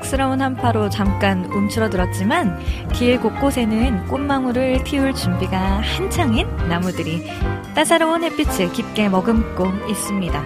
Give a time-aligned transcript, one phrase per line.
[0.00, 2.58] 갑작스러운 한파로 잠깐 움츠러들었지만
[2.92, 7.26] 길 곳곳에는 꽃망울을 틔울 준비가 한창인 나무들이
[7.74, 10.44] 따사로운 햇빛을 깊게 머금고 있습니다.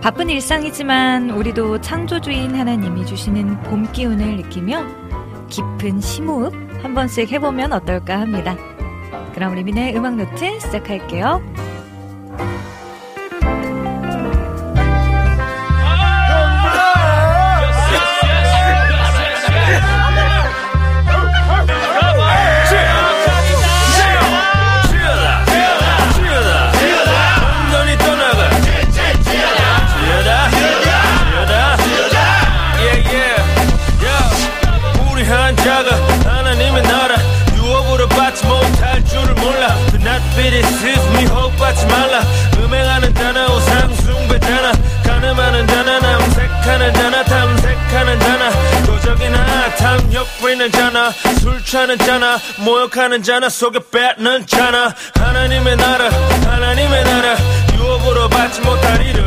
[0.00, 4.84] 바쁜 일상이지만 우리도 창조주인 하나님이 주시는 봄 기운을 느끼며
[5.48, 8.56] 깊은 심호흡 한 번씩 해보면 어떨까 합니다.
[9.34, 11.42] 그럼 리민의 음악 노트 시작할게요.
[40.46, 42.20] Be deceived 미혹받지 말라.
[42.56, 44.72] 음행하는 자나 우상숭배자나.
[45.02, 47.24] 가늠하는 자나 남색하는 자나.
[47.24, 48.50] 탐색하는 자나.
[48.86, 51.10] 도적이나 탐욕 부리는 자나.
[51.40, 52.38] 술 취하는 자나.
[52.58, 53.48] 모욕하는 자나.
[53.48, 54.94] 속에 뺏는 자나.
[55.18, 57.36] 하나님의 나라 하나님의 나라.
[57.74, 59.24] 유업으로 받지 못하리라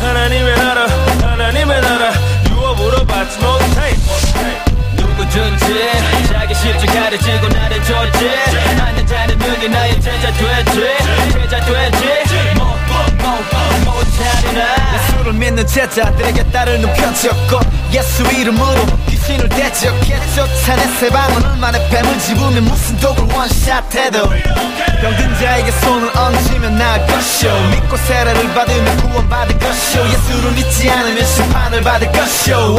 [0.00, 0.86] 하나님의 나라
[1.22, 2.12] 하나님의 나라.
[2.50, 3.94] 유업으로 받지 못해
[5.38, 8.28] 누구든지 자기 십자가를 지고 나를 줬지
[8.76, 10.98] 하는 자는 능히 나의 제자 되지
[11.32, 11.60] 제자
[11.92, 17.60] 되지 뭐뭐뭐 못하리라 예수를 믿는 제자들에게 따르는 편지였고
[17.92, 20.46] 예수 이름으로 귀신을 대적했죠.
[20.64, 24.28] 산의 세 방울 만에 뱀을 집으면 무슨 독을 원샷해도
[25.00, 27.50] 병든 자에게 손을 얹으면 나을 것이오.
[27.70, 30.06] 믿고 세례를 받으면 구원받을 것이오.
[30.06, 32.78] 예수를 믿지 않으면 심판을 받을 것이오.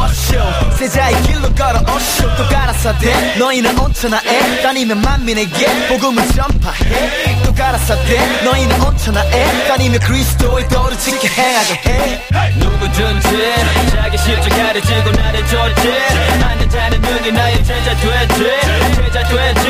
[0.77, 7.41] 세자의 길로 걸어오쇼 또 가라사대 너희는 온천하에 다니면 만민에게 복음을 전파해.
[7.43, 12.21] 또 가라사대 너희는 온천하에 다니면 그리스도의 도를 지켜 행하게 해
[12.57, 13.53] 누구든지
[13.91, 15.89] 자기 십자가를 지고 나를 줬지?
[16.41, 18.44] 하는 자는 능히 나의 제자 되지?
[18.95, 19.69] 제자 되지?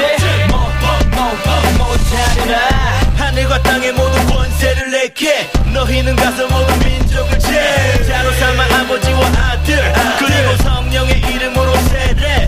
[0.49, 2.57] 뭐뭐뭐 못하리라.
[3.17, 11.19] 하늘과 땅의 모든 권세를 내게 너희는 가서 모든 민족을 제자로 삼아 아버지와 아들 그리고 성령의
[11.19, 12.47] 이름으로 세례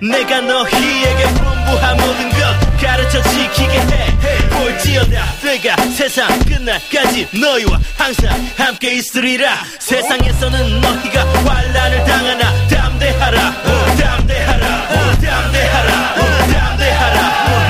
[0.00, 2.36] 내가 너희에게 분부한 모든 것
[2.80, 4.16] 가르쳐 지키게 해.
[4.50, 5.24] 볼지어다.
[5.42, 9.58] 내가 세상 끝날까지 너희와 항상 함께 있으리라.
[9.78, 13.48] 세상에서는 너희가 환란을 당하나 담대하라.
[13.48, 14.66] 어, 담대하라.
[14.66, 16.14] 어, 담대하라.
[16.14, 17.65] 어, 담대하라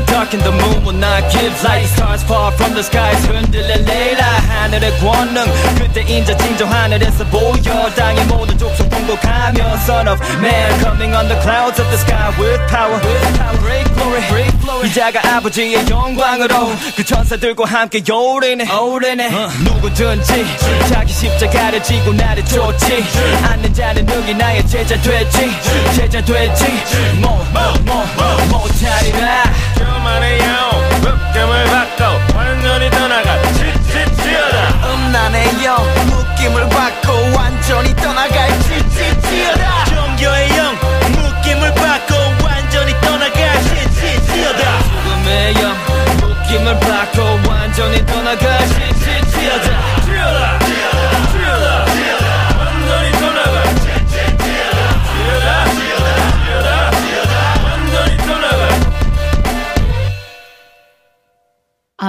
[0.00, 4.24] be dark and the moon will not give light Stars fall from the skies 흔들릴래라
[4.24, 5.44] 하늘의 권능
[5.78, 11.38] 그때 인자 징조 하늘에서 보여 땅의 모든 족속 통곡하며 Son of man coming on the
[11.42, 16.72] clouds of the sky with power with power great glory great glory 이자가 아버지의 영광으로
[16.96, 19.30] 그 천사들과 함께 오르네 오르네
[19.64, 20.44] 누구든지
[20.88, 23.04] 자기 십자가를 지고 나를 쫓지
[23.42, 25.50] 않는 자는 능히 나의 제자 되지
[25.96, 26.64] 제자 되지
[27.20, 29.44] 뭐뭐뭐 못하리라
[29.76, 30.88] 그만해요.
[31.00, 34.80] 묶음을 바꿔 완전히 떠나가 지지지어라.
[35.64, 35.76] 영
[36.06, 40.74] 묶임을 받고 완전히 떠나갈 지지지어다 종교의 영
[41.12, 45.69] 묶임을 받고 완전히 떠나가 지지지어다 죽음의 영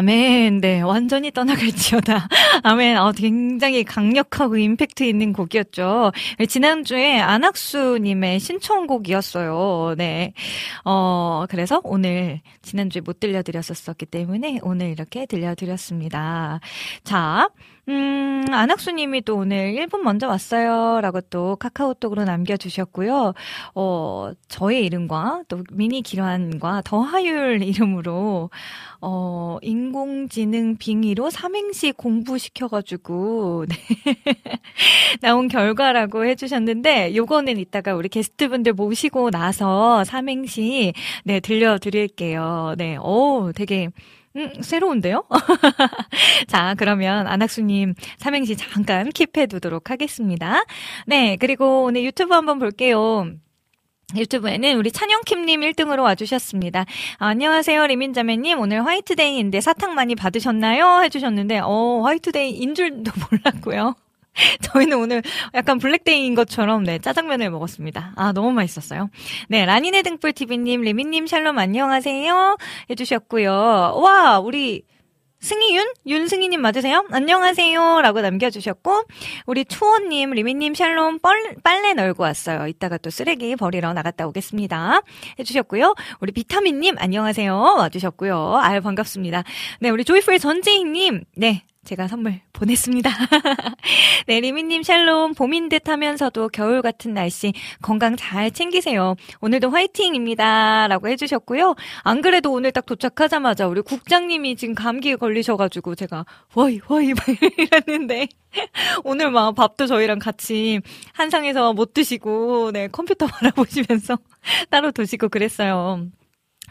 [0.01, 0.61] 아멘.
[0.61, 2.27] 네, 완전히 떠나갈지어다.
[2.63, 2.97] 아멘.
[2.97, 6.11] 어, 굉장히 강력하고 임팩트 있는 곡이었죠.
[6.49, 9.93] 지난주에 안학수님의 신청곡이었어요.
[9.99, 10.33] 네.
[10.85, 16.61] 어, 그래서 오늘, 지난주에 못 들려드렸었기 때문에 오늘 이렇게 들려드렸습니다.
[17.03, 17.49] 자,
[17.91, 21.01] 음, 안학수 님이 또 오늘 1분 먼저 왔어요.
[21.01, 23.33] 라고 또 카카오톡으로 남겨주셨고요.
[23.75, 28.49] 어, 저의 이름과 또 미니 기란과 더하율 이름으로,
[29.01, 33.75] 어, 인공지능 빙의로 삼행시 공부시켜가지고, 네.
[35.21, 40.93] 나온 결과라고 해주셨는데, 요거는 이따가 우리 게스트분들 모시고 나서 삼행시,
[41.25, 42.75] 네, 들려드릴게요.
[42.77, 43.89] 네, 오, 되게,
[44.37, 45.23] 음, 새로운데요?
[46.47, 50.63] 자, 그러면 안학수님 삼행시 잠깐 킵해 두도록 하겠습니다.
[51.05, 53.27] 네, 그리고 오늘 유튜브 한번 볼게요.
[54.15, 56.85] 유튜브에는 우리 찬영킴님 1등으로 와주셨습니다.
[57.19, 58.59] 아, 안녕하세요, 리민자매님.
[58.59, 61.01] 오늘 화이트데이인데 사탕 많이 받으셨나요?
[61.03, 63.95] 해주셨는데, 어, 화이트데이인 줄도 몰랐고요.
[64.61, 65.21] 저희는 오늘
[65.53, 68.13] 약간 블랙데이인 것처럼 네 짜장면을 먹었습니다.
[68.15, 69.09] 아 너무 맛있었어요.
[69.49, 72.57] 네 라니네 등불 TV님, 리미님 샬롬 안녕하세요
[72.89, 73.51] 해주셨고요.
[73.51, 74.83] 와 우리
[75.41, 75.93] 승희윤?
[76.05, 77.03] 윤승희님 맞으세요?
[77.09, 78.01] 안녕하세요.
[78.01, 79.05] 라고 남겨주셨고,
[79.47, 82.67] 우리 투호님, 리미님 샬롬 뻘, 빨래 널고 왔어요.
[82.67, 85.01] 이따가 또 쓰레기 버리러 나갔다 오겠습니다.
[85.39, 85.95] 해주셨고요.
[86.19, 87.55] 우리 비타민님, 안녕하세요.
[87.57, 88.59] 와주셨고요.
[88.61, 89.43] 아유, 반갑습니다.
[89.79, 93.09] 네, 우리 조이풀 전재희님, 네, 제가 선물 보냈습니다.
[94.27, 99.15] 네, 리미님 샬롬, 봄인 듯 하면서도 겨울 같은 날씨 건강 잘 챙기세요.
[99.41, 100.87] 오늘도 화이팅입니다.
[100.87, 101.75] 라고 해주셨고요.
[102.03, 107.25] 안 그래도 오늘 딱 도착하자마자 우리 국장님이 지금 감기에 걸리셔가지고 제가 와이, 와이, 막
[107.57, 108.27] 이랬는데
[109.03, 110.81] 오늘 막 밥도 저희랑 같이
[111.13, 114.19] 한상에서 못 드시고, 네, 컴퓨터 바라보시면서
[114.69, 116.05] 따로 드시고 그랬어요.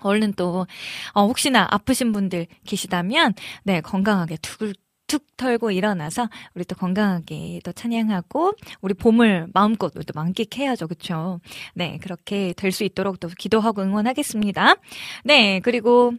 [0.03, 0.67] 얼른 또,
[1.15, 3.35] 어, 혹시나 아프신 분들 계시다면,
[3.65, 4.73] 네, 건강하게 툭,
[5.11, 10.87] 툭 털고 일어나서 우리 또 건강하게 또 찬양하고 우리 봄을 마음껏 또 만끽해야죠.
[10.87, 11.41] 그쵸?
[11.75, 14.77] 네, 그렇게 될 수 있도록 또 기도하고 응원하겠습니다.
[15.25, 16.13] 네, 그리고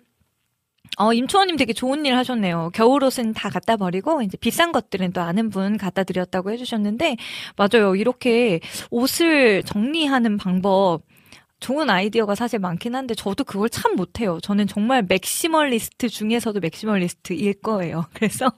[0.97, 2.71] 어, 임초원님 되게 좋은 일 하셨네요.
[2.73, 7.15] 겨울 옷은 다 갖다 버리고, 이제 비싼 것들은 또 아는 분 갖다 드렸다고 해주셨는데,
[7.57, 7.95] 맞아요.
[7.95, 8.59] 이렇게
[8.91, 11.03] 옷을 정리하는 방법,
[11.61, 14.39] 좋은 아이디어가 사실 많긴 한데, 저도 그걸 참 못해요.
[14.41, 18.05] 저는 정말 maximalist 중에서도 maximalist일 거예요.
[18.13, 18.51] 그래서,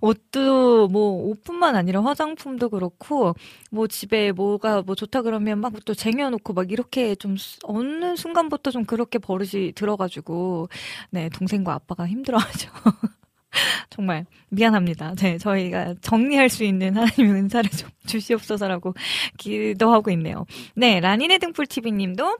[0.00, 3.34] 옷도 뭐 옷뿐만 아니라 화장품도 그렇고
[3.70, 8.84] 뭐 집에 뭐가 뭐 좋다 그러면 막 또 쟁여놓고 막 이렇게 좀 어느 순간부터 좀
[8.84, 10.68] 그렇게 버릇이 들어가지고
[11.10, 12.70] 네 동생과 아빠가 힘들어하죠.
[13.90, 15.14] 정말 미안합니다.
[15.16, 18.94] 네, 저희가 정리할 수 있는 하나님의 은사를 좀 주시옵소서라고
[19.36, 20.46] 기도하고 있네요.
[20.74, 22.38] 네, 라니네 등불 TV님도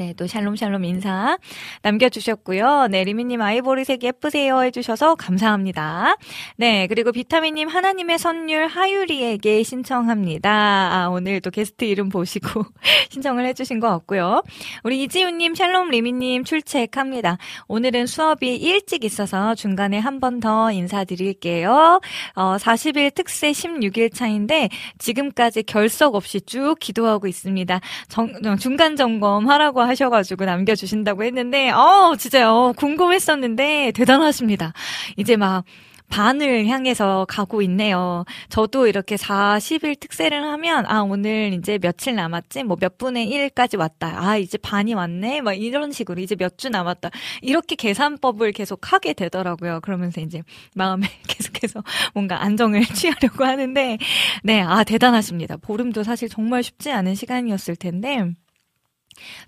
[0.00, 1.36] 네, 또 샬롬 샬롬 인사
[1.82, 2.88] 남겨주셨고요.
[2.90, 6.16] 네, 리미님 아이보리색 예쁘세요 해주셔서 감사합니다.
[6.56, 10.50] 네, 그리고 비타민님 하나님의 선율 하유리에게 신청합니다.
[10.50, 12.64] 아, 오늘 또 게스트 이름 보시고
[13.10, 14.42] 신청을 해주신 것 같고요.
[14.84, 17.36] 우리 이지훈님 샬롬 리미님 출첵합니다.
[17.68, 22.00] 오늘은 수업이 일찍 있어서 중간에 한 번 더 인사드릴게요.
[22.36, 27.80] 어, 40일 특세 16일 차인데 지금까지 결석 없이 쭉 기도하고 있습니다.
[28.08, 32.72] 정, 중간 점검 하라고 하셔가지고 남겨주신다고 했는데, 어, 진짜요.
[32.76, 34.72] 궁금했었는데, 대단하십니다.
[35.16, 35.64] 이제 막,
[36.10, 38.24] 반을 향해서 가고 있네요.
[38.48, 42.64] 저도 이렇게 40일 특세를 하면, 아, 오늘 이제 며칠 남았지?
[42.64, 44.12] 뭐 몇 분의 1까지 왔다.
[44.20, 45.40] 아, 이제 반이 왔네?
[45.40, 47.10] 막 이런 식으로 이제 몇 주 남았다.
[47.42, 49.78] 이렇게 계산법을 계속 하게 되더라고요.
[49.82, 50.42] 그러면서 이제
[50.74, 53.96] 마음에 계속해서 뭔가 안정을 취하려고 하는데,
[54.42, 55.58] 네, 아, 대단하십니다.
[55.58, 58.24] 보름도 사실 정말 쉽지 않은 시간이었을 텐데,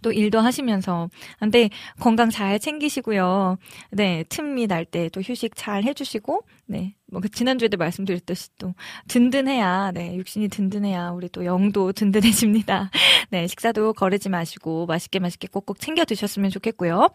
[0.03, 3.57] 또 일도 하시면서 근데 건강 잘 챙기시고요.
[3.93, 8.75] 네, 틈이 날 때 또 휴식 잘 해주시고 네, 뭐 그 지난주에도 말씀드렸듯이 또
[9.09, 12.91] 든든해야 네 육신이 든든해야 우리 또 영도 든든해집니다.
[13.31, 17.09] 네, 식사도 거르지 마시고 맛있게 맛있게 꼭꼭 챙겨 드셨으면 좋겠고요.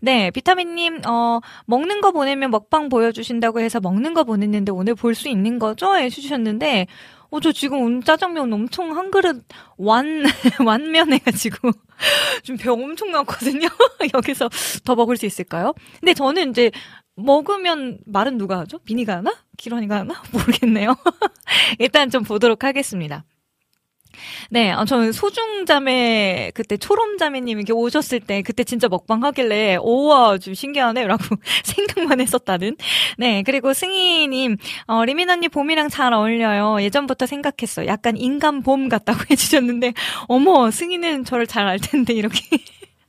[0.00, 5.28] 네, 비타민님 어 먹는 거 보내면 먹방 보여주신다고 해서 먹는 거 보냈는데 오늘 볼 수
[5.28, 5.94] 있는 거죠?
[5.96, 6.86] 해주셨는데
[7.34, 9.44] 어, 저 지금 짜장면 엄청 한 그릇
[9.76, 10.22] 완,
[10.64, 11.72] 완면해가지고,
[12.44, 13.66] 좀배 엄청 나왔거든요?
[14.14, 14.48] 여기서
[14.84, 15.74] 더 먹을 수 있을까요?
[15.98, 16.70] 근데 저는 이제,
[17.16, 18.78] 먹으면 말은 누가 하죠?
[18.78, 19.34] 비니가 하나?
[19.56, 20.22] 기런이가 하나?
[20.30, 20.94] 모르겠네요.
[21.80, 23.24] 일단 좀 보도록 하겠습니다.
[24.50, 30.54] 네, 어, 저는 소중자매, 그때 초롬자매님 이렇게 오셨을 때, 그때 진짜 먹방 하길래, 오와, 좀
[30.54, 31.22] 신기하네, 라고
[31.64, 32.76] 생각만 했었다는.
[33.18, 34.56] 네, 그리고 승희님,
[34.86, 36.80] 어, 리민 언니 봄이랑 잘 어울려요.
[36.82, 37.86] 예전부터 생각했어.
[37.86, 39.94] 약간 인간 봄 같다고 해주셨는데,
[40.28, 42.40] 어머, 승희는 저를 잘 알 텐데, 이렇게.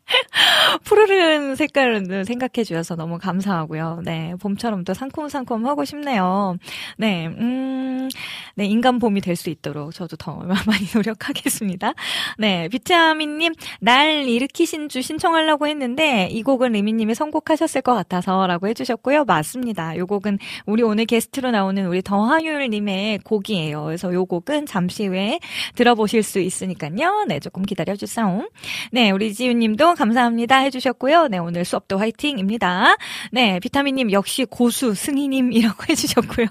[0.83, 4.01] 푸르른 색깔을 생각해 주셔서 너무 감사하고요.
[4.03, 6.57] 네, 봄처럼 또 상콤상콤 하고 싶네요.
[6.97, 8.09] 네, 음,
[8.55, 10.35] 네, 인간 봄이 될 수 있도록 저도 더
[10.65, 11.93] 많이 노력하겠습니다.
[12.38, 19.25] 네, 비타민님, 날 일으키신 주 신청하려고 했는데, 이 곡은 리미님이 선곡하셨을 것 같아서 라고 해주셨고요.
[19.25, 19.93] 맞습니다.
[19.95, 23.83] 이 곡은 우리 오늘 게스트로 나오는 우리 더하율님의 곡이에요.
[23.83, 25.39] 그래서 이 곡은 잠시 후에
[25.75, 27.25] 들어보실 수 있으니까요.
[27.27, 28.47] 네, 조금 기다려주세요.
[28.91, 31.28] 네, 우리 지윤님도 감사합니다 해주셨고요.
[31.28, 32.96] 네, 오늘 수업도 화이팅입니다.
[33.32, 36.48] 네, 비타민님 역시 고수 승희님이라고 해주셨고요.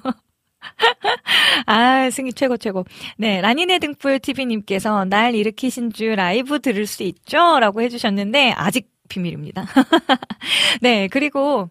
[1.67, 2.85] 아, 승희 최고 최고.
[3.17, 7.59] 네, 라니네 등불 TV님께서 날 일으키신 줄 라이브 들을 수 있죠?
[7.61, 9.67] 라고 해주셨는데, 아직 비밀입니다.
[10.81, 11.71] 네, 그리고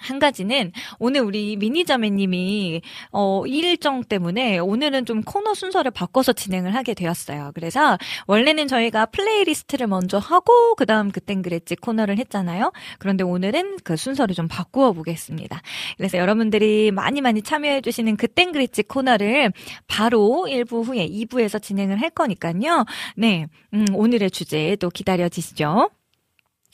[0.00, 2.80] 한 가지는 오늘 우리 민희자매님이
[3.12, 7.52] 어, 일정 때문에 오늘은 좀 코너 순서를 바꿔서 진행을 하게 되었어요.
[7.54, 12.72] 그래서 원래는 저희가 playlist를 먼저 하고 그 다음 그땐 그랬지 코너를 했잖아요.
[12.98, 15.60] 그런데 오늘은 그 순서를 좀 바꾸어 보겠습니다.
[15.98, 19.52] 그래서 여러분들이 많이 많이 참여해 주시는 그땐 그랬지 코너를
[19.86, 22.84] 바로 1부 후에 2부에서 진행을 할 거니까요.
[23.16, 25.90] 네, 음, 오늘의 주제 또 기다려 지시죠.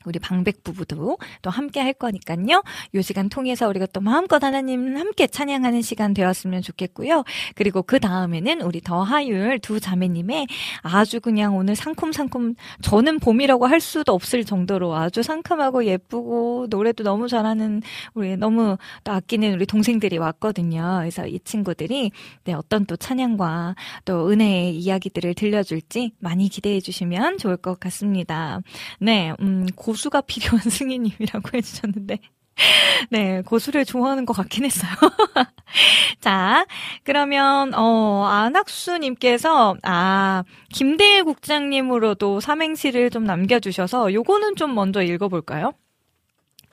[0.07, 2.63] 우리 방백 부부도 또 함께 할 거니까요.
[2.95, 7.25] 요 시간 통해서 우리가 또 마음껏 하나님 함께 찬양하는 시간 되었으면 좋겠고요.
[7.55, 10.47] 그리고 그 다음에는 우리 더 하율 두 자매님의
[10.83, 17.29] 아주 그냥 오늘 상콤상콤 저는 봄이라고 할 수도 없을 정도로 아주 상큼하고 예쁘고 노래도 너무
[17.29, 17.83] 잘하는
[18.15, 20.99] 우리 너무 또 아끼는 우리 동생들이 왔거든요.
[21.01, 22.13] 그래서 이 친구들이
[22.45, 28.61] 네, 어떤 또 찬양과 또 은혜의 이야기들을 들려줄지 많이 기대해 주시면 좋을 것 같습니다.
[29.01, 32.19] 네, 음, 고 고수가 필요한 승희님이라고 해주셨는데.
[33.11, 34.91] 네, 고수를 좋아하는 것 같긴 했어요.
[36.21, 36.67] 자,
[37.03, 45.73] 그러면, 어, 안학수님께서, 아, 김대일 국장님으로도 삼행시를 좀 남겨주셔서, 요거는 좀 먼저 읽어볼까요?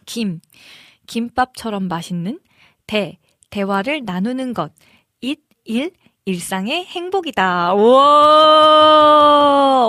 [0.06, 0.40] 김,
[1.08, 2.40] 김밥처럼 맛있는,
[2.88, 4.72] 대, 대화를 나누는 것,
[5.20, 5.92] 잇, 일,
[6.26, 7.74] 일상의 행복이다.
[7.74, 9.34] 우와!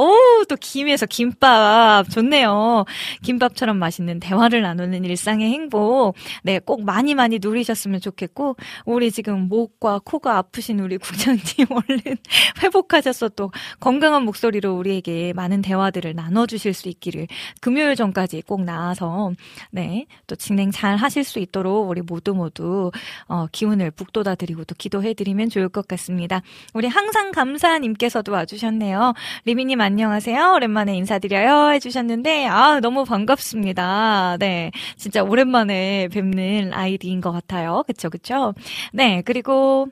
[0.01, 2.11] 오, 또 김에서 김밥.
[2.11, 2.85] 좋네요.
[3.23, 6.15] 김밥처럼 맛있는 대화를 나누는 일상의 행복.
[6.43, 12.17] 네, 꼭 많이 많이 누리셨으면 좋겠고, 우리 지금 목과 코가 아프신 우리 국장님 얼른
[12.65, 17.29] 회복하셔서 또 건강한 목소리로 우리에게 많은 대화들을 나눠주실 수 있기를
[17.61, 19.31] 금요일 전까지 꼭 나와서,
[19.71, 22.91] 네, 또 진행 잘 하실 수 있도록 우리 모두 모두,
[23.29, 26.24] 어, 기운을 북돋아 드리고 또 기도해 드리면 좋을 것 같습니다.
[26.25, 26.43] 감사합니다.
[26.73, 29.15] 우리 항상 감사님께서도 와주셨네요.
[29.45, 30.53] 리미님 안녕하세요.
[30.55, 31.73] 오랜만에 인사드려요.
[31.73, 34.37] 해주셨는데, 아, 너무 반갑습니다.
[34.39, 34.71] 네.
[34.97, 37.85] 진짜 오랜만에 뵙는 아이디인 것 같아요.
[37.87, 38.55] 그쵸, 그쵸?
[38.93, 39.23] 네.
[39.25, 39.89] 그리고,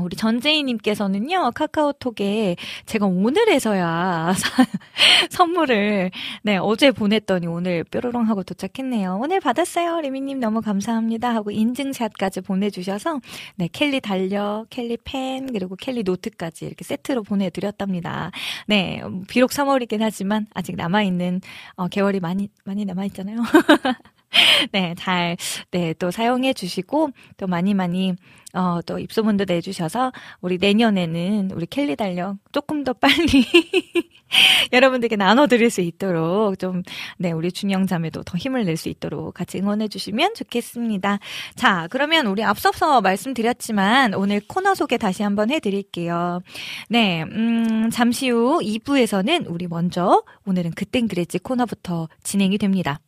[0.00, 4.32] 우리 전재희님께서는요, 카카오톡에 제가 오늘에서야
[5.30, 6.10] 선물을,
[6.42, 9.18] 네, 어제 보냈더니 오늘 뾰로롱 하고 도착했네요.
[9.20, 10.00] 오늘 받았어요.
[10.00, 11.34] 리미님 너무 감사합니다.
[11.34, 13.20] 하고 인증샷까지 보내주셔서,
[13.56, 18.32] 네, 켈리 달력, 켈리 펜, 그리고 켈리 노트까지 이렇게 세트로 보내드렸답니다.
[18.66, 21.40] 네, 비록 3월이긴 하지만 아직 남아있는,
[21.76, 23.36] 어, 개월이 많이, 많이 남아있잖아요.
[24.72, 25.36] 네, 잘,
[25.70, 28.14] 네, 또 사용해 주시고, 또 많이 많이,
[28.52, 33.46] 어, 또 입소문도 내주셔서, 우리 내년에는 우리 켈리 달력 조금 더 빨리
[34.72, 36.82] 여러분들께 나눠드릴 수 있도록 좀,
[37.18, 41.20] 네, 우리 준영 자매도 더 힘을 낼 수 있도록 같이 응원해 주시면 좋겠습니다.
[41.54, 46.40] 자, 그러면 우리 앞서서 말씀드렸지만, 오늘 코너 소개 다시 한번 해 드릴게요.
[46.88, 52.98] 네, 음, 잠시 후 2부에서는 우리 먼저, 오늘은 그땐 그랬지 코너부터 진행이 됩니다.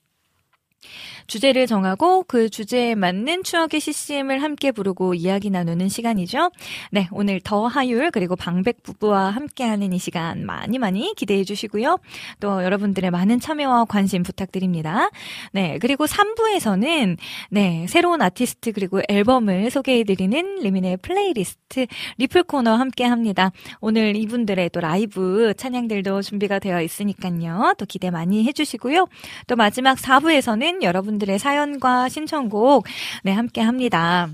[1.27, 6.51] 주제를 정하고 그 주제에 맞는 추억의 CCM을 함께 부르고 이야기 나누는 시간이죠.
[6.91, 11.99] 네, 오늘 더 하율 그리고 방백 부부와 함께하는 이 시간 많이 많이 기대해 주시고요.
[12.41, 15.11] 또 여러분들의 많은 참여와 관심 부탁드립니다.
[15.53, 17.17] 네, 그리고 3부에서는
[17.51, 21.87] 네, 새로운 아티스트 그리고 앨범을 소개해 드리는 리민의 플레이리스트
[22.19, 23.51] 리플 코너 함께 합니다.
[23.81, 27.75] 오늘 이분들의 또 라이브 찬양들도 준비가 되어 있으니까요.
[27.79, 29.09] 또 기대 많이 해 주시고요.
[29.47, 32.87] 또 마지막 4부에서는 여러분 여러분들의 사연과 신청곡
[33.25, 34.31] 네 함께 합니다.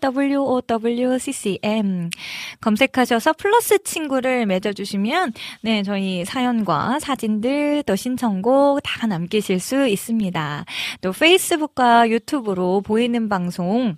[0.71, 2.09] WOWCCM
[2.61, 10.65] 검색하셔서 플러스 친구 를 맺어주시면 네 저희 사연과 사진들 또 신청곡 다 남기실 수 있습니다.
[11.01, 13.97] 또 페이스북과 유튜브로 보이는 방송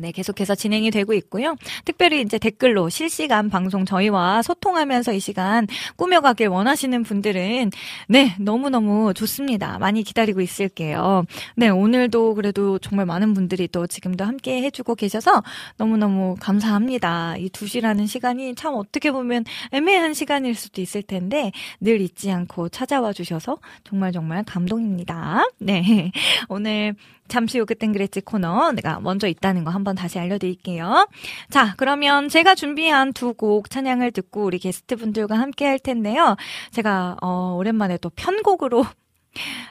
[0.00, 1.56] 네, 계속해서 진행이 되고 있고요.
[1.84, 7.72] 특별히 이제 댓글로 실시간 방송 저희와 소통하면서 이 시간 꾸며가길 원하시는 분들은
[8.08, 9.76] 네, 너무너무 좋습니다.
[9.80, 11.24] 많이 기다리고 있을게요.
[11.56, 15.42] 네, 오늘도 그래도 정말 많은 분들이 또 지금도 함께 해주고 계셔서
[15.78, 17.36] 너무너무 감사합니다.
[17.36, 21.50] 이두 시라는 시간이 참 어떻게 보면 애매한 시간일 수도 있을 텐데
[21.80, 25.42] 늘 잊지 않고 찾아와 주셔서 정말 정말 감동입니다.
[25.58, 26.12] 네,
[26.48, 26.94] 오늘
[27.28, 31.08] 잠시 후 그땐 그랬지 코너 내가 먼저 있다는 거 한번 다시 알려드릴게요.
[31.50, 36.36] 자, 그러면 제가 준비한 두 곡 찬양을 듣고 우리 게스트분들과 함께 할 텐데요.
[36.72, 38.84] 제가 어, 오랜만에 또 편곡으로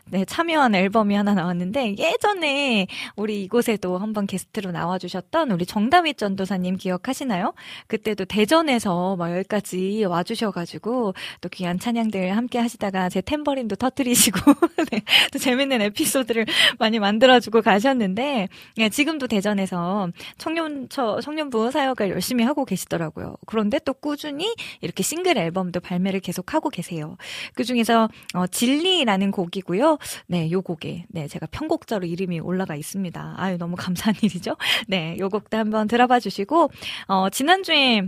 [0.10, 2.88] 네, 참여한 앨범이 하나 나왔는데 예전에
[3.18, 7.54] 우리 이곳에도 한번 게스트로 나와주셨던 우리 정다윗 전도사님 기억하시나요?
[7.88, 14.40] 그때도 대전에서 막 여기까지 와주셔가지고 또 귀한 찬양들 함께 하시다가 제 탬버린도 터트리시고
[14.92, 15.02] 네,
[15.34, 16.46] 또 재밌는 에피소드를
[16.80, 18.48] 많이 만들어주고 가셨는데
[18.78, 23.36] 네, 지금도 대전에서 청년 처 청년부 사역을 열심히 하고 계시더라고요.
[23.46, 27.18] 그런데 또 꾸준히 이렇게 싱글 앨범도 발매를 계속 하고 계세요.
[27.56, 29.98] 그 중에서 어, 진리라는 곡이 곡이고요.
[30.28, 33.36] 네, 요 곡에 네, 제가 편곡자로 이름이 올라가 있습니다.
[33.38, 34.56] 아유, 너무 감사한 일이죠.
[34.88, 36.70] 네, 요 곡도 한번 들어봐 주시고
[37.08, 38.04] 어, 지난주에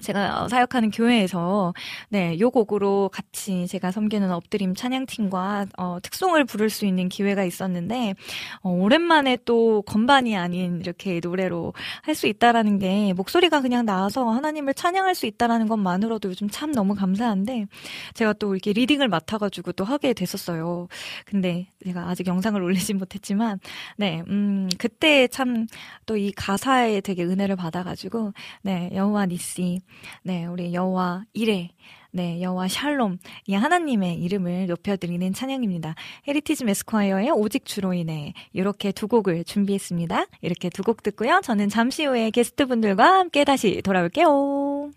[0.00, 1.74] 제가 사역하는 교회에서
[2.08, 8.14] 네, 요 곡으로 같이 제가 섬기는 엎드림 찬양팀과 어, 특송을 부를 수 있는 기회가 있었는데
[8.62, 14.74] 어, 오랜만에 또 건반이 아닌 이렇게 노래로 할 수 있다라는 게 목소리가 그냥 나와서 하나님을
[14.74, 17.66] 찬양할 수 있다라는 것만으로도 요즘 참 너무 감사한데
[18.14, 20.88] 제가 또 이렇게 leading을 맡아가지고 또 하게 됐었어요.
[21.24, 23.60] 근데 제가 아직 영상을 올리진 못했지만
[23.96, 25.66] 네, 음, 그때 참
[26.06, 28.32] 또 이 가사에 되게 은혜를 받아가지고
[28.62, 29.80] 네, 여호와 니시
[30.22, 31.70] 네, 우리 여호와 이레,
[32.10, 35.94] 네, 여호와 샬롬, 이 하나님의 이름을 높여드리는 찬양입니다.
[36.28, 40.26] 헤리티지 매스콰이어의 오직 주로 인해 이렇게 두 곡을 준비했습니다.
[40.42, 41.40] 이렇게 두 곡 듣고요.
[41.42, 44.90] 저는 잠시 후에 게스트분들과 함께 다시 돌아올게요.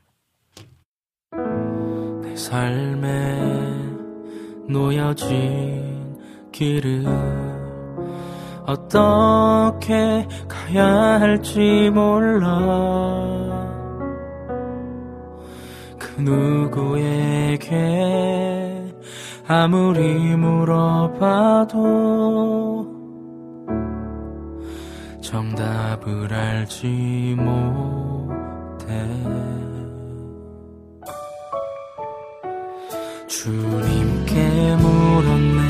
[2.23, 3.41] 내 삶에
[4.67, 6.17] 놓여진
[6.51, 7.05] 길을
[8.65, 13.64] 어떻게 가야 할지 몰라
[16.17, 17.75] 누구에게
[19.47, 21.75] 아무리 물어봐도
[25.21, 27.65] 정답을 알지 못해.
[33.27, 35.61] 주님께 물었네.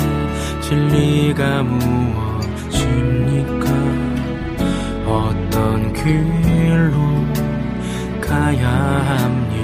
[0.62, 2.86] 진리가 무엇입니까?
[5.08, 6.96] 어떤 길로
[8.22, 9.55] 가야 합니까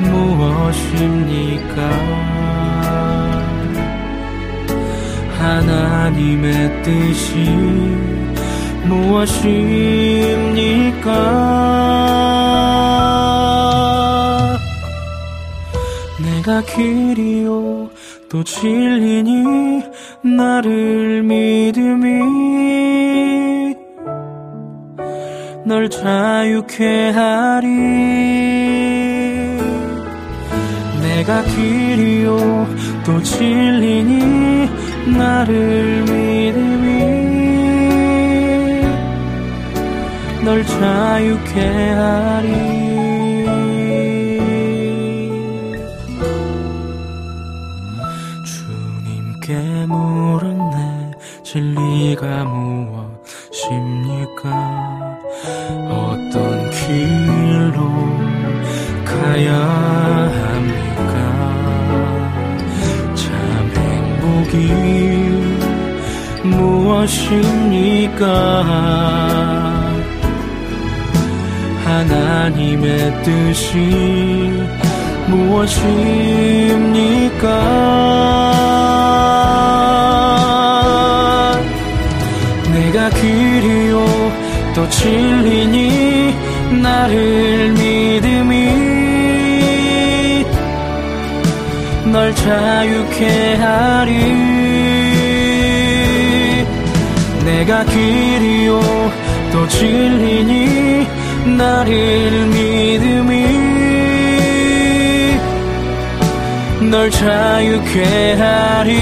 [0.00, 1.78] 무엇입니까?
[5.38, 7.34] 하나님의 뜻이
[8.84, 9.84] 무엇입니까?
[16.22, 17.90] 내가 길이요
[18.28, 19.82] 또 진리니
[20.22, 22.54] 나를 믿음이
[25.66, 27.68] 널 자유케 하리.
[31.00, 32.66] 내가 길이요
[33.04, 34.68] 또 진리니
[35.16, 37.24] 나를 믿음이.
[40.44, 42.48] 널 자유케 하리.
[48.44, 52.93] 주님께 물었네 진리가 무엇
[59.34, 59.52] 가야
[60.30, 61.12] 합니까?
[63.16, 63.26] 참
[63.74, 64.54] 행복이
[66.44, 68.22] 무엇입니까?
[71.84, 72.86] 하나님의
[73.24, 73.72] 뜻이
[75.26, 75.84] 무엇입니까?
[82.72, 83.94] 내가 길이요
[84.76, 86.36] 또 진리니
[86.80, 88.83] 나를 믿음이
[92.14, 94.12] 널 자유케 하리.
[97.44, 98.80] 내가 길이요
[99.50, 101.08] 또 진리니
[101.56, 103.32] 나를 믿음이.
[106.88, 108.94] 널 자유케 하리.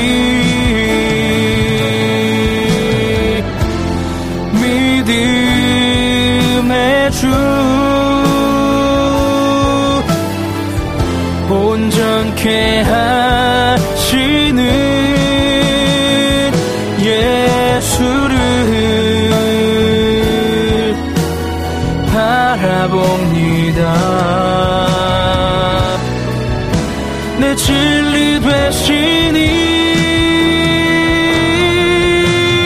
[6.54, 7.91] 믿음의 주.
[12.42, 14.64] 좋게 하시는
[16.98, 18.36] 예수를
[22.12, 23.82] 바라봅니다.
[27.38, 29.38] 내 진리 되시니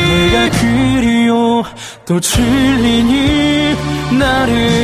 [0.09, 1.65] 내가 그리워
[2.07, 3.77] 또 질리니
[4.19, 4.76] 나를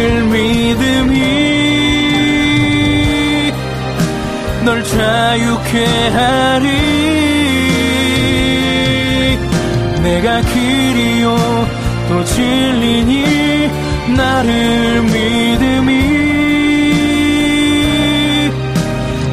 [5.32, 6.68] 자유케하리.
[10.02, 11.36] 내가 길이요.
[12.08, 13.70] 또 진리니
[14.14, 15.90] 나를 믿음이.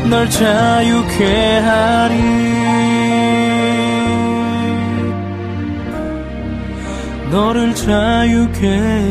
[0.09, 2.15] 널 자유케하리.
[7.29, 9.09] 너를 자유케하리.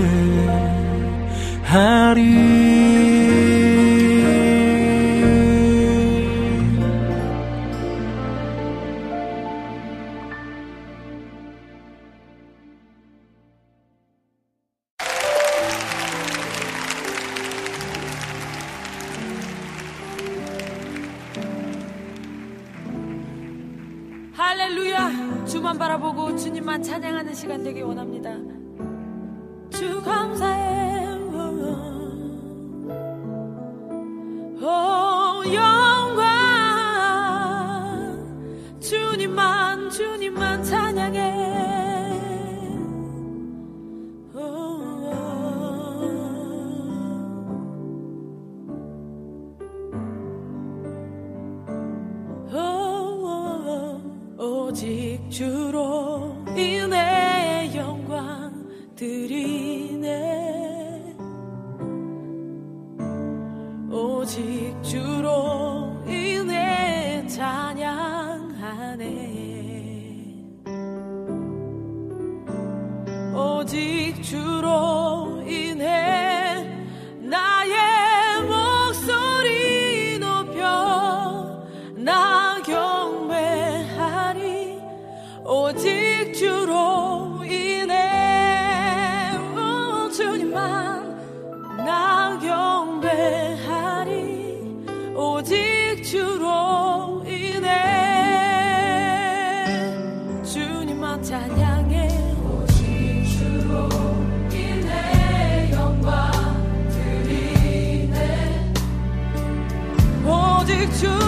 [110.68, 111.28] Dikçe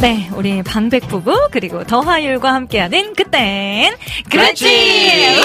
[0.00, 3.94] 네, 우리 방백 부부 그리고 더하율과 함께하는 그땐
[4.30, 5.40] 그랬지.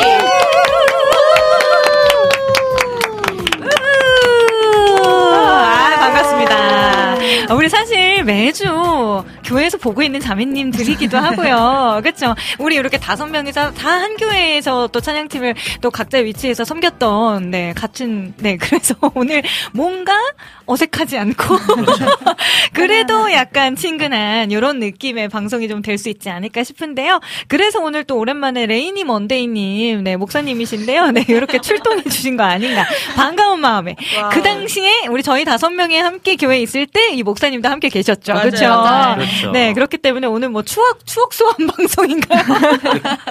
[5.01, 5.07] 우!
[5.33, 7.17] 아, 반갑습니다.
[7.55, 11.99] 우리 사실 매주 교회에서 보고 있는 자매님들이기도 하고요.
[12.03, 12.35] 그렇죠?
[12.59, 18.33] 우리 이렇게 다섯 명이서 다 한 교회에서 또 찬양팀을 또 각자의 위치에서 섬겼던 네 같은
[18.37, 19.41] 네 그래서 오늘
[19.73, 20.13] 뭔가
[20.67, 21.55] 어색하지 않고
[22.73, 27.19] 그래도 약간 친근한 이런 느낌의 방송이 좀 될 수 있지 않을까 싶은데요.
[27.47, 31.11] 그래서 오늘 또 오랜만에 레이니 먼데이님 네 목사님이신데요.
[31.11, 33.95] 네 이렇게 출동해 주신 거 아닌가 반가운 마음에
[34.31, 38.33] 그 당시에 우리 저희 다섯 명이 함께 교회에 있을 때 이 목사님도 함께 계셨죠.
[38.33, 38.65] 그렇죠?
[39.41, 39.51] 그렇죠.
[39.51, 42.43] 네 그렇기 때문에 오늘 뭐 추억 추억 소환 방송인가요?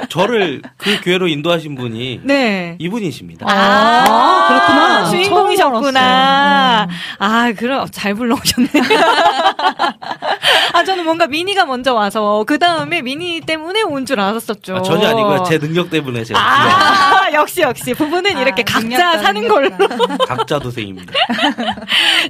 [0.08, 2.76] 저를 그 교회로 인도하신 분이 네.
[2.78, 3.46] 이분이십니다.
[3.48, 5.10] 아, 그렇구나.
[5.10, 6.88] 주인공이셨구나.
[7.18, 8.68] 아, 그럼 잘 불러오셨네.
[10.72, 14.76] 아, 저는 뭔가 미니가 먼저 와서 그 다음에 미니 때문에 온 줄 알았었죠.
[14.76, 15.42] 아, 전혀 아니고요.
[15.48, 19.68] 제 능력 때문에 제가 아, 역시 역시 부부는 아, 이렇게 각자 사는 걸로.
[19.68, 20.16] 능력자.
[20.28, 21.12] 각자 도생입니다.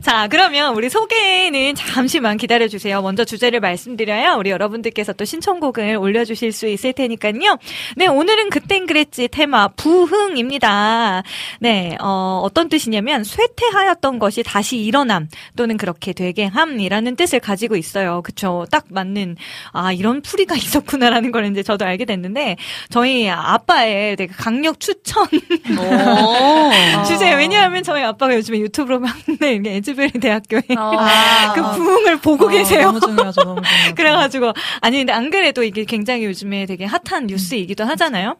[0.02, 3.02] 자, 그러면 우리 소개는 잠시만 기다려 주세요.
[3.02, 7.59] 먼저 주제를 말씀드려야 우리 여러분들께서 또 신청곡을 올려주실 수 있을 테니까요.
[7.96, 11.22] 네, 오늘은 그땐 그랬지 테마 부흥입니다.
[11.61, 18.22] 네, 어, 어떤 뜻이냐면 쇠퇴하였던 것이 다시 일어남 또는 그렇게 되게 함이라는 뜻을 가지고 있어요.
[18.22, 18.66] 그쵸?
[18.70, 19.37] 딱 맞는
[19.72, 22.57] 아 이런 풀이가 있었구나라는 걸 이제 저도 알게 됐는데
[22.90, 25.26] 저희 아빠의 되게 강력 추천
[27.07, 29.00] 주제 왜냐하면 저희 아빠가 요즘에 유튜브로
[29.40, 31.52] 이렇게 에즈베리 대학교에 아.
[31.55, 32.92] 그 부흥을 보고 계세요.
[32.92, 33.56] 너무 중요하죠, 너무.
[33.97, 38.37] 그래가지고 아니 근데 안 그래도 이게 굉장히 요즘에 되게 핫한 뉴스이기도 하잖아요.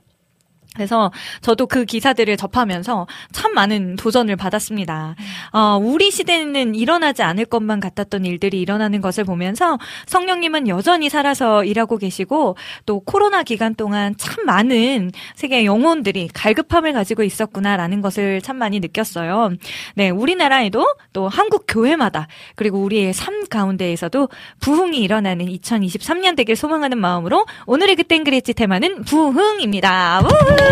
[0.77, 1.11] 그래서
[1.41, 5.17] 저도 그 기사들을 접하면서 참 많은 도전을 받았습니다.
[5.53, 11.97] 어, 우리 시대는 일어나지 않을 것만 같았던 일들이 일어나는 것을 보면서 성령님은 여전히 살아서 일하고
[11.97, 18.79] 계시고 또 코로나 기간 동안 참 많은 세계 영혼들이 갈급함을 가지고 있었구나라는 것을 참 많이
[18.81, 19.53] 느꼈어요.
[19.95, 24.29] 네, 우리나라에도 또 한국 교회마다 그리고 우리의 삶 가운데에서도
[24.61, 30.21] 부흥이 일어나는 2023년 되길 소망하는 마음으로 오늘의 그땐 그랬지 테마는 부흥입니다.
[30.21, 30.66] 우후!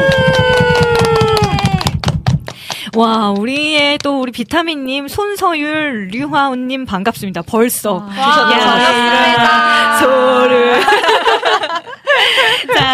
[2.97, 7.43] 와, 우리의 또 우리 비타민님, 손서율, 류화운님 반갑습니다.
[7.43, 8.07] 벌써.
[8.17, 10.81] 야, 소를.
[12.77, 12.87] 자,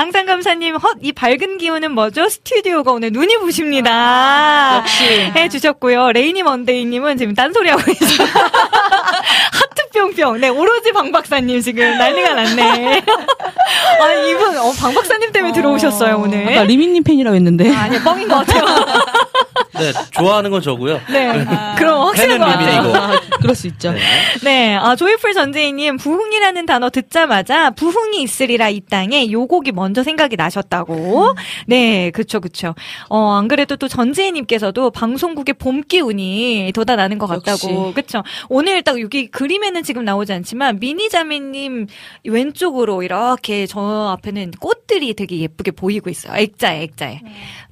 [0.00, 2.28] 항상 감사님, 헛, 이 밝은 기운은 뭐죠?
[2.28, 4.76] 스튜디오가 오늘 눈이 부십니다.
[4.76, 5.32] 역시.
[5.34, 6.12] 해주셨고요.
[6.12, 8.24] 레이니 먼데이님은 지금 딴소리하고 계시죠.
[9.96, 10.40] 뿅뿅.
[10.40, 13.02] 네, 오로지 방 박사님 지금 난리가 났네.
[14.00, 16.48] 아, 이분, 어, 방 박사님 때문에 들어오셨어요, 오늘.
[16.48, 17.74] 아까 리민님 팬이라고 했는데.
[17.74, 18.64] 아니, 뻥인 것 같아요.
[19.74, 21.00] 네, 좋아하는 건 저고요.
[21.10, 21.44] 네.
[21.76, 22.94] 그럼 확실한 것 같아요.
[22.94, 23.92] 아, 그럴 수 있죠.
[23.92, 24.00] 네.
[24.42, 30.36] 네, 아, 조이풀 전재희님, 부흥이라는 단어 듣자마자 부흥이 있으리라 이 땅에 요 곡이 먼저 생각이
[30.36, 31.34] 나셨다고.
[31.66, 32.74] 네, 그쵸, 그쵸.
[33.08, 37.50] 어, 안 그래도 또 전재희님께서도 방송국의 봄 기운이 돋아나는 것 같다고.
[37.50, 37.94] 역시.
[37.94, 38.22] 그쵸.
[38.48, 41.86] 오늘 딱 여기 그림에는 지금 나오지 않지만, 미니자매님
[42.24, 46.34] 왼쪽으로 이렇게 저 앞에는 꽃들이 되게 예쁘게 보이고 있어요.
[46.36, 47.20] 액자에, 액자에.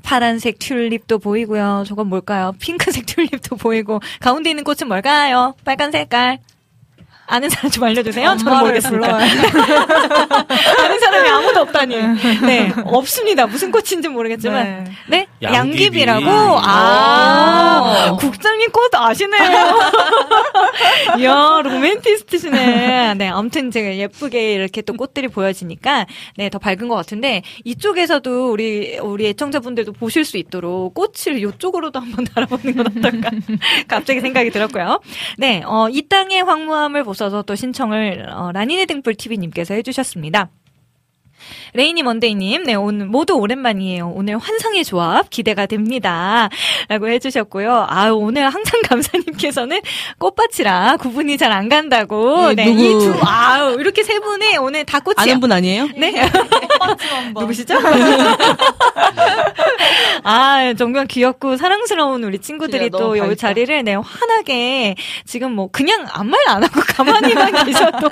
[0.02, 1.84] 파란색 튤립도 보이고 요.
[1.86, 2.52] 저건 뭘까요?
[2.58, 4.00] 핑크색 튤립도 보이고.
[4.20, 5.54] 가운데 있는 꽃은 뭘까요?
[5.64, 6.38] 빨간 색깔.
[7.26, 8.36] 아는 사람 좀 알려주세요.
[8.36, 9.16] 저는 모르겠습니다.
[9.16, 11.96] 아는 사람이 아무도 없다니.
[12.46, 13.46] 네, 없습니다.
[13.46, 14.94] 무슨 꽃인지 모르겠지만.
[15.08, 15.56] 네, 양귀비.
[15.56, 16.28] 양귀비 라고.
[16.28, 18.16] 아, 오.
[18.18, 19.78] 국장님 꽃 아시네요.
[21.18, 23.14] 이야, 로맨티스트시네.
[23.14, 26.06] 네, 아무튼 제가 예쁘게 이렇게 또 꽃들이 보여지니까,
[26.36, 32.24] 네, 더 밝은 것 같은데, 이쪽에서도 우리, 우리 애청자분들도 보실 수 있도록 꽃을 이쪽으로도 한번
[32.24, 33.30] 달아보는 건 어떨까.
[33.88, 35.00] 갑자기 생각이 들었고요.
[35.38, 40.50] 네, 어, 이 땅의 황무함을 보셔서 또 신청을, 어, 라니네 등불 TV님께서 해주셨습니다.
[41.76, 44.12] 레이니 먼데이님, 네, 오늘 모두 오랜만이에요.
[44.14, 46.48] 오늘 환상의 조합 기대가 됩니다.
[46.88, 47.86] 라고 해주셨고요.
[47.88, 49.80] 아 오늘 항상 감사님께서는
[50.18, 52.50] 꽃밭이라 구분이 잘 안 간다고.
[52.50, 52.82] 예, 네, 누구?
[52.82, 55.14] 이 두, 아우, 이렇게 세 분이 오늘 다 꽃이야.
[55.18, 55.88] 아는 분 아니에요?
[55.96, 56.14] 네.
[57.38, 57.74] 누구시죠?
[60.24, 63.34] 아, 정말 귀엽고 사랑스러운 우리 친구들이 또 밝다.
[63.34, 64.94] 자리를 네, 환하게
[65.26, 68.10] 지금 뭐 그냥 아무 말 안 하고 가만히만 계셔도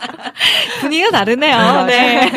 [0.81, 1.85] 분위기가 다르네요.
[1.87, 2.31] 네.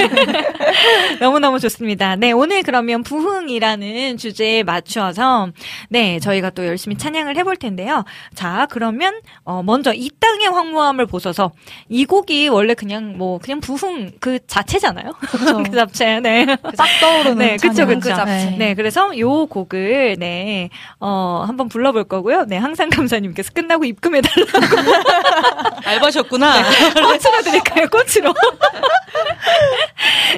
[1.20, 2.16] 너무너무 좋습니다.
[2.16, 5.50] 네, 오늘 그러면 부흥이라는 주제에 맞추어서
[5.90, 8.04] 네, 저희가 또 열심히 찬양을 해볼 텐데요.
[8.34, 11.52] 자, 그러면 어, 먼저 이 땅의 황무함을 보셔서
[11.90, 15.14] 이 곡이 원래 그냥 뭐 그냥 부흥 그 자체잖아요.
[15.66, 16.20] 그 자체.
[16.20, 16.46] 네.
[16.76, 17.86] 싹 떠오르는 네, 그쵸.
[17.86, 18.24] 그쵸.
[18.26, 18.56] 네.
[18.58, 20.70] 네, 그래서 요 곡을, 네,
[21.00, 22.46] 어, 한번 불러볼 거고요.
[22.48, 24.52] 네, 항상 감사님께서 끝나고 입금해 달라고.
[25.86, 26.64] 알바셨구나.
[26.94, 28.34] 꽃으로 드릴까요, 꽃으로?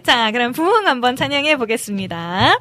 [0.04, 2.60] 자, 그럼 부흥 한번 찬양해 보겠습니다.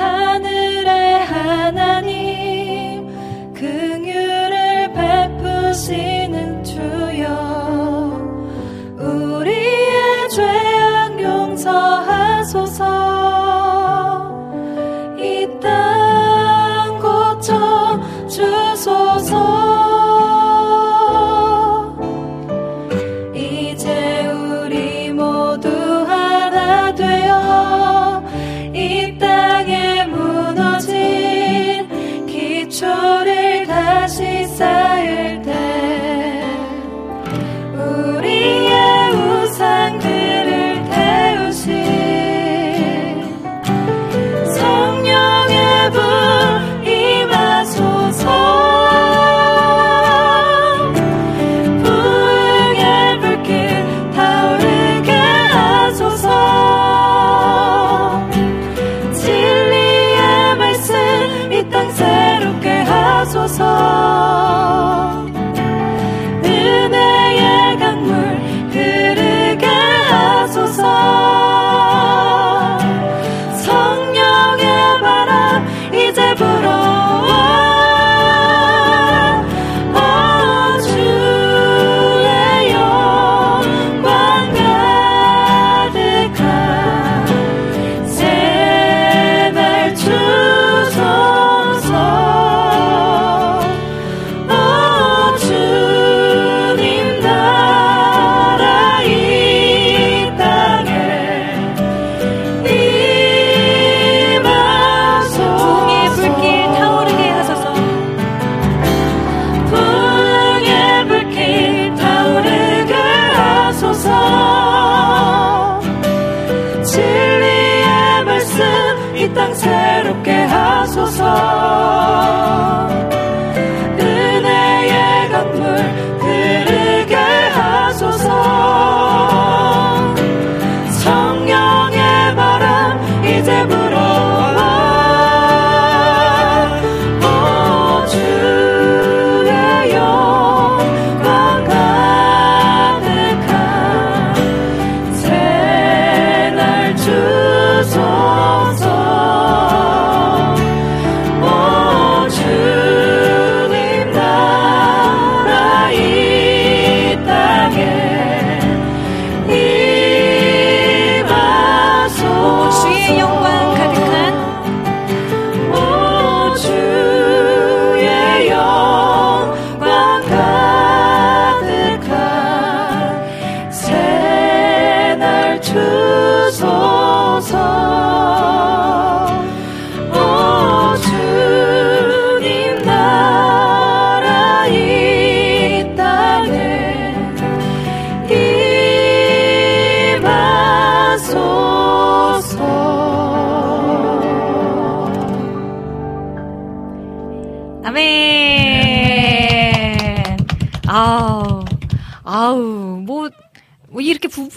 [0.00, 1.99] 하늘의 하나
[5.88, 6.19] 베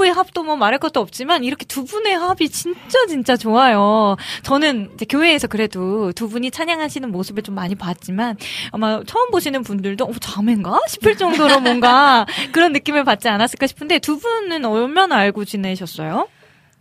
[0.03, 4.17] 부부의 합도 뭐 말할 것도 없지만 이렇게 두 분의 합이 진짜 진짜 좋아요.
[4.43, 8.37] 저는 이제 교회에서 그래도 두 분이 찬양하시는 모습을 좀 많이 봤지만
[8.71, 14.19] 아마 처음 보시는 분들도 어, 자매인가 싶을 정도로 뭔가 그런 느낌을 받지 않았을까 싶은데 두
[14.19, 16.27] 분은 얼마나 알고 지내셨어요?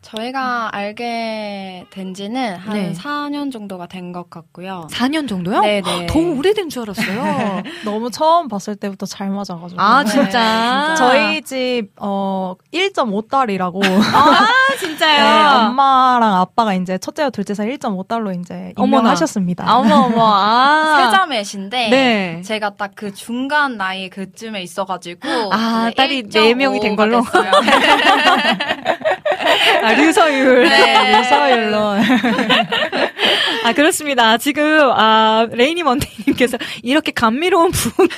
[0.03, 2.93] 저희가 알게 된 지는 한 네.
[2.93, 4.89] 4년 정도가 된 것 같고요.
[4.91, 5.61] 4년 정도요?
[5.61, 6.07] 네네.
[6.09, 7.63] 더 오래된 줄 알았어요.
[7.87, 9.81] 너무 처음 봤을 때부터 잘 맞아가지고.
[9.81, 10.11] 아 네.
[10.11, 10.95] 진짜.
[10.99, 13.81] 저희 집, 어, 1.5달이라고.
[14.13, 14.49] 아
[14.79, 15.23] 진짜요.
[15.63, 18.75] 네, 엄마랑 아빠가 이제 첫째와 둘째 사이 1.5달로 이제.
[18.77, 19.65] 임명하셨습니다.
[19.71, 20.27] 아, 어머 어머.
[20.35, 21.07] 아.
[21.13, 22.43] 세자매신데 네.
[22.45, 27.23] 제가 딱 그 중간 나이 그쯤에 있어가지고 아, 그 딸이 네 명이 된 1.5가 걸로?
[29.93, 30.69] 아, 류서율.
[30.69, 31.19] 네.
[31.21, 31.79] 유서율로.
[33.65, 34.39] 아, 그렇습니다.
[34.39, 38.09] 지금, 아, 레이니 먼데이님께서 이렇게 감미로운 처음.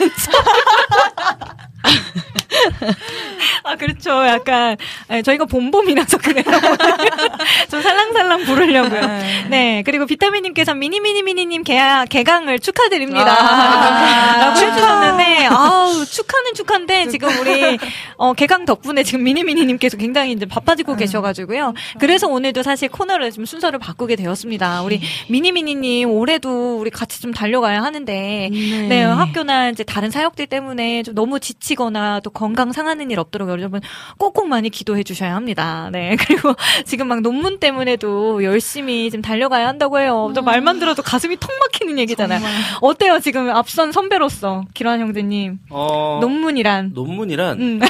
[3.65, 4.11] 아, 그렇죠.
[4.27, 4.77] 약간,
[5.11, 6.45] 예, 저희가 봄봄이라서 그래요.
[7.71, 9.01] 좀 살랑살랑 부르려고요.
[9.49, 9.83] 네.
[9.85, 13.33] 그리고 비타민님께서 미니미니미니님 개강, 개강을 축하드립니다.
[13.33, 17.79] 아, 라고 해주셨는데, 아우, 축하는 축하인데, 지금 우리,
[18.17, 21.75] 어, 개강 덕분에 지금 미니미니님께서 굉장히 이제 바빠지고 계셔가지고요.
[21.99, 24.83] 그래서 오늘도 사실 코너를 좀 순서를 바꾸게 되었습니다.
[24.83, 31.15] 우리 미니미니님 올해도 우리 같이 좀 달려가야 하는데, 네, 학교나 이제 다른 사역들 때문에 좀
[31.15, 33.81] 너무 지치 거나 또 건강 상하는 일 없도록 여러분
[34.19, 35.89] 꼭꼭 많이 기도해 주셔야 합니다.
[35.93, 36.17] 네.
[36.21, 36.55] 그리고
[36.85, 40.33] 지금 막 논문 때문에도 열심히 지금 달려가야 한다고 해요.
[40.35, 42.41] 저 말만 들어도 가슴이 턱 막히는 얘기잖아요.
[42.81, 43.21] 어때요?
[43.21, 45.59] 지금 앞선 선배로서 기란 형제님.
[45.71, 46.93] 어, 논문이란.
[46.95, 47.81] 논문이란 음.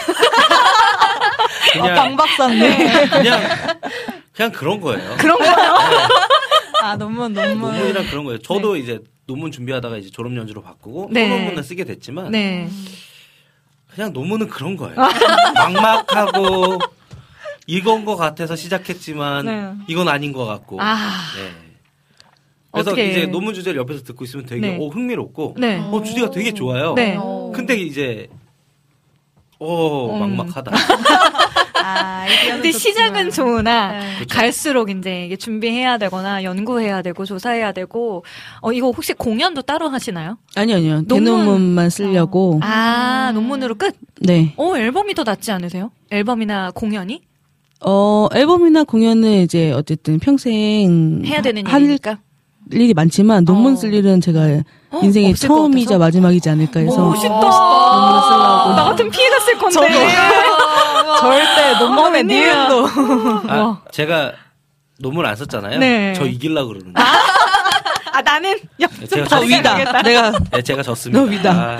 [1.72, 2.60] 그냥 강 박사님.
[3.10, 3.40] 그냥
[4.32, 5.16] 그냥 그런 거예요.
[5.18, 5.54] 그런 거요?
[6.82, 7.58] 아, 논문, 논문.
[7.58, 8.38] 논문이란 그런 거예요.
[8.38, 11.28] 저도 이제 논문 준비하다가 이제 졸업 연주로 바꾸고 네.
[11.28, 12.68] 논문을 쓰게 됐지만 네.
[13.94, 14.96] 그냥 논문은 그런 거예요.
[15.54, 16.78] 막막하고
[17.66, 19.72] 이건 것 같아서 시작했지만 네.
[19.88, 20.80] 이건 아닌 것 같고.
[20.82, 20.96] 아.
[21.36, 21.50] 네.
[22.72, 24.78] 그래서 어떻게- 이제 논문 주제를 옆에서 듣고 있으면 되게 네.
[24.80, 25.78] 어, 흥미롭고 네.
[25.78, 26.94] 어, 주제가 되게 좋아요.
[26.94, 27.16] 네.
[27.54, 28.28] 근데 이제
[29.60, 30.36] 어 음.
[30.36, 30.72] 막막하다.
[31.84, 32.72] 아, 근데 좋지만.
[32.80, 34.04] 시작은 좋으나 네.
[34.30, 38.24] 갈수록 이제 이게 준비해야 되거나 연구해야 되고 조사해야 되고
[38.62, 40.38] 어 이거 혹시 공연도 따로 하시나요?
[40.54, 41.02] 아니요, 아니요.
[41.06, 41.24] 논문.
[41.24, 42.60] 대논문만 쓰려고.
[42.62, 43.94] 아 논문으로 끝?
[44.20, 44.54] 네.
[44.56, 45.90] 어 앨범이 더 낫지 않으세요?
[46.10, 47.20] 앨범이나 공연이
[47.86, 52.18] 어, 앨범이나 공연은 이제 어쨌든 평생 해야 되는 할 일이니까.
[52.72, 53.76] 일이 많지만 논문 어.
[53.76, 54.40] 쓸 일은 제가
[54.90, 55.00] 어?
[55.02, 55.98] 인생의 처음이자?
[55.98, 57.28] 마지막이지 않을까 해서 멋있다.
[57.28, 58.70] 논문 쓰려고.
[58.74, 60.06] 나 같은 피해갔을 건데.
[61.20, 62.68] 절대 논문에 웬일이야.
[62.68, 62.88] 니은도.
[63.48, 64.32] 아, 제가
[64.98, 65.78] 논문 안 썼잖아요.
[65.78, 66.12] 네.
[66.16, 67.00] 저 이길라 그러는데.
[68.14, 68.56] 아 나는
[69.10, 70.02] 제가 저 위다.
[70.02, 71.20] 내가 네, 제가 졌습니다.
[71.20, 71.50] 너 위다.
[71.50, 71.78] 아,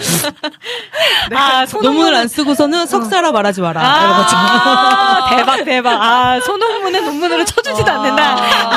[1.32, 3.80] 아 손흥민은 논문을 안 쓰고서는 석사라 말하지 마라.
[3.80, 6.03] 아, 대박, 대박.
[6.03, 8.22] 아, 손흥문은 논문으로 쳐주지도 않는다.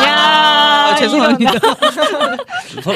[0.06, 1.52] 야 아, 죄송합니다.
[2.82, 2.94] 서-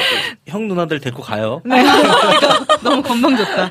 [0.48, 1.60] 형 누나들 데리고 가요.
[1.64, 1.82] 네.
[2.82, 3.70] 너무 건방 졌다.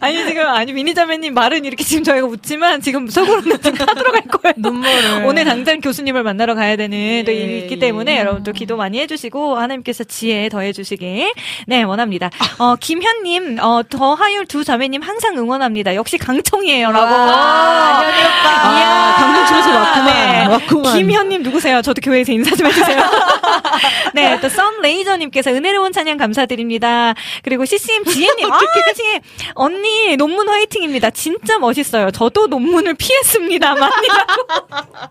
[0.00, 4.54] 아니, 지금, 아니, 미니자매님 말은 이렇게 지금 저희가 웃지만 지금 속으로는 지금 타들어 갈 거예요.
[4.56, 5.24] 눈물을.
[5.26, 8.20] 오늘 당장 교수님을 만나러 가야 되는 또 예, 일이 있기 때문에 예.
[8.20, 11.32] 여러분도 기도 많이 해주시고 하나님께서 지혜 더해주시길
[11.66, 12.30] 네 원합니다.
[12.58, 15.94] 어 김현님 어 더 하율 두 자매님 항상 응원합니다.
[15.94, 17.06] 역시 강청이에요라고.
[17.14, 18.78] 아, 현이 오빠.
[18.78, 18.88] 이야.
[18.88, 20.50] 아, 강릉집에서 왔구만.
[20.50, 20.96] 왔구만.
[20.96, 21.82] 김현님 누구세요?
[21.82, 22.96] 저도 교회에서 인사 좀 해주세요.
[24.14, 27.14] 네, 또 썬레이 저님께서 은혜로운 찬양 감사드립니다.
[27.42, 28.58] 그리고 CCM 지혜님, 아,
[28.94, 29.20] 지혜
[29.54, 31.10] 언니 논문 화이팅입니다.
[31.10, 32.10] 진짜 멋있어요.
[32.10, 34.32] 저도 논문을 피했습니다만이라고.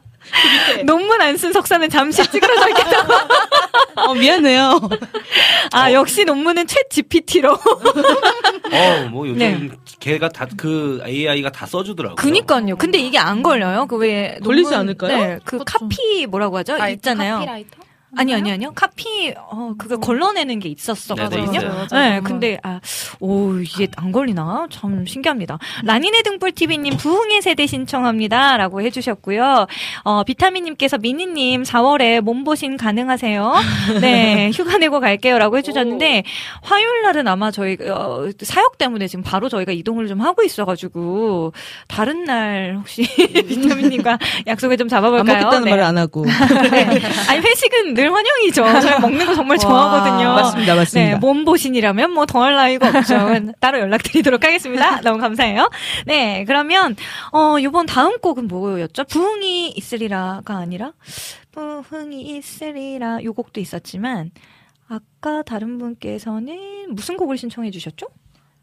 [0.86, 3.14] 논문 안 쓴 석사는 잠시 찌그러져 있겠다고.
[4.10, 4.80] 어, 미안해요.
[5.72, 7.54] 아, 역시 논문은 챗 GPT로.
[7.54, 9.70] 어, 뭐 요즘 네.
[10.00, 12.16] 걔가 다 그 AI가 다 써주더라고요.
[12.16, 12.76] 그니까요.
[12.78, 13.86] 근데 이게 안 걸려요.
[13.88, 14.38] 그 왜.
[14.44, 15.18] 걸리지 논문- 않을까요?
[15.18, 16.74] 네, 그 카피 뭐라고 하죠?
[16.80, 17.36] 아, 있잖아요.
[17.36, 17.78] 카피라이터?
[18.18, 18.72] 아니, 아니, 아니요.
[18.74, 21.52] 카피, 어, 그거 걸러내는 게 있었었거든요.
[21.52, 22.10] 네, 네.
[22.10, 22.80] 네, 근데, 아,
[23.20, 24.68] 오, 이게 안 걸리나?
[24.72, 25.60] 참 신기합니다.
[25.84, 28.58] 라니네 등불TV님 부흥의 세대 신청합니다.
[28.58, 29.68] 라고 해주셨고요.
[30.04, 33.54] 어, 비타민님께서 미니님 4월에 몸보신 가능하세요?
[34.02, 35.38] 네, 휴가 내고 갈게요.
[35.38, 36.24] 라고 해주셨는데,
[36.62, 41.54] 화요일 날은 아마 저희, 어, 사역 때문에 지금 바로 저희가 이동을 좀 하고 있어가지고,
[41.88, 43.04] 다른 날 혹시
[43.48, 45.38] 비타민님과 약속을 좀안 잡아볼까요?
[45.44, 45.70] 먹겠다는 네.
[45.72, 46.26] 말을 안 하고.
[46.72, 47.02] 네.
[47.30, 48.64] 아니 회식은 늘 환영이죠.
[48.82, 50.34] 저희 먹는 거 정말 좋아하거든요.
[50.34, 51.12] 맞습니다, 맞습니다.
[51.12, 53.16] 네, 몸보신이라면 뭐 더할 나위가 없죠.
[53.60, 55.02] 따로 연락드리도록 하겠습니다.
[55.06, 55.70] 너무 감사해요.
[56.06, 56.96] 네, 그러면
[57.32, 59.04] 어 이번 다음 곡은 뭐였죠?
[59.06, 60.94] 부흥이 있으리라가 아니라
[61.52, 64.32] 부흥이 있으리라 요 곡도 있었지만
[64.88, 68.08] 아까 다른 분께서는 무슨 곡을 신청해 주셨죠?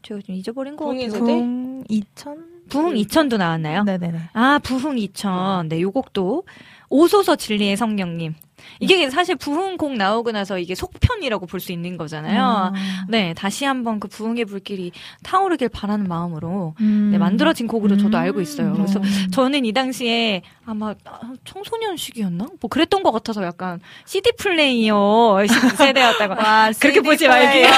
[0.03, 1.23] 제가 좀 잊어버린 것 부흥의 같아요.
[1.23, 2.53] 부흥 2000?
[2.69, 3.83] 부흥 2000도 나왔나요?
[3.83, 4.19] 네네네.
[4.33, 5.69] 아, 부흥 2000.
[5.69, 6.43] 네, 요 곡도
[6.89, 8.35] 오소서 진리의 성령님.
[8.79, 12.73] 이게 사실 부흥 곡 나오고 나서 이게 속편이라고 볼 수 있는 거잖아요.
[12.75, 12.79] 음.
[13.09, 14.91] 네, 다시 한번 그 부흥의 불길이
[15.23, 17.09] 타오르길 바라는 마음으로 음.
[17.11, 18.73] 네, 만들어진 곡으로 저도 알고 있어요.
[18.73, 19.31] 그래서 음.
[19.31, 22.45] 저는 이 당시에 아마 아, 청소년 시기였나?
[22.61, 26.35] 뭐 그랬던 것 같아서 약간 CD 플레이어 시- 세대였다고.
[26.41, 27.43] 와, 그렇게 CD 보지 플레이어.
[27.45, 27.71] 말게요.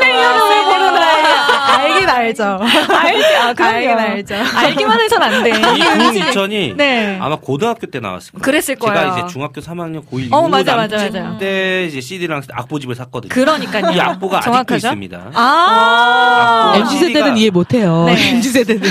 [0.00, 1.10] 플레이어로 모르나
[1.76, 2.44] 알긴 알죠.
[2.60, 3.54] 알지, 아.
[3.66, 4.34] 알긴 알죠.
[4.54, 5.50] 알기만 해선 안 돼.
[5.50, 7.18] 이 2000이 네.
[7.20, 8.42] 아마 고등학교 때 나왔을 거예요.
[8.42, 8.98] 그랬을 거예요.
[9.00, 11.36] 제가 이제 중학교 3학년 고1 어, 맞아, 맞아, 맞아.
[11.38, 13.30] 때 이제 CD랑 악보집을 샀거든요.
[13.30, 13.90] 그러니까요.
[13.92, 14.86] 이 악보가 아직도 정확하죠?
[14.88, 15.30] 있습니다.
[15.34, 16.72] 아.
[16.74, 18.04] 악보 MZ 세대는 이해 못해요.
[18.06, 18.30] 네.
[18.30, 18.82] MZ 세대는.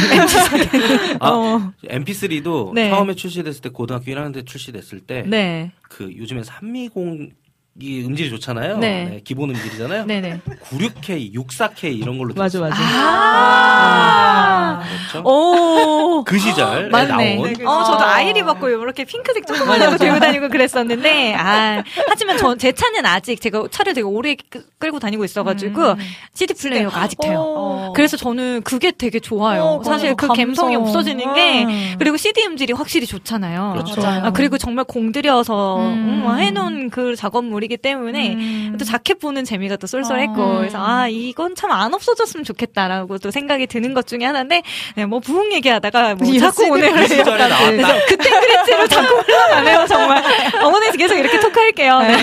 [1.20, 1.72] 아, 어.
[1.86, 2.90] MP3도 네.
[2.90, 5.72] 처음에 출시됐을 때 고등학교 1학년 때 출시됐을 때 네.
[5.82, 7.34] 그 요즘엔 320
[7.82, 8.78] 이 음질이 좋잖아요.
[8.78, 9.22] 네.
[9.24, 10.06] 기본 음질이잖아요.
[10.06, 10.42] 네네.
[10.70, 12.60] 96K, 64K 이런 걸로 맞아.
[12.60, 12.76] 맞아.
[12.82, 14.82] 아.
[15.12, 15.28] 그렇죠?
[15.28, 16.24] 오.
[16.26, 17.36] 그 시절에 맞네.
[17.36, 22.58] 나온 어, 저도 아이리 받고 이렇게 핑크색 조그만 거 들고 다니고 그랬었는데, 아, 하지만 전,
[22.58, 25.96] 제 차는 아직 제가 차를 되게 오래 끌- 끌고 다니고 있어 가지고,
[26.34, 27.40] CD 플레이어가 아직 돼요.
[27.40, 27.94] 어.
[27.96, 29.64] 그래서 저는 그게 되게 좋아요.
[29.64, 30.46] 어, 사실 그 감성.
[30.50, 31.96] 감성이 없어지는 게, 음.
[32.00, 33.72] 그리고 CD 음질이 확실히 좋잖아요.
[33.74, 34.02] 그렇죠.
[34.06, 36.24] 아, 그리고 정말 공들여서 음.
[36.28, 38.76] 음, 해 놓은 그 작업물이 기 때문에 음.
[38.78, 40.58] 또 자켓 보는 재미가 또 쏠쏠했고 어.
[40.58, 44.64] 그래서 아 이건 참 안 없어졌으면 좋겠다라고 또 생각이 드는 것 중에 하나인데
[44.96, 48.06] 네, 뭐 부흥 얘기하다가 뭐이 자꾸 오늘 그 나왔다.
[48.08, 50.24] 그때 그랬지로 자꾸 흘러가네요 정말
[50.64, 52.14] 어머니 계속 이렇게 톡할게요 네.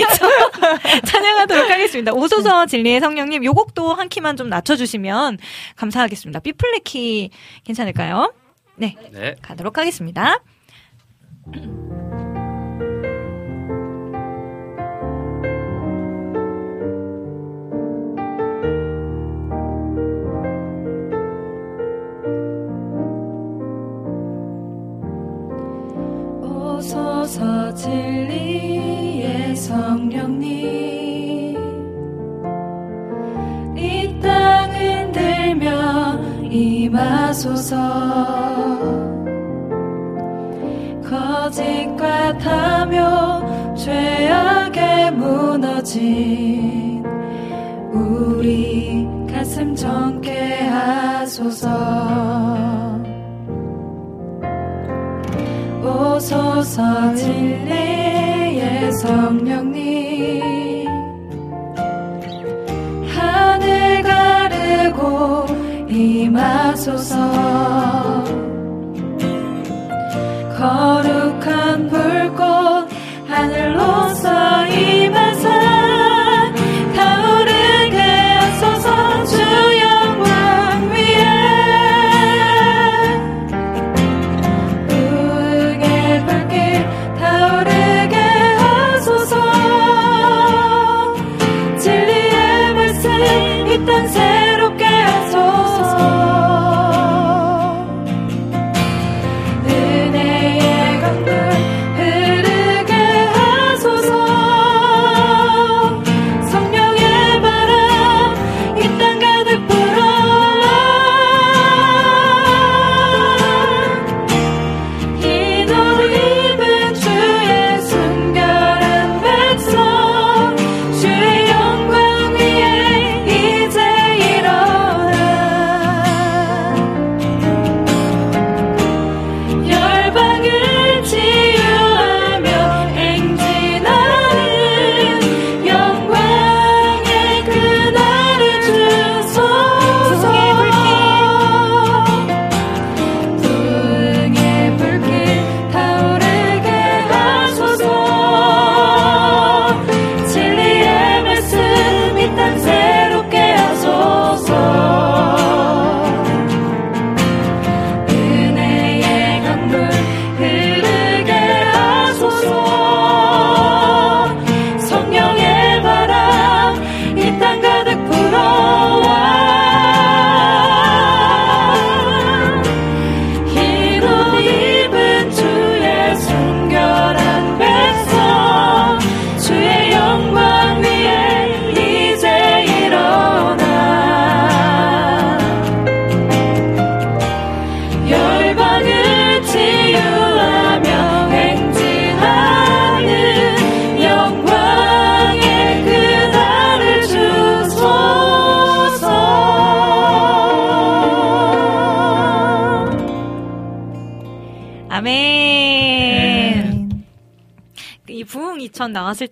[0.00, 0.28] 있죠
[1.06, 5.38] 찬양하도록 하겠습니다 오소서 진리의 성령님 요 곡도 한 키만 좀 낮춰주시면
[5.76, 7.30] 감사하겠습니다 B플랫 키
[7.64, 8.34] 괜찮을까요?
[8.76, 9.34] 네 네.
[9.42, 10.40] 가도록 하겠습니다.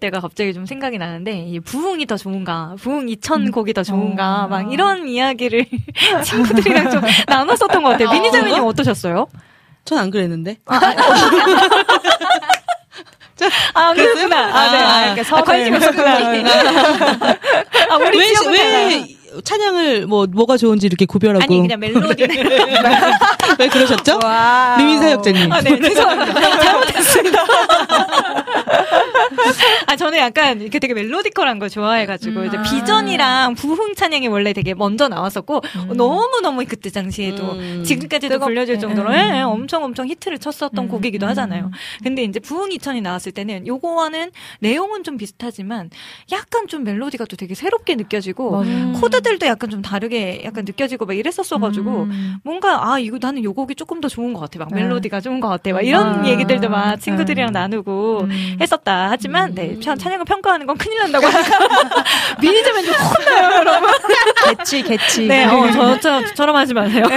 [0.00, 4.48] 때가 갑자기 좀 생각이 나는데 이 부흥이 더 좋은가, 부흥 2000 곡이 더 좋은가, 어.
[4.48, 5.64] 막 이런 이야기를
[6.24, 8.10] 친구들이랑 좀 나눴었던 것 같아요.
[8.10, 9.26] 미니자매님 어떠셨어요?
[9.84, 10.56] 전 안 그랬는데.
[13.74, 14.36] 아, 그랬구나.
[14.46, 14.78] 아, 네.
[14.78, 16.16] 아, 이렇게 서 관심 없었구나.
[17.90, 22.22] 아, 우리 왜, 왜 찬양을 뭐 뭐가 좋은지 이렇게 구별하고 아니 그냥 멜로디.
[23.58, 24.18] 왜 그러셨죠?
[24.78, 25.52] 리민 사역자님.
[25.52, 26.58] 아, 네, 죄송합니다.
[26.58, 27.44] 잘못했습니다.
[30.18, 35.08] 아, 저는 약간 이렇게 되게 멜로디컬한 거 좋아해가지고, 이제 비전이랑 부흥 찬양이 원래 되게 먼저
[35.08, 35.62] 나왔었고,
[35.94, 37.82] 너무 너무 그때 당시에도, 음.
[37.84, 38.50] 지금까지도 뜨겁게.
[38.50, 39.14] 불려질 정도로, 음.
[39.14, 41.30] 예, 예, 엄청 엄청 히트를 쳤었던 음, 곡이기도 음.
[41.30, 41.70] 하잖아요.
[42.02, 45.90] 근데 이제 부흥 2000이 나왔을 때는, 요거와는 내용은 좀 비슷하지만,
[46.32, 48.64] 약간 좀 멜로디가 또 되게 새롭게 느껴지고.
[49.00, 52.36] 코드들도 약간 좀 다르게 약간 느껴지고 막 이랬었어가지고, 음.
[52.44, 54.82] 뭔가 아 이거 나는 요 곡이 조금 더 좋은 것 같아 막 네.
[54.82, 56.28] 멜로디가 좋은 것 같아 막 이런 아.
[56.28, 57.58] 얘기들도 막 친구들이랑 네.
[57.60, 58.56] 나누고 음.
[58.60, 61.58] 했었다 하지만 네 편- 찬양을 평가하는 건 큰일 난다고 하니까.
[62.40, 63.90] 미니저면 좀 혼나요 여러분.
[64.56, 65.26] 개치 개치.
[65.26, 67.04] 네 어 저 저, 저럼 하지 마세요.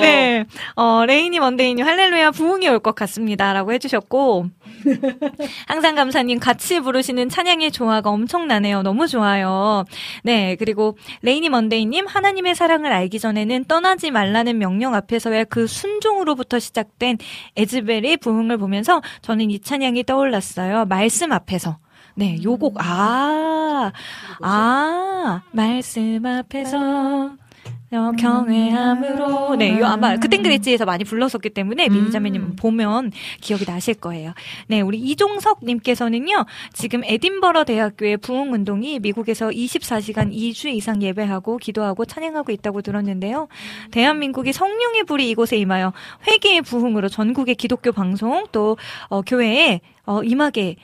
[0.00, 0.44] 네.
[0.74, 4.46] 어, 레이니 먼데이님 할렐루야 부흥이 올 것 같습니다 라고 해주셨고
[5.66, 8.82] 항상 감사님 같이 부르시는 찬양의 조화가 엄청나네요.
[8.82, 9.84] 너무 좋아요.
[10.22, 17.18] 네, 그리고 레이니 먼데이님 하나님의 사랑을 알기 전에는 떠나지 말라는 명령 앞에서의 그 순종으로부터 시작된
[17.56, 20.84] 에즈벨의 부흥을 보면서 저는 이 찬양이 떠올랐어요.
[20.86, 21.78] 말씀 앞에서.
[22.14, 23.92] 네, 요 곡, 아,
[24.40, 27.36] 아, 말씀 앞에서.
[27.92, 29.54] 어, 경외함으로.
[29.56, 34.32] 네, 요 아마 그땐 그랬지에서 많이 불렀었기 때문에 미니자매님 보면 기억이 나실 거예요.
[34.66, 42.04] 네, 우리 이종석 님께서는요, 지금 에딘버러 대학교의 부흥 운동이 미국에서 24시간 2주 이상 예배하고 기도하고
[42.04, 43.46] 찬양하고 있다고 들었는데요.
[43.92, 45.92] 대한민국이 성령의 불이 이곳에 임하여
[46.26, 48.76] 회개의 부흥으로 전국의 기독교 방송 또
[49.08, 50.76] 어, 교회에 어, 임하게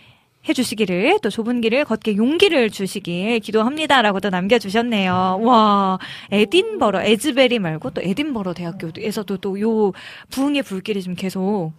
[0.49, 5.41] 해주시기를 또 좁은 길을 걷게 용기를 주시길 기도합니다라고도 남겨주셨네요.
[5.43, 5.99] 와
[6.31, 9.93] 에딘버러 에즈베리 말고 또 에딘버러 대학교에서도 또 요
[10.31, 11.73] 부흥의 불길이 좀 계속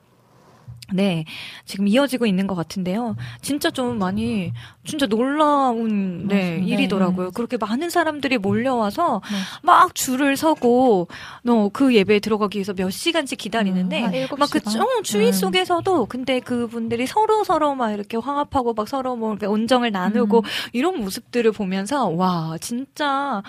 [0.91, 1.23] 네,
[1.65, 3.15] 지금 이어지고 있는 것 같은데요.
[3.41, 4.51] 진짜 좀 많이,
[4.83, 6.67] 진짜 놀라운, 네, 맞아요.
[6.67, 7.31] 일이더라고요.
[7.31, 9.37] 그렇게 많은 사람들이 몰려와서 네.
[9.61, 11.07] 막 줄을 서고,
[11.43, 14.81] 너그 예배에 들어가기 위해서 몇 시간씩 기다리는데, 음, 한 일곱 막 그, 시간?
[14.81, 15.31] 어, 추위 음.
[15.31, 20.43] 속에서도, 근데 그분들이 서로 서로 막 이렇게 화합하고 막 서로 뭐 이렇게 온정을 나누고, 음.
[20.73, 23.41] 이런 모습들을 보면서, 와, 진짜,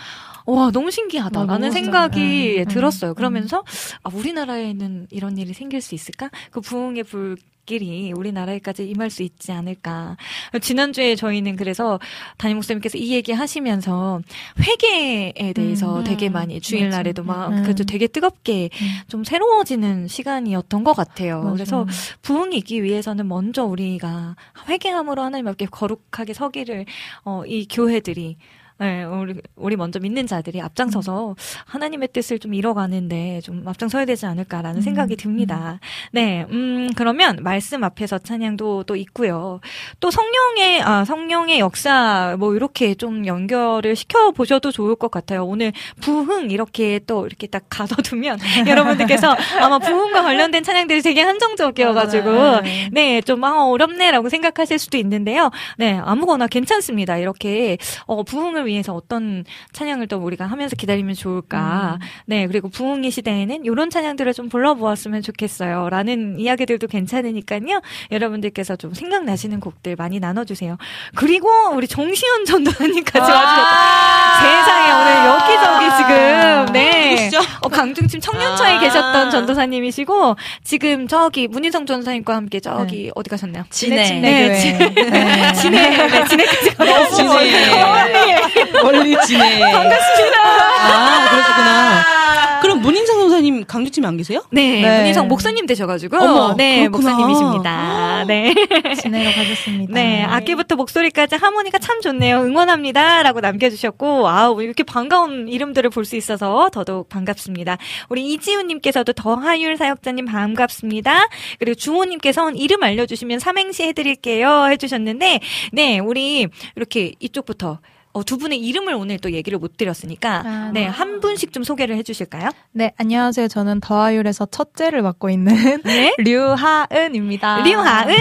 [0.47, 3.11] 와, 너무 신기하다라는 어, 생각이 음, 음, 들었어요.
[3.11, 3.15] 음.
[3.15, 3.65] 그러면서,
[4.05, 6.31] 아, 우리나라에는 이런 일이 생길 수 있을까?
[6.51, 7.34] 그 부흥의 불
[7.67, 10.17] 길이 우리나라에까지 임할 수 있지 않을까.
[10.61, 11.99] 지난주에 저희는 그래서
[12.37, 14.21] 담임 목사님께서 이 얘기 하시면서
[14.61, 17.39] 회개에 대해서 음, 되게 음, 많이 주일날에도 맞아.
[17.39, 17.63] 막 음.
[17.63, 18.87] 그래도 되게 뜨겁게 음.
[19.09, 21.41] 좀 새로워지는 시간이었던 것 같아요.
[21.41, 21.53] 맞아요.
[21.55, 21.87] 그래서
[22.23, 24.37] 부흥이 있기 위해서는 먼저 우리가
[24.69, 26.87] 회개함으로 하나님 앞에 거룩하게 서기를
[27.25, 28.37] 어, 이 교회들이
[28.77, 34.81] 네, 우리, 우리 먼저 믿는 자들이 앞장서서 하나님의 뜻을 좀 이뤄가는데 좀 앞장서야 되지 않을까라는
[34.81, 35.79] 음, 생각이 듭니다.
[36.11, 39.61] 네, 음, 그러면 말씀 앞에서 찬양도 또 있고요.
[40.01, 45.45] 또 성령의, 아, 성령의 역사 뭐 이렇게 좀 연결을 시켜보셔도 좋을 것 같아요.
[45.45, 52.63] 오늘 부흥 이렇게 또 이렇게 딱 가둬두면 여러분들께서 아마 부흥과 관련된 찬양들이 되게 한정적이어가지고 맞아요.
[52.91, 55.53] 네, 좀, 아, 어렵네라고 생각하실 수도 있는데요.
[55.79, 57.19] 네, 아무거나 괜찮습니다.
[57.19, 61.99] 이렇게, 어, 부흥을 위해서 어떤 찬양을 또 우리가 하면서 기다리면 좋을까.
[62.27, 65.89] 네, 그리고 부흥의 시대에는 이런 찬양들을 좀 불러보았으면 좋겠어요.
[65.91, 67.81] 라는 이야기들도 괜찮으니까요.
[68.11, 70.77] 여러분들께서 좀 생각나시는 곡들 많이 나눠주세요.
[71.15, 74.15] 그리고 우리 정시현 전도사님까지 와주셨다.
[74.41, 77.31] 세상에 오늘 여기저기 지금, 네.
[77.63, 78.81] 어, 강중팀 청년차에 아.
[78.81, 83.65] 계셨던 전도사님이시고, 지금 저기 문인성 전도사님과 함께 저기 어디 가셨나요?
[83.71, 84.21] 진해.
[84.21, 85.11] 네, 진해 교회.
[85.11, 85.53] 네.
[85.55, 87.39] 진해, 네, 진해까지 가셨어요.
[87.39, 88.54] 진해.
[88.83, 89.61] 멀리 지내.
[89.61, 90.39] 반갑습니다.
[90.43, 92.25] 아, 그러시구나.
[92.63, 94.43] 그럼 문인상 선사님 강주팀에 안 계세요?
[94.51, 94.99] 네, 네.
[94.99, 97.11] 문인성 목사님 되셔가지고, 어머, 네, 그렇구나.
[97.11, 98.25] 목사님이십니다.
[98.27, 98.55] 네.
[99.03, 99.93] 진해로 가셨습니다.
[99.93, 102.39] 네, 악기부터 목소리까지 하모니가 참 좋네요.
[102.41, 103.23] 응원합니다.
[103.23, 107.79] 라고 남겨주셨고, 아우, 이렇게 반가운 이름들을 볼 수 있어서 더더욱 반갑습니다.
[108.11, 111.29] 우리 이지훈님께서도 더하율 사역자님 반갑습니다.
[111.59, 114.67] 그리고 주호님께서는 이름 알려주시면 삼행시 해드릴게요.
[114.71, 115.41] 해주셨는데,
[115.73, 116.47] 네, 우리
[116.77, 117.79] 이렇게 이쪽부터
[118.15, 121.97] 어, 두 분의 이름을 오늘 또 얘기를 못 드렸으니까, 아, 네, 한 분씩 좀 소개를
[121.97, 122.51] 해주실까요?
[122.71, 123.49] 네, 안녕하세요.
[123.49, 126.15] 저는 더하율에서 첫째를 맡고 있는 네.
[126.19, 127.63] 류하은입니다.
[127.63, 128.15] 리오하은!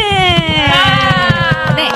[1.75, 1.89] 네.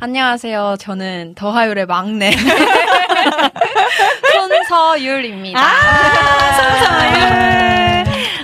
[0.00, 0.76] 안녕하세요.
[0.80, 2.30] 저는 더하율의 막내
[4.32, 5.60] 손서율입니다.
[5.60, 7.87] 아, 손서율.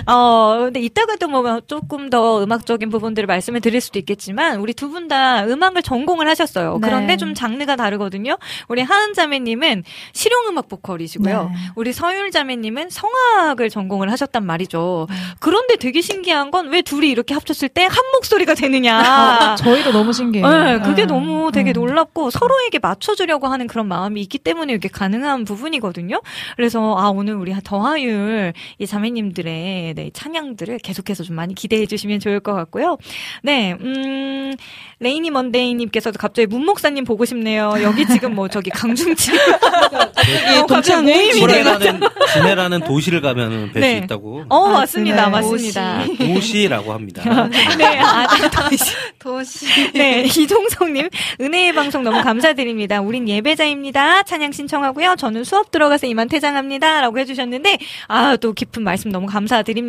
[0.07, 4.89] 어, 근데 이따가 또 뭐 조금 더 음악적인 부분들을 말씀을 드릴 수도 있겠지만, 우리 두
[4.89, 6.79] 분 다 음악을 전공을 하셨어요.
[6.81, 6.87] 네.
[6.87, 8.37] 그런데 좀 장르가 다르거든요.
[8.67, 9.83] 우리 하은 자매님은
[10.13, 11.43] 실용음악 보컬이시고요.
[11.43, 11.55] 네.
[11.75, 15.07] 우리 서율 자매님은 성악을 전공을 하셨단 말이죠.
[15.39, 19.55] 그런데 되게 신기한 건 왜 둘이 이렇게 합쳤을 때 한 목소리가 되느냐.
[19.57, 20.47] 저희도 너무 신기해요.
[20.49, 21.05] 네, 그게 네.
[21.05, 21.73] 너무 되게 음.
[21.73, 26.21] 놀랍고 서로에게 맞춰주려고 하는 그런 마음이 있기 때문에 이게 가능한 부분이거든요.
[26.55, 32.41] 그래서 아 오늘 우리 더하율 이 자매님들의 네, 찬양들을 계속해서 좀 많이 기대해 주시면 좋을
[32.41, 32.97] 것 같고요.
[33.43, 34.53] 네, 음
[34.99, 37.73] 레이니 먼데이님께서도 갑자기 문 목사님 보고 싶네요.
[37.81, 42.01] 여기 지금 뭐 저기 강중치 예, 동창회 진해라는
[42.33, 43.97] 진해라는 도시를 가면 뵐 수 네.
[44.03, 44.45] 있다고.
[44.49, 45.31] 어 맞습니다, 네.
[45.31, 46.03] 맞습니다.
[46.17, 47.23] 도시 라고 합니다.
[47.77, 48.27] 네, 아,
[48.69, 48.93] 도시.
[49.19, 49.65] 도시.
[49.93, 53.01] 네, 이종성님, 은혜의 방송 너무 감사드립니다.
[53.01, 54.23] 우린 예배자입니다.
[54.23, 55.15] 찬양 신청하고요.
[55.17, 57.01] 저는 수업 들어가서 이만 퇴장합니다.
[57.01, 57.77] 라고 해주셨는데,
[58.07, 59.84] 아, 또 깊은 말씀 너무 감사드립니다.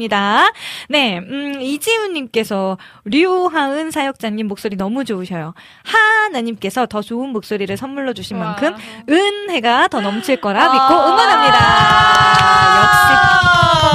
[0.88, 5.54] 네, 음, 이지훈님께서, 류하은 사역자님 목소리 너무 좋으셔요.
[5.84, 8.46] 하나님께서 더 좋은 목소리를 선물로 주신 와.
[8.46, 8.74] 만큼,
[9.08, 11.58] 은혜가 더 넘칠 거라 믿고 응원합니다.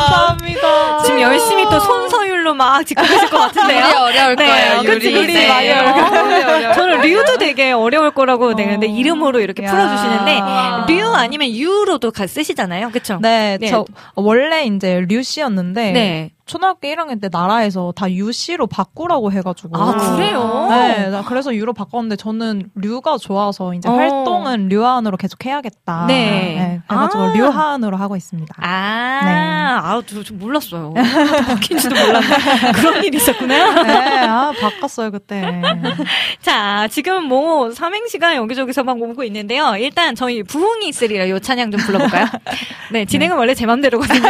[0.08, 1.04] 감사합니다.
[1.04, 2.10] 지금 열심히 또 손
[2.52, 3.86] 서율로 막 짓고 계실 것 같은데요.
[3.86, 5.22] 유리 어려울 거예요, 그치, 유리.
[5.22, 5.48] 유리 네.
[5.48, 8.80] 많이 어려울 유리 어려울 저는 류도 되게 어려울 거라고 네, 어.
[8.80, 9.72] 이름으로 이렇게 야.
[9.72, 10.86] 풀어주시는데 와.
[10.88, 13.20] 류 아니면 유로도 가 쓰시잖아요, 그쵸?
[13.22, 13.68] 네, 네.
[13.68, 13.86] 저
[14.16, 16.32] 원래 이제 류 씨였는데 네.
[16.46, 19.78] 초등학교 1학년 때 나라에서 다 유 씨로 바꾸라고 해가지고.
[19.82, 20.68] 아 그래요?
[20.70, 23.94] 네, 나 그래서 유로 바꿨는데 저는 류가 좋아서 이제 어.
[23.94, 26.06] 활동은 류하은으로 계속 해야겠다.
[26.08, 26.82] 네.
[26.88, 27.34] 그래가지고 아.
[27.34, 28.54] 류하은으로 하고 있습니다.
[28.58, 29.32] 아, 네.
[29.32, 30.94] 아, 저, 저 몰랐어요.
[31.48, 32.72] 바뀐지도 몰랐네.
[32.76, 33.84] 그런 일이 있었구나.
[33.84, 35.62] 네, 아 바꿨어요 그때.
[36.42, 39.76] 자, 지금 뭐 삼행시가 여기저기서 막 오고 있는데요.
[39.78, 42.26] 일단 저희 부흥이 있으리라 요 찬양 좀 불러볼까요?
[42.92, 44.28] 네, 진행은 원래 제 맘대로거든요.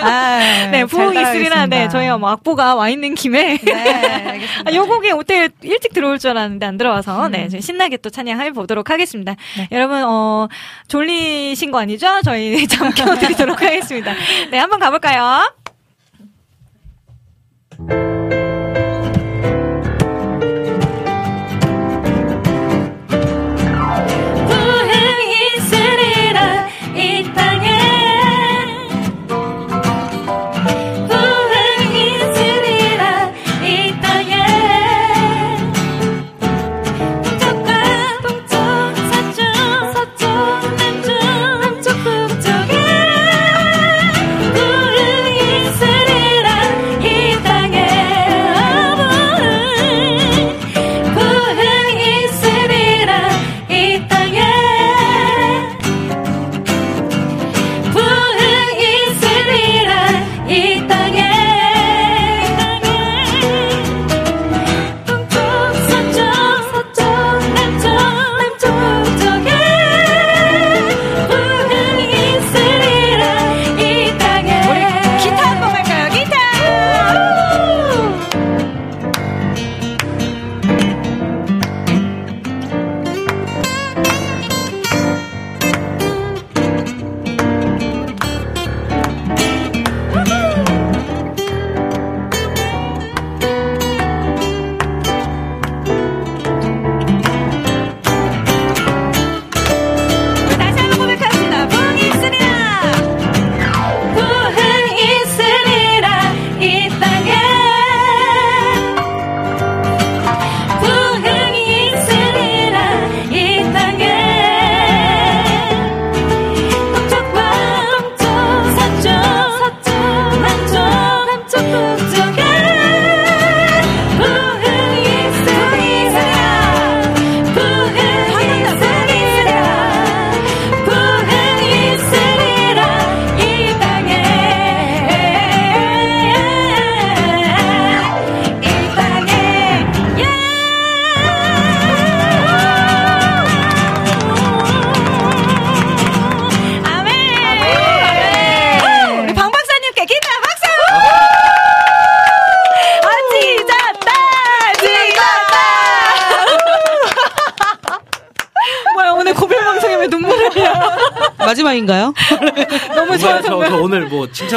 [0.00, 0.38] 아,
[0.72, 1.66] 네, 부흥이 잘 있으리라.
[1.66, 1.88] 네.
[1.88, 3.58] 저희가 뭐 악보가 와 있는 김에.
[3.58, 4.70] 네, 알겠습니다.
[4.70, 8.52] 아, 요 곡이 호텔 일찍 들어올 줄 알았는데 안 들어와서 네, 저희 신나게 또 찬양해
[8.52, 9.34] 보도록 하겠습니다.
[9.56, 9.68] 네.
[9.72, 10.48] 여러분 어
[10.88, 12.20] 졸리신 거 아니죠?
[12.24, 14.14] 저희 잠 깨워드리도록 하겠습니다.
[14.50, 15.52] 네, 한번 가볼까요?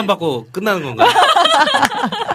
[0.02, 1.10] 뭐 칭찬받고 끝나는 건가요?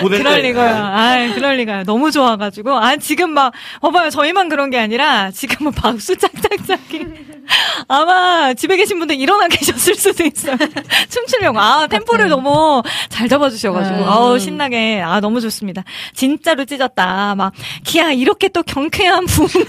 [0.00, 0.42] 그럴 때.
[0.48, 0.74] 리가요.
[0.76, 1.84] 아, 그럴 리가요.
[1.84, 2.76] 너무 좋아가지고.
[2.76, 4.10] 아, 지금 막, 봐봐요.
[4.10, 7.06] 저희만 그런 게 아니라, 지금 막 박수 짝짝짝이.
[7.88, 10.56] 아마 집에 계신 분들 일어나 계셨을 수도 있어요.
[11.08, 11.60] 춤추려고.
[11.60, 13.96] 아, 템포를 너무 잘 잡아주셔가지고.
[13.96, 14.04] 네.
[14.04, 15.00] 아우, 신나게.
[15.02, 15.84] 아, 너무 좋습니다.
[16.14, 17.34] 진짜로 찢었다.
[17.36, 17.52] 막,
[17.84, 19.66] 기아, 이렇게 또 경쾌한 부흥은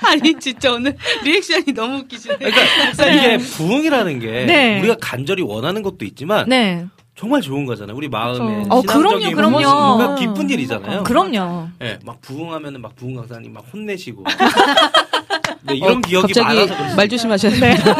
[0.06, 2.19] 아니 진짜 오늘 리액션이 너무 웃기시네.
[2.40, 4.80] 그러니까 이게 부흥이라는 게 네.
[4.80, 6.86] 우리가 간절히 원하는 것도 있지만 네.
[7.16, 7.94] 정말 좋은 거잖아요.
[7.94, 9.96] 우리 마음에 어, 신앙적인 그럼요, 그럼요.
[9.96, 11.04] 뭔가 기쁜 일이잖아요.
[11.04, 11.68] 그럼요.
[11.82, 14.24] 예, 막 부흥하면은 막 부흥 강사님 막 혼내시고.
[15.62, 16.96] 네, 이런 어, 기억이 갑자기 많아서.
[16.96, 17.94] 말 조심하셔야 됩니다.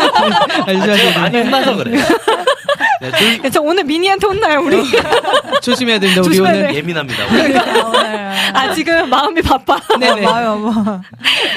[0.64, 1.58] 말 조심하셔야 많이 됩니다.
[1.58, 2.02] 혼나서 그래요.
[3.00, 4.76] 네, 조, 그래서 오늘 미니한테 혼나요, 우리.
[5.62, 6.20] 조심해야 됩니다.
[6.20, 6.68] 우리 조심해야 오늘.
[6.68, 6.74] 돼.
[6.76, 7.24] 예민합니다.
[7.26, 7.56] 오늘.
[8.52, 9.78] 아, 지금 마음이 바빠.
[9.98, 10.22] 네네.
[10.26, 11.00] 봐요, 뭐.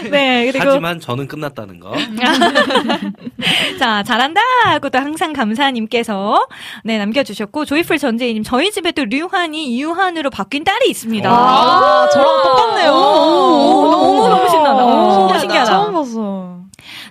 [0.09, 0.69] 네, 그리고.
[0.69, 1.93] 하지만 저는 끝났다는 거.
[3.79, 4.41] 자, 잘한다!
[4.65, 6.47] 하고도 항상 감사님께서,
[6.83, 11.29] 네, 남겨주셨고, 조이풀 전재희님, 저희 집에도 류한이 유한으로 바뀐 딸이 있습니다.
[11.29, 12.91] 아, 저랑 똑같네요.
[12.91, 14.85] 오, 너무, 너무 신나다.
[14.85, 15.71] 오, 신기하다.
[15.71, 16.52] 처음 봤어.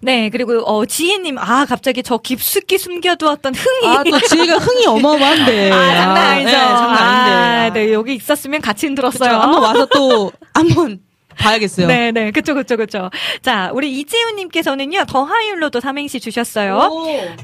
[0.04, 3.86] 네, 그리고, 어, 지희님, 아, 갑자기 저 깊숙이 숨겨두었던 흥이.
[3.96, 5.70] 아, 또 지혜가 흥이 어마어마한데.
[5.72, 6.50] 아, 장난 아니죠.
[6.50, 7.32] 네, 장난 아닌데.
[7.32, 9.30] 아, 네, 여기 있었으면 같이 흔들었어요.
[9.30, 10.98] 그쵸, 한번 와서 또 한번
[11.38, 11.86] 봐야겠어요.
[11.86, 13.10] 네, 네, 그쵸, 그쵸, 그쵸.
[13.42, 16.90] 자, 우리 이지훈님께서는요, 더 하율로도 삼행시 주셨어요.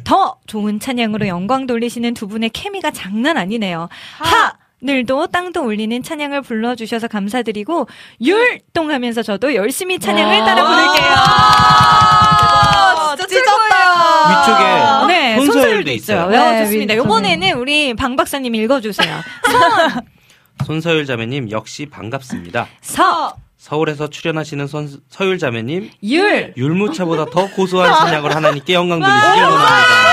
[0.02, 3.88] 더 좋은 찬양으로 영광 돌리시는 두 분의 케미가 장난 아니네요.
[4.18, 4.52] 하!
[4.80, 7.88] 늘도 땅도 울리는 찬양을 불러주셔서 감사드리고
[8.20, 12.17] 율동하면서 저도 열심히 찬양을 따라 부를게요.
[14.30, 16.28] 위쪽에 네, 손서율도 있어요.
[16.28, 16.30] 있어요.
[16.30, 16.96] 네, 네, 좋습니다.
[16.96, 19.16] 요번에는 우리 방 박사님 읽어주세요.
[20.66, 22.66] 손서율 자매님 역시 반갑습니다.
[22.80, 30.08] 서, 서울에서 출연하시는 손, 서율 자매님 율, 율무차보다 더 고소한 찬양으로 하나님께 영광 돌리시길 원합니다.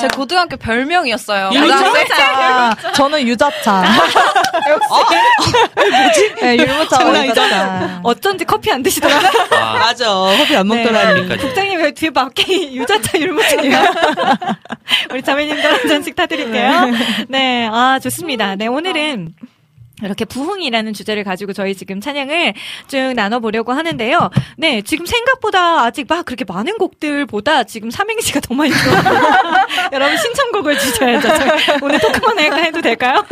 [0.00, 1.50] 제 고등학교 별명이었어요.
[1.54, 2.74] 유자차.
[2.94, 3.84] 저는 유자차.
[4.68, 6.34] 역시.
[6.40, 8.00] 네, 율무차와 유자차.
[8.02, 9.16] 어쩐지 커피 안 드시더라.
[9.50, 10.06] 아, 맞아.
[10.38, 11.22] 커피 안 먹더라니.
[11.26, 11.38] 그러니까요.
[11.38, 13.78] 국장님 왜 뒤에 밖에 유자차 율무차예요?
[15.10, 16.70] 우리 자매님들 한 잔씩 타드릴게요.
[17.28, 18.56] 네, 아 좋습니다.
[18.56, 19.34] 네 오늘은
[20.02, 22.54] 이렇게 부흥이라는 주제를 가지고 저희 지금 찬양을
[22.88, 24.28] 쭉 나눠보려고 하는데요.
[24.56, 28.98] 네, 지금 생각보다 아직 막 그렇게 많은 곡들보다 지금 삼행시가 더 많이 들어요.
[29.92, 31.28] 여러분 신청곡을 주셔야죠.
[31.82, 33.24] 오늘 토크만 해- 해도 될까요?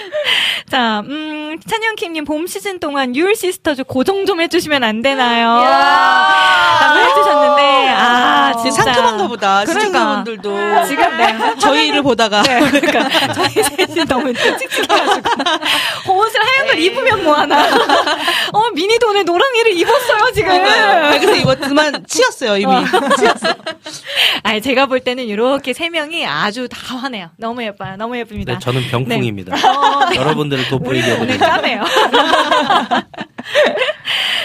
[0.70, 5.62] 자, 음, 찬영킴님 봄 시즌 동안 율 sisters 고정 좀 해주시면 안 되나요?
[5.64, 8.92] 라고 해주셨는데, 아, 진짜 진짜.
[8.92, 9.64] 상큼한가 보다.
[9.64, 9.80] 그러니까.
[10.24, 11.56] 시청자분들도 지금, 네.
[11.58, 15.30] 저희를 보다가 네, 그러니까 저희 셋이 너무 칙칙해가지고
[16.08, 17.64] 옷을 하얀 걸 입으면 뭐하나
[18.52, 22.72] 어 미니도 오늘 노랑이를 입었어요 지금 네, 그래서 입었지만 치였어요 이미.
[23.18, 23.54] 치였어.
[24.42, 28.58] 아니 제가 볼 때는 이렇게 세 명이 아주 다 화내요 너무 예뻐요 너무 예쁩니다 네,
[28.58, 29.54] 저는 병풍입니다.
[29.56, 30.16] 어, 네.
[30.16, 31.22] 여러분들을 돋보이려고.
[31.22, 31.82] 오늘 까네요.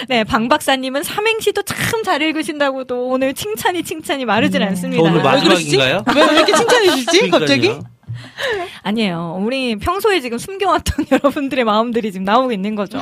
[0.08, 5.02] 네, 방 박사님은 삼행시도 참 잘 읽으신다고 도 오늘 칭찬이 칭찬이 마르질 저 않습니다.
[5.04, 5.22] 오늘?
[5.22, 6.02] 마지막인가요?
[6.16, 7.30] 왜, 왜 이렇게 칭찬해 주시지?
[7.30, 7.78] 갑자기?
[8.12, 8.68] 그러니까요.
[8.82, 9.38] 아니에요.
[9.40, 12.98] 우리 평소에 지금 숨겨왔던 여러분들의 마음들이 지금 나오고 있는 거죠.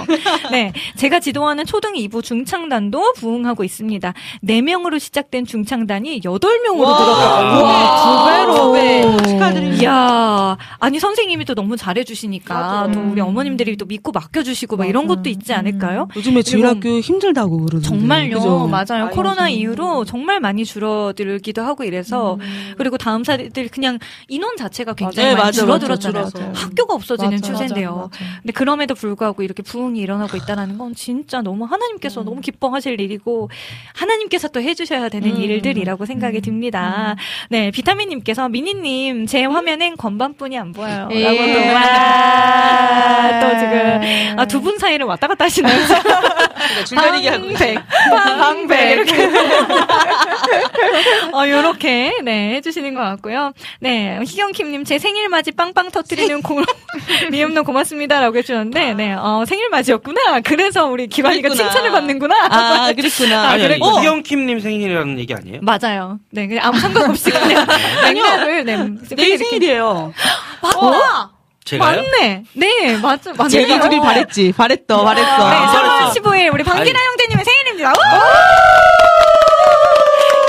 [0.50, 0.72] 네.
[0.96, 4.12] 제가 지도하는 초등 2부 중창단도 부흥하고 있습니다.
[4.44, 9.16] 4명으로 시작된 중창단이 8명으로 늘어가고 와, 두 배로.
[9.26, 9.82] 축하드립니다.
[9.82, 10.56] 이야.
[10.78, 15.52] 아니, 선생님이 또 너무 잘해주시니까 또 우리 어머님들이 또 믿고 맡겨주시고 막 이런 것도 있지
[15.52, 16.08] 않을까요?
[16.16, 17.88] 요즘에 주일학교 힘들다고 그러던데.
[17.88, 18.36] 정말요.
[18.36, 18.66] 그죠?
[18.68, 19.04] 맞아요.
[19.04, 19.50] 아이고, 코로나 정말.
[19.52, 22.38] 이후로 정말 많이 줄어들기도 하고 이래서
[22.76, 23.98] 그리고 다음 사례들 그냥
[24.28, 26.24] 인원 자체가 굉장히 네, 많이 맞아, 줄어들었잖아요.
[26.24, 26.66] 맞아, 줄어서.
[26.66, 27.90] 학교가 없어지는 맞아, 추세인데요.
[27.90, 28.40] 맞아, 맞아.
[28.42, 33.50] 근데 그럼에도 불구하고 이렇게 부흥이 일어나고 있다는 건 진짜 너무 하나님께서 너무 기뻐하실 일이고
[33.94, 37.16] 하나님께서 또 해주셔야 되는 일들이라고 생각이 듭니다.
[37.48, 41.08] 네, 비타민님께서 미니님 제 화면엔 건반뿐이 안 보여요.
[41.12, 41.24] 예.
[41.24, 45.74] 라고 또, 와, 또 지금 아, 두 분 사이를 왔다 갔다 하시나요?
[46.90, 47.34] 그러니까.
[47.34, 47.82] 방백,
[48.14, 49.24] 방백 이렇게.
[51.32, 53.52] 어, 요렇게, 네, 해주시는 것 같고요.
[53.80, 56.60] 네, 희경킴님, 제 생일 맞이 빵빵 터트리는 고,
[57.30, 60.40] 미음노 고맙습니다라고 해주셨는데, 네, 어, 생일 맞이였구나.
[60.40, 61.70] 그래서 우리 기관이가 그랬구나.
[61.70, 62.34] 칭찬을 받는구나.
[62.50, 63.50] 아, 그랬구나.
[63.50, 64.00] 아니, 아니, 어.
[64.00, 65.60] 이경킴님 생일이라는 얘기 아니에요?
[65.62, 66.18] 맞아요.
[66.32, 67.64] 네, 그냥 아무 상관없이 그냥
[68.02, 68.76] 맥락을, 네.
[69.14, 70.12] 내일 이렇게- 생일이에요.
[70.62, 71.30] 아, 우와!
[71.64, 72.02] 제가요?
[72.02, 72.42] 맞네.
[72.54, 73.32] 네, 맞죠.
[73.34, 73.48] 맞네.
[73.48, 74.54] 제기들이 바랬지.
[74.56, 75.24] 바랬어, 바랬어.
[75.24, 76.14] 네, 아, 3월 잘했어.
[76.20, 77.06] 15일 우리 방기라 아니.
[77.10, 77.92] 형제님의 생일입니다.
[77.92, 77.94] 우!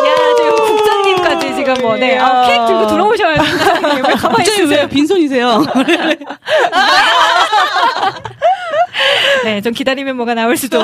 [0.08, 1.38] 야, 지금 국장님까
[1.76, 3.38] 지 지금 뭐, 네, 아, 케이크 들고 들어오셔야.
[4.08, 4.88] 왜 가만히 있으세요?
[4.88, 5.64] 빈손이세요?
[9.44, 10.80] 네, 좀 기다리면 뭐가 나올 수도.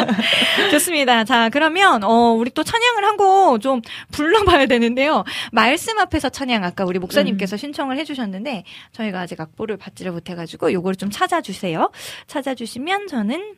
[0.70, 1.24] 좋습니다.
[1.24, 5.24] 자, 그러면, 어, 우리 또 찬양을 한 곡 좀 불러봐야 되는데요.
[5.52, 11.10] 말씀 앞에서 찬양, 아까 우리 목사님께서 신청을 해주셨는데, 저희가 아직 악보를 받지를 못해가지고, 요걸 좀
[11.10, 11.90] 찾아주세요.
[12.26, 13.54] 찾아주시면 저는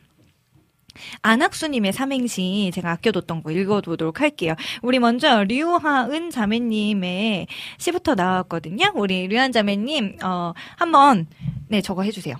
[1.21, 4.55] 안학수님의 삼행시 제가 아껴뒀던 거 읽어보도록 할게요.
[4.81, 8.91] 우리 먼저 류하은 자매님의 시부터 나왔거든요.
[8.95, 11.27] 우리 류한 자매님 어 한번
[11.67, 12.35] 네 저거 해주세요.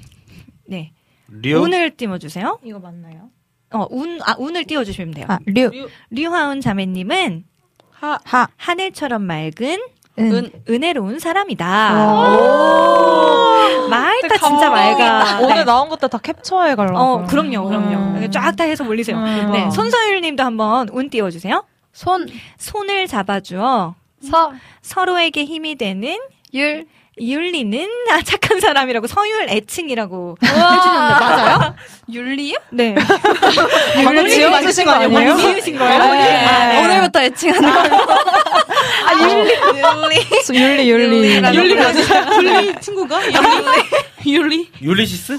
[0.67, 0.91] 네
[1.27, 2.59] 류 운을 띄워주세요.
[2.63, 3.29] 이거 맞나요?
[3.73, 5.25] 어 운 아 운을 띄워주시면 돼요.
[5.27, 5.71] 아, 류.
[6.11, 7.45] 류하은 자매님은
[7.91, 8.47] 하, 하.
[8.57, 9.79] 하늘처럼 맑은
[10.19, 10.51] 은.
[10.69, 12.13] 은혜로운 사람이다.
[12.13, 13.87] 오.
[13.89, 15.39] 맑다 진짜 맑아.
[15.41, 15.63] 오늘 네.
[15.65, 16.97] 나온 것도 다 캡처해 가려고.
[16.97, 18.29] 어 그럼요 그럼요.
[18.29, 19.17] 쫙다 해서 올리세요.
[19.17, 19.51] 음.
[19.51, 21.63] 네 손서율님도 한번 운 띄워주세요.
[21.93, 24.51] 손, 손을 잡아주어 서,
[24.81, 26.17] 서로에게 힘이 되는
[26.53, 26.85] 율.
[27.17, 31.75] 윤리는 아, 착한 사람이라고 서율 애칭이라고 해주셨는데 맞아요?
[32.11, 32.55] 윤리요?
[32.71, 32.95] 네.
[34.07, 35.37] 오늘 지어주신 거 아니에요?
[35.37, 36.03] 지으신 거예요?
[36.13, 36.45] 네.
[36.45, 36.83] 아, 네.
[36.85, 37.95] 오늘부터 애칭하는 걸로.
[39.07, 39.51] 아 윤리
[40.53, 41.75] 윤리 윤리, 윤리.
[41.75, 41.83] 거.
[41.83, 42.35] 맞아.
[42.41, 43.21] 율리 친구가?
[43.25, 43.35] 율리?
[44.27, 44.69] 율리?
[44.81, 45.37] 율리시스?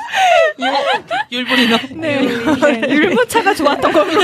[1.33, 1.77] 율보리너?
[1.97, 2.21] 네.
[2.21, 2.81] 네.
[2.89, 4.21] 율무차가 좋았던 겁니다.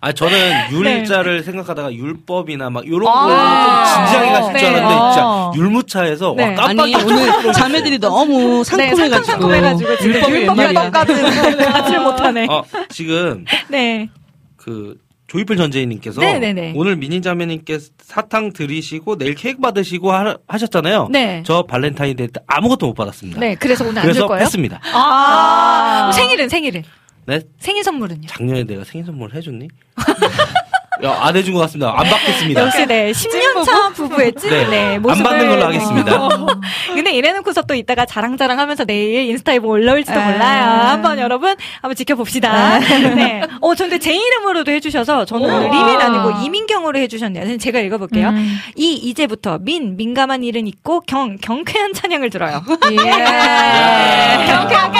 [0.00, 3.84] 아 저는 율자를 생각하다가 율법이나 막 이런 거좀 아.
[4.06, 4.66] 진지하게 가실 줄 네.
[4.68, 5.12] 알았는데 아.
[5.52, 6.42] 진짜 율무차에서 네.
[6.42, 9.24] 와 아니, 깜빡이 오늘 자매들이 너무 네, 상큼해가지고.
[9.24, 10.32] 상큼해가지고 율법이.
[10.62, 12.46] 율법까지 가지를 못하네.
[12.50, 14.08] 어, 지금 네.
[14.56, 14.96] 그
[15.28, 16.74] Joyful 전재희님께서 네네네.
[16.76, 21.08] 오늘 민희 자매님께 사탕 드리시고 내일 케이크 받으시고 하, 하셨잖아요.
[21.10, 21.42] 네.
[21.44, 23.40] 저 발렌타인데이 때 아무것도 못 받았습니다.
[23.40, 23.54] 네.
[23.56, 24.42] 그래서 오늘 안 줄 거예요?
[24.42, 24.80] 했습니다.
[24.92, 26.12] 아.
[26.14, 26.84] 생일은 생일은
[27.26, 28.28] 네, 생일 선물은요?
[28.28, 29.66] 작년에 내가 생일 선물 해줬니?
[31.04, 31.90] 야, 안 해준 것 같습니다.
[31.96, 32.60] 안 받겠습니다.
[32.62, 36.24] 역시 네 10년 차 부부의 찐 네, 네, 안 모습을 받는 걸로 하겠습니다.
[36.24, 36.46] 어.
[36.94, 40.24] 근데 이래놓고서 또 이따가 자랑자랑하면서 내일 인스타에 뭐 올라올지도 에.
[40.24, 40.64] 몰라요.
[40.88, 42.78] 한번 여러분 한번 지켜봅시다.
[43.14, 43.42] 네.
[43.60, 47.58] 어, 근데 제 이름으로도 해주셔서 저는 리민 아니고 이민경으로 해주셨네요.
[47.58, 48.30] 제가 읽어볼게요.
[48.30, 48.58] 음.
[48.74, 52.62] 이 이제부터 민 민감한 일은 있고 경 경쾌한 찬양을 들어요.
[52.90, 54.46] 예.
[54.46, 54.96] 경쾌하게.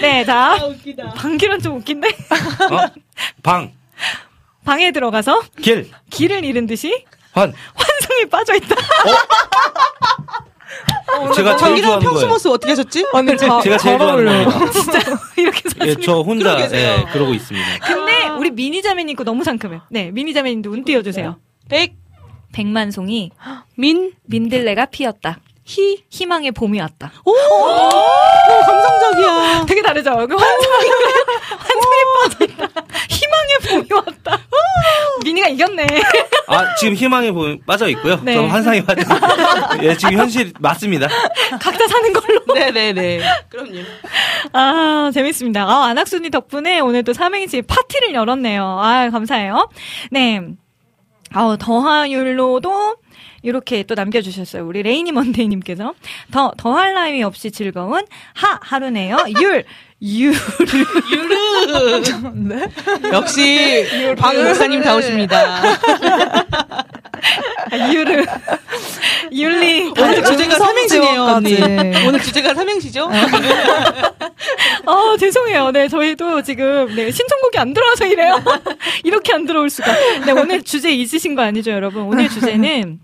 [0.00, 0.56] 네, 자
[1.16, 2.86] 방귀는 좀 웃긴데 어?
[3.42, 3.70] 방,
[4.70, 7.52] 방에 들어가서 길, 길을 잃은 듯이 환.
[7.74, 8.76] 환상에 빠져 있다.
[11.34, 12.28] 제가 제일 자기랑 좋아하는 평소.
[12.28, 13.04] 모습 어떻게 하셨지?
[13.12, 14.48] 오늘 저, 제가 제일 잘 좋아하는 어울려요.
[14.48, 14.70] 거예요.
[14.70, 14.98] 진짜
[15.36, 16.76] 이렇게 예, 저 혼자 그러고.
[16.76, 17.66] 예, 그러고 있습니다.
[17.84, 19.80] 근데 우리 미니 자매님 거 너무 상큼해요.
[19.90, 21.36] 네, 미니 자매님도 운 띄워주세요.
[21.68, 21.96] 백,
[22.52, 23.32] 백만송이
[23.76, 25.40] 민, 민들레가 피었다.
[25.64, 27.12] 희 희망의 봄이 왔다.
[27.24, 27.32] 오!
[27.32, 29.64] 너무 감성적이야.
[29.68, 30.10] 되게 다르죠.
[30.26, 30.90] 그 환상이
[31.58, 32.82] 환상에 빠져 있다.
[33.08, 34.38] 희망의 봄이 왔다.
[35.24, 35.86] 미니가 이겼네.
[36.48, 38.18] 아, 지금 희망에 보면 빠져 있고요.
[38.22, 38.34] 네.
[38.34, 39.02] 저 환상에 빠져.
[39.82, 41.08] 예, 지금 현실 맞습니다.
[41.60, 42.40] 각자 사는 걸로.
[42.54, 43.20] 네네네.
[43.50, 43.78] 그럼요.
[44.52, 45.62] 아, 재밌습니다.
[45.64, 48.64] 아, 안학순이 덕분에 오늘 또 삼행시 파티를 열었네요.
[48.64, 49.68] 아, 감사해요.
[50.10, 50.40] 네.
[51.32, 52.96] 아, 더하율로도
[53.42, 54.66] 이렇게 또 남겨주셨어요.
[54.66, 55.94] 우리 레이니 먼데이님께서.
[56.30, 59.16] 더, 더할 나위 없이 즐거운 하, 하루네요.
[59.40, 59.64] 율,
[60.02, 60.32] 유,
[61.12, 62.02] 유르.
[63.12, 63.86] 역시
[64.18, 65.62] 박 목사님 다우십니다.
[67.92, 68.24] 유르.
[69.32, 69.92] 율리.
[69.96, 71.54] 오늘 주제가 삼행시네요, 언니.
[72.06, 73.10] 오늘 주제가 삼행시죠?
[74.86, 75.70] 아, 죄송해요.
[75.70, 78.42] 네, 저희도 지금, 네, 신청곡이 안 들어와서 이래요.
[79.04, 79.92] 이렇게 안 들어올 수가.
[80.24, 82.02] 네, 오늘 주제 잊으신 거 아니죠, 여러분?
[82.04, 82.98] 오늘 주제는,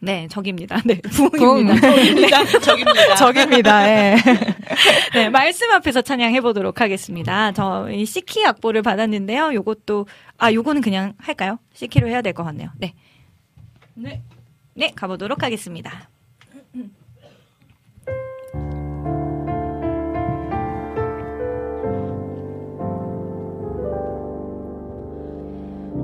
[0.00, 0.80] 네, 적입니다.
[0.84, 2.44] 네, 부흥입니다.
[2.60, 3.14] 저깁니다.
[3.16, 3.88] 적입니다.
[3.88, 4.16] 예.
[5.12, 7.50] 네, 말씀 앞에서 찬양해 보도록 하겠습니다.
[7.52, 9.52] 저희 C키 악보를 받았는데요.
[9.54, 10.06] 요것도,
[10.38, 11.58] 아, 요거는 그냥 할까요?
[11.74, 12.70] C키로 해야 될 것 같네요.
[12.78, 12.94] 네.
[13.94, 14.22] 네.
[14.74, 16.08] 네, 가보도록 하겠습니다.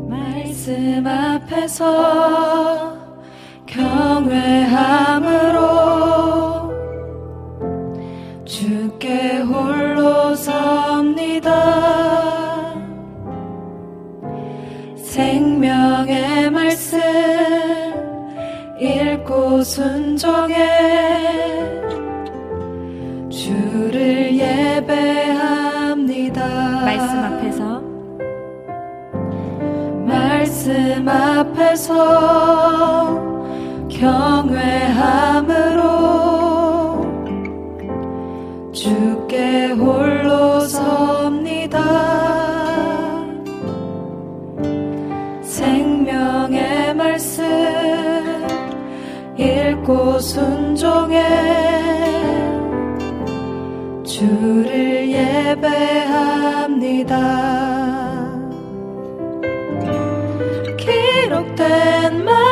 [0.08, 3.03] 말씀 앞에서
[3.74, 5.64] 경외함으로
[8.44, 11.50] 주께 홀로 섭니다.
[14.96, 17.00] 생명의 말씀
[18.80, 20.54] 읽고 순종해
[23.28, 25.64] 주를 예배합니다.
[26.84, 27.82] 말씀 앞에서.
[30.06, 32.54] 말씀 앞에서
[33.98, 35.84] 경외함으로
[38.72, 41.80] 주께 홀로 섭니다.
[45.42, 47.44] 생명의 말씀
[49.38, 51.22] 읽고 순종해
[54.02, 56.34] 주를 예배합니다.
[60.76, 62.43] 기록된 말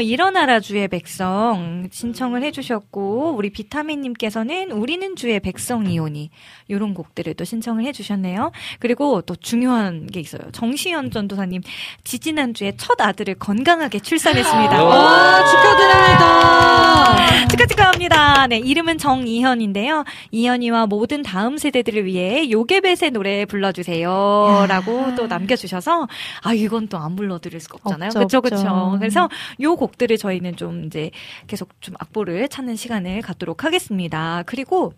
[0.00, 6.30] 일어나라 주의 백성 신청을 해주셨고, 우리 비타민님께서는 우리는 주의 백성이오니,
[6.70, 8.52] 요런 곡들을 또 신청을 해주셨네요.
[8.78, 10.42] 그리고 또 중요한 게 있어요.
[10.52, 11.62] 정시현 전도사님,
[12.04, 14.84] 지지난 주에 첫 아들을 건강하게 출산했습니다.
[14.84, 17.48] 와, 축하드립니다.
[17.48, 18.46] 축하 축하합니다.
[18.46, 20.04] 네, 이름은 정이현인데요.
[20.30, 26.08] 이현이와 모든 다음 세대들을 위해 요괴벳의 노래 불러주세요라고 또 남겨주셔서
[26.42, 28.10] 아 이건 또 안 불러드릴 수가 없잖아요.
[28.10, 28.42] 그렇죠.
[28.42, 28.96] 그렇죠.
[28.98, 29.28] 그래서
[29.62, 31.10] 요 곡 들을 저희는 좀 이제
[31.46, 34.42] 계속 좀 악보를 찾는 시간을 갖도록 하겠습니다.
[34.46, 34.92] 그리고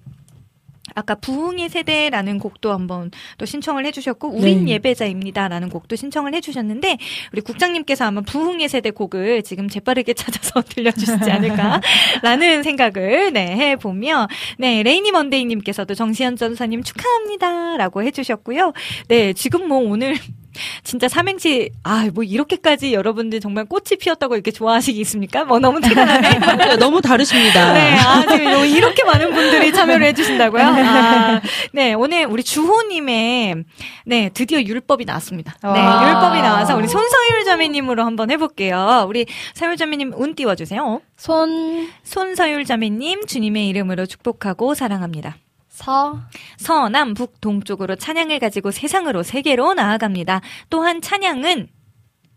[0.95, 4.73] 아까 부흥의 세대라는 곡도 한번 또 신청을 해주셨고 우린 네.
[4.73, 6.99] 예배자입니다라는 곡도 신청을 해주셨는데
[7.33, 14.29] 우리 국장님께서 아마 부흥의 세대 곡을 지금 재빠르게 찾아서 들려주시지 않을까라는 생각을 네 해보며
[14.59, 18.73] 네 레이니 먼데이님께서도 정시현 전사님 축하합니다라고 해주셨고요.
[19.09, 20.17] 네 지금 뭐 오늘
[20.85, 25.45] 진짜 삼행시 아 뭐 이렇게까지 여러분들 정말 꽃이 피었다고 이렇게 좋아하시겠습니까?
[25.45, 26.77] 뭐 너무 티가 나네.
[26.77, 27.73] 너무 다르십니다.
[27.73, 30.63] 네, 아, 지금 요- 이렇게 많은 분들이 참여를 해주신다고요?
[30.63, 31.41] 아,
[31.73, 33.65] 네, 오늘 우리 주호님의,
[34.07, 35.55] 네, 드디어 율법이 나왔습니다.
[35.63, 36.09] 네, 와.
[36.09, 39.07] 율법이 나와서 우리 손서율 자매님으로 한번 해볼게요.
[39.09, 41.01] 우리 서율 자매님 운 띄워주세요.
[41.17, 45.37] 손, 손서율 자매님, 주님의 이름으로 축복하고 사랑합니다.
[45.83, 46.21] 서,
[46.59, 50.41] 서남, 북, 동쪽으로 찬양을 가지고 세상으로 세계로 나아갑니다.
[50.71, 51.69] 또한 찬양은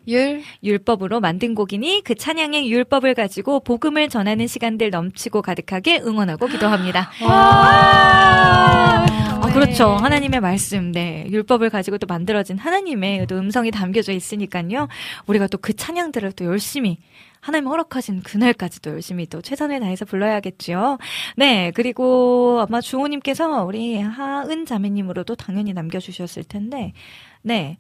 [0.08, 7.12] 율, 율법으로 만든 곡이니 그 찬양의 율법을 가지고 복음을 전하는 시간들 넘치고 가득하게 응원하고 기도합니다.
[7.22, 9.06] 아,
[9.54, 9.90] 그렇죠.
[9.90, 11.28] 하나님의 말씀, 네.
[11.30, 14.88] 율법을 가지고 또 만들어진 하나님의 또 음성이 담겨져 있으니까요.
[15.28, 17.00] 우리가 또 그 찬양들을 또 열심히
[17.40, 21.00] 하나님 허락하신 그날까지도 열심히 또 최선을 다해서 불러야겠죠.
[21.38, 21.72] 네.
[21.74, 26.94] 그리고 아마 주호님께서 우리 하은 자매님으로도 당연히 남겨주셨을 텐데,
[27.42, 27.78] 네.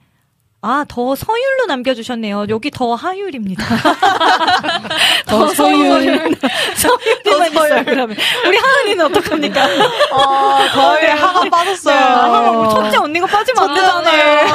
[0.67, 2.47] 아, 더 서율로 남겨주셨네요.
[2.49, 3.63] 여기 더 하율입니다.
[5.27, 6.35] 더 서율.
[6.75, 8.17] 서율이만 있어요, 그러면.
[8.47, 9.63] 우리 하은이는 어떡합니까?
[9.63, 11.95] 아, 거의 하가 빠졌어요.
[11.95, 14.47] 네, 하가 첫째 언니가 빠지면 안 되잖아요.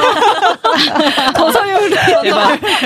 [1.36, 1.90] 더 서율.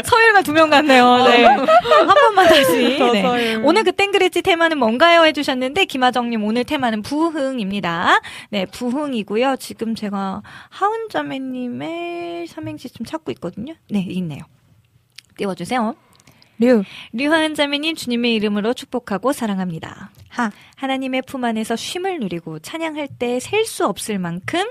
[0.05, 1.25] 서율과 두명 같네요.
[1.27, 1.45] 네.
[1.47, 1.67] 한
[2.07, 2.99] 번만 다시.
[2.99, 3.23] 더 네.
[3.23, 3.63] 서율.
[3.65, 5.25] 오늘 그 땡그레치 테마는 뭔가요?
[5.25, 8.21] 해주셨는데, 김하정님 오늘 테마는 부흥입니다.
[8.51, 9.57] 네, 부흥이고요.
[9.61, 13.75] 지금 제가 하은자매님의 삼행시 좀 찾고 있거든요.
[13.91, 14.41] 네, 있네요.
[15.37, 15.95] 띄워주세요.
[16.59, 20.11] 류, 류하은 자매님 주님의 이름으로 축복하고 사랑합니다.
[20.29, 24.65] 하, 하나님의 품 안에서 쉼을 누리고 찬양할 때 셀 수 없을 만큼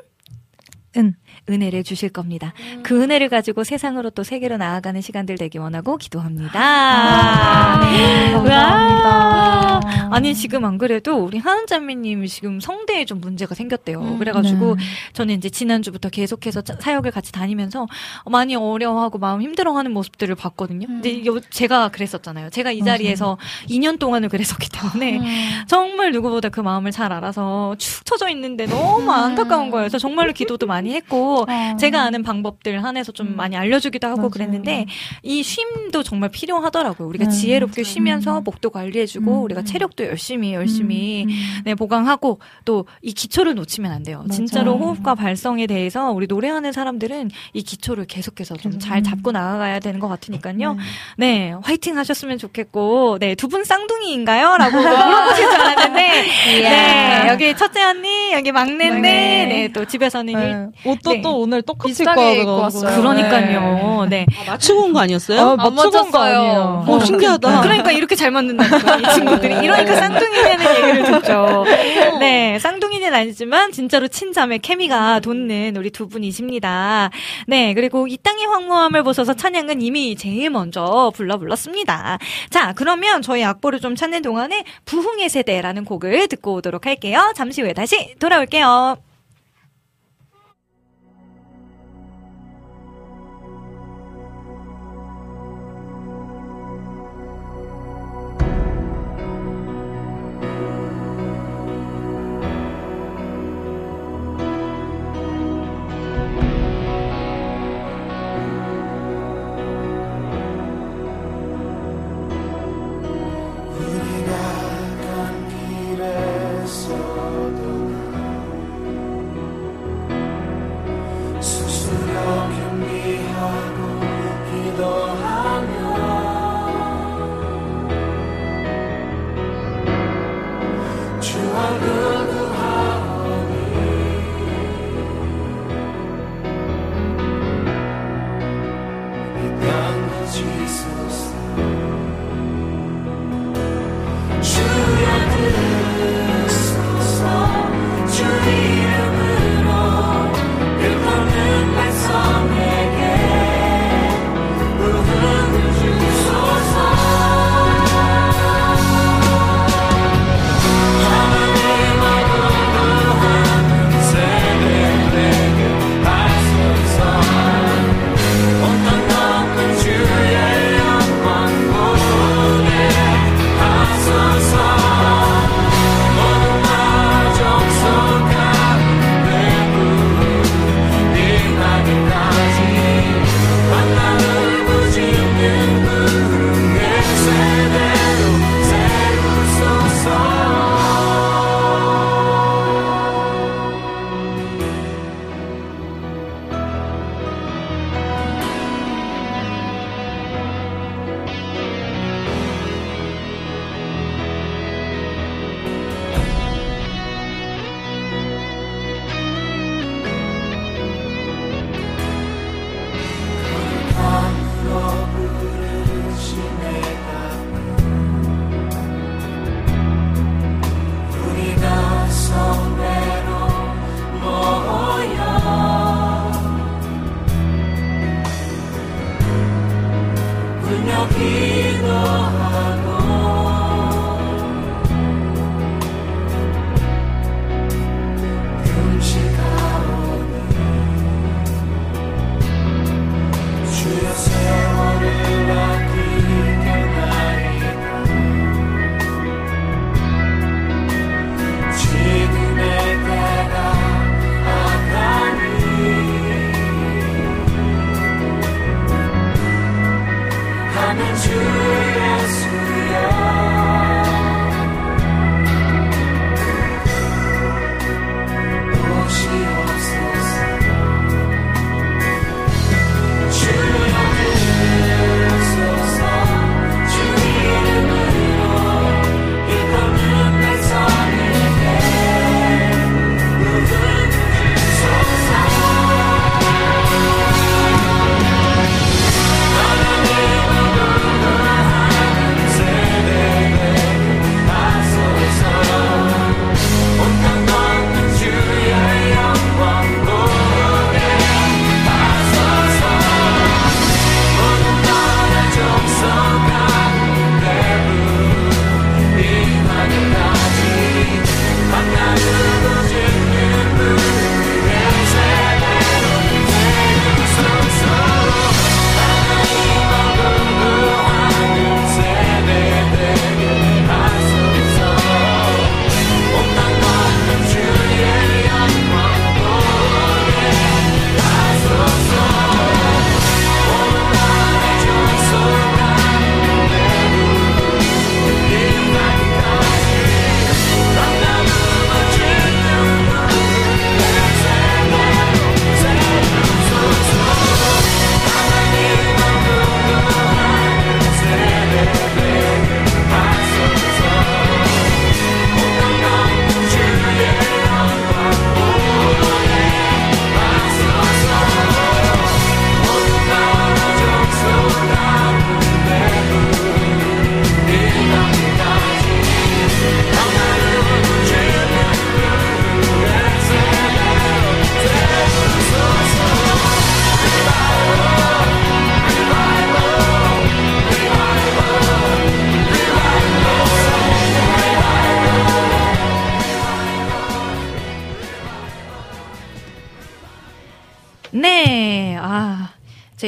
[0.98, 1.16] 은.
[1.50, 2.54] 은혜를 주실 겁니다.
[2.84, 6.52] 그 은혜를 가지고 세상으로 또 세계로 나아가는 시간들 되기 원하고 기도합니다.
[6.60, 8.32] 아, 네.
[8.32, 9.10] 감사합니다.
[9.10, 9.82] 와.
[10.12, 14.00] 아니 지금 안 그래도 우리 하은자매님 지금 성대에 좀 문제가 생겼대요.
[14.00, 14.84] 음, 그래가지고 네.
[15.14, 17.88] 저는 이제 지난주부터 계속해서 자- 사역을 같이 다니면서
[18.30, 20.86] 많이 어려워하고 마음 힘들어하는 모습들을 봤거든요.
[20.86, 22.52] 근데 요- 제가 그랬었잖아요.
[22.52, 23.38] 제가 이 자리에서
[23.70, 25.20] 2년 동안을 그랬었기 때문에
[25.68, 29.84] 정말 누구보다 그 마음을 잘 알아서 축 처져 있는데 너무 안타까운 거예요.
[29.84, 31.46] 그래서 정말로 기도도 많이 했고
[31.78, 34.86] 제가 아는 방법들 한해서 좀 많이 알려주기도 하고 그랬는데
[35.24, 37.08] 이 쉼도 정말 필요하더라고요.
[37.08, 41.26] 우리가 네, 지혜롭게 쉬면서 목도 관리해주고 우리가 체력도 열심히 열심히
[41.66, 44.26] 네, 보강하고 또 이 기초를 놓치면 안 돼요.
[44.32, 50.00] 진짜로 호흡과 발성에 대해서 우리 노래하는 사람들은 이 기초를 계속해서 좀 잘 잡고 나아가야 되는
[50.00, 50.76] 것 같으니까요.
[51.18, 54.58] 네, 화이팅 하셨으면 좋겠고, 네, 두 분 쌍둥이인가요?
[54.58, 56.02] 라고 물어보실 줄 알았는데,
[56.64, 59.46] 네, 여기 첫째 언니, 여기 막내인데, 네.
[59.46, 61.22] 네, 또 집에서는 일- 옷도 네.
[61.22, 62.58] 또 오늘 똑같이 입고.
[62.60, 62.96] 왔어요.
[62.98, 64.06] 그러니까요.
[64.10, 64.26] 네.
[64.48, 65.40] 맞추고 온 거 아니었어요?
[65.42, 66.38] 어, 맞춰본 거 맞췄어요.
[66.40, 66.86] 아니에요.
[66.88, 67.62] 어, 신기하다.
[67.62, 69.56] 그러니까 이렇게 잘 맞는다니까, 이 친구들이.
[69.64, 71.66] 이러니까 쌍둥이냐는 얘기를 듣죠.
[72.20, 77.10] 네, 쌍둥이는 아니지만, 진짜로 친자매 케미가 돋는 우리 두 분이십니다.
[77.48, 82.20] 네, 그리고 이 땅의 황무함을 보셔서 찬양은 이미 제일 먼저 불러 불렀습니다.
[82.50, 87.32] 자, 그러면 저희 악보를 좀 찾는 동안에 부흥의 세대라는 곡을 듣고 오도록 할게요.
[87.36, 88.98] 잠시 후에 다시 돌아올게요.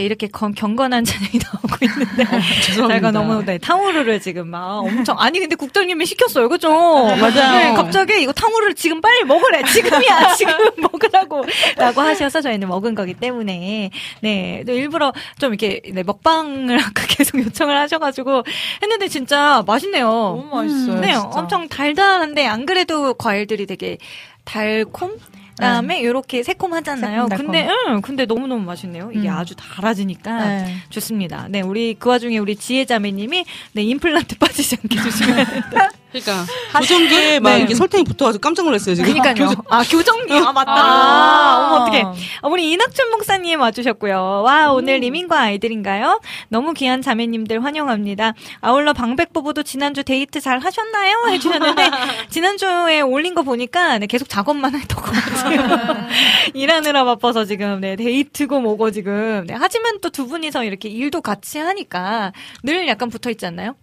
[0.05, 2.23] 이렇게 건- 경건한 찬양이 나오고 있는데
[2.61, 2.87] 죄송합니다.
[2.95, 6.69] 제가 너무 네, 탕후루를 지금 막 엄청 아니 근데 국장님이 시켰어요, 그죠?
[6.69, 7.57] 맞아요.
[7.57, 9.63] 네, 갑자기 이거 탕후루를 지금 빨리 먹으래.
[9.63, 13.89] 지금이야, 지금 먹으라고.라고 하셔서 저희는 먹은 거기 때문에
[14.21, 18.43] 네 또 일부러 좀 이렇게 네, 먹방을 아까 계속 요청을 하셔가지고
[18.81, 20.07] 했는데 진짜 맛있네요.
[20.07, 21.01] 너무 맛있어요.
[21.01, 21.29] 네, 진짜.
[21.39, 23.97] 엄청 달달한데 안 그래도 과일들이 되게
[24.43, 25.17] 달콤.
[25.55, 27.27] 그다음에 이렇게 새콤하잖아요.
[27.29, 27.45] 새콤달콤.
[27.45, 29.11] 근데 응, 근데 너무 너무 맛있네요.
[29.13, 29.33] 이게 음.
[29.33, 30.75] 아주 달아지니까 네.
[30.89, 31.47] 좋습니다.
[31.49, 35.89] 네, 우리 그 와중에 우리 지혜자매님이 네 임플란트 빠지지 않게 조심해야 된다.
[36.21, 36.45] 그러니까
[36.79, 37.57] 교정기에 막 네.
[37.59, 39.13] 이렇게 설탕이 붙어가지고 깜짝 놀랐어요 지금.
[39.13, 39.51] 그러니까요.
[39.69, 40.71] 아 교정 기 아 맞다.
[40.73, 41.67] 아.
[41.71, 42.03] 어머 어떡해.
[42.41, 44.41] 아, 우리 이낙춘 목사님 와주셨고요.
[44.45, 46.19] 와 오늘 리민과 아이들인가요?
[46.49, 48.33] 너무 귀한 자매님들 환영합니다.
[48.61, 51.27] 아울러 방백 부부도 지난주 데이트 잘 하셨나요?
[51.29, 51.83] 해주셨는데
[52.29, 56.07] 지난주에 올린 거 보니까 네, 계속 작업만 했던 것 같아요.
[56.53, 59.45] 일하느라 바빠서 지금 네 데이트고 뭐고 지금.
[59.47, 62.31] 네, 하지만 또 두 분이서 이렇게 일도 같이 하니까
[62.63, 63.75] 늘 약간 붙어 있지 않나요?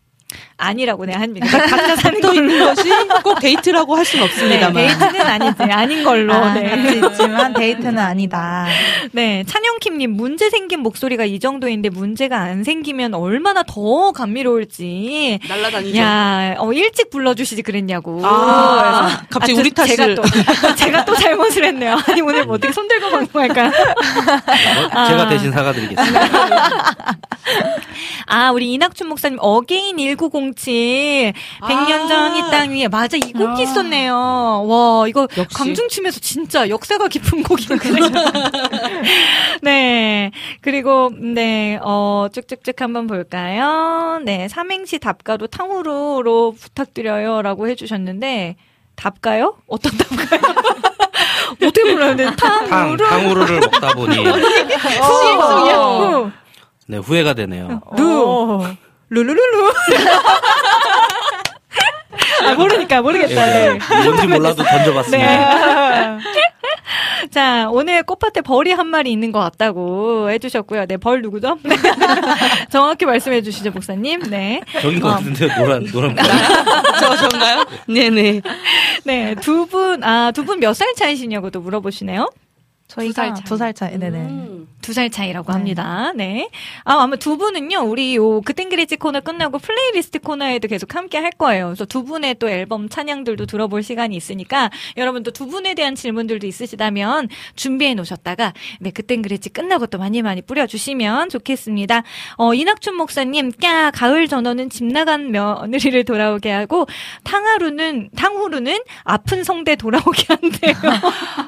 [0.57, 1.47] 아니라고 네 합니다.
[1.47, 2.59] 각자 사는 또 있는.
[2.65, 2.89] 것이
[3.25, 4.75] 꼭 데이트라고 할 수는 네, 없습니다만.
[4.75, 5.63] 데이트는 아니지.
[5.65, 6.33] 아닌 걸로.
[6.35, 6.69] 아, 네.
[6.69, 8.67] 같이 있지만 데이트는 아니다.
[9.13, 15.41] 네, 찬영킴님, 문제 생긴 목소리가 이 정도인데 문제가 안 생기면 얼마나 더 감미로울지.
[15.49, 15.99] 날라다니죠.
[15.99, 18.21] 야, 어, 일찍 불러주시지 그랬냐고.
[18.25, 19.97] 아, 갑자기 저- 우리 탓을.
[19.97, 20.23] 제가 또,
[20.77, 21.99] 제가 또 잘못을 했네요.
[22.09, 23.67] 아니, 오늘 뭐 어떻게 손들고 방송할까?
[24.95, 26.29] 어, 제가 대신 사과드리겠습니다.
[28.27, 29.99] 아, 우리 이낙춘 목사님, Again
[30.31, 31.33] 1907.
[31.63, 32.89] 100년 전 이 땅 위에.
[32.89, 34.15] 맞아, 이 곡이 있었네요.
[34.67, 35.57] 와, 이거 역시.
[35.57, 37.79] 강중춤에서 진짜 역사가 깊은 곡이네요.
[39.63, 40.31] 네.
[40.61, 44.21] 그리고, 네, 어, 쭉쭉쭉 한번 볼까요?
[44.25, 47.43] 네, 삼행시 답가도 탕후루로 부탁드려요.
[47.43, 48.57] 라고 해주셨는데,
[48.97, 49.57] 답가요?
[49.67, 50.41] 어떤 답가요?
[51.63, 52.27] 어떻게 불러야 돼?
[52.37, 53.09] 탕, 탕후루?
[53.09, 55.77] 탕후루를 먹다 보니 수익성이야.
[55.77, 56.31] 후.
[56.87, 57.81] 네, 후회가 되네요.
[57.97, 58.65] 루.
[59.13, 59.73] 루루루루.
[62.45, 63.49] 아, 모르니까, 모르겠다.
[63.49, 63.79] 예, 네.
[63.79, 64.05] 네.
[64.05, 66.17] 뭔지 몰라도 던져봤습니다.
[66.17, 66.19] 네.
[67.31, 70.87] 자, 오늘 꽃밭에 벌이 한 마리 있는 것 같다고 해주셨고요.
[70.87, 71.57] 네, 벌 누구죠?
[71.63, 71.77] 네.
[72.71, 74.23] 정확히 말씀해 주시죠, 목사님.
[74.31, 74.61] 네.
[74.81, 76.15] 저긴 것 같은데, 노란, 노란.
[76.15, 76.25] 벌.
[77.01, 77.65] 저, 저인가요?
[77.87, 78.41] 네네.
[79.05, 82.29] 네, 두 분, 아, 두 분 몇 살 차이시냐고도 물어보시네요.
[82.89, 83.45] 저희가 살 차이.
[83.45, 83.99] 두살 차이.
[83.99, 84.19] 네네.
[84.19, 84.69] 음.
[84.83, 85.53] 두 살 차이라고 네.
[85.57, 86.13] 합니다.
[86.15, 86.51] 네.
[86.85, 91.67] 아, 아마 두 분은요, 우리 요 그땐그랬지 코너 끝나고 플레이리스트 코너에도 계속 함께 할 거예요.
[91.69, 97.29] 그래서 두 분의 또 앨범 찬양들도 들어볼 시간이 있으니까 여러분도 두 분에 대한 질문들도 있으시다면
[97.57, 102.03] 준비해 놓으셨다가 네, 그땐그랬지 끝나고 또 많이 많이 뿌려주시면 좋겠습니다.
[102.37, 106.87] 어, 이낙춘 목사님, 까, 가을 전어는 집 나간 며느리를 돌아오게 하고
[107.25, 110.75] 탕하루는, 탕후루는 아픈 성대 돌아오게 한대요.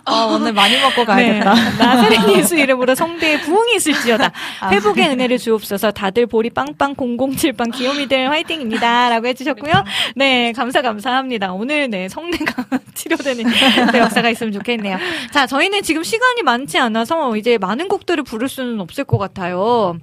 [0.07, 1.55] 어, 오늘 많이 먹고 가야겠다.
[1.55, 1.79] 네.
[1.79, 4.33] 나사렛 예수 이름으로 성대 에 부흥이 있을지어다.
[4.71, 5.93] 회복의 은혜를 주옵소서.
[5.93, 9.09] 다들 보리 빵빵 007빵 귀요미들 화이팅입니다.
[9.09, 9.73] 라고 해주셨고요.
[10.17, 11.53] 네, 감사 감사합니다.
[11.53, 12.65] 오늘 네 성대가
[12.95, 13.45] 치료되는
[13.93, 14.99] 네, 역사가 있으면 좋겠네요.
[15.33, 19.99] 자, 저희는 지금 시간이 많지 않아서 이제 많은 곡들을 부를 수는 없을 것 같아요.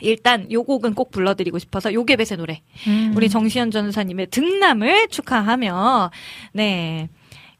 [0.00, 2.60] 일단 요 곡은 꼭 불러드리고 싶어서 요괴뱃의 노래.
[2.88, 3.12] 음.
[3.16, 6.10] 우리 정시현 전사님의 등남을 축하하며
[6.52, 7.08] 네.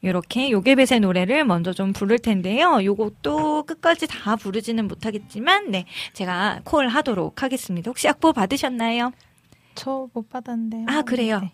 [0.07, 2.85] 이렇게 요괴뱃의 노래를 먼저 좀 부를 텐데요.
[2.85, 5.87] 요것도 끝까지 다 부르지는 못하겠지만, 네.
[6.12, 7.89] 제가 콜 하도록 하겠습니다.
[7.89, 9.12] 혹시 악보 받으셨나요?
[9.77, 10.87] 저 못 받았는데요.
[10.89, 11.39] 아, 그래요?
[11.41, 11.53] 네.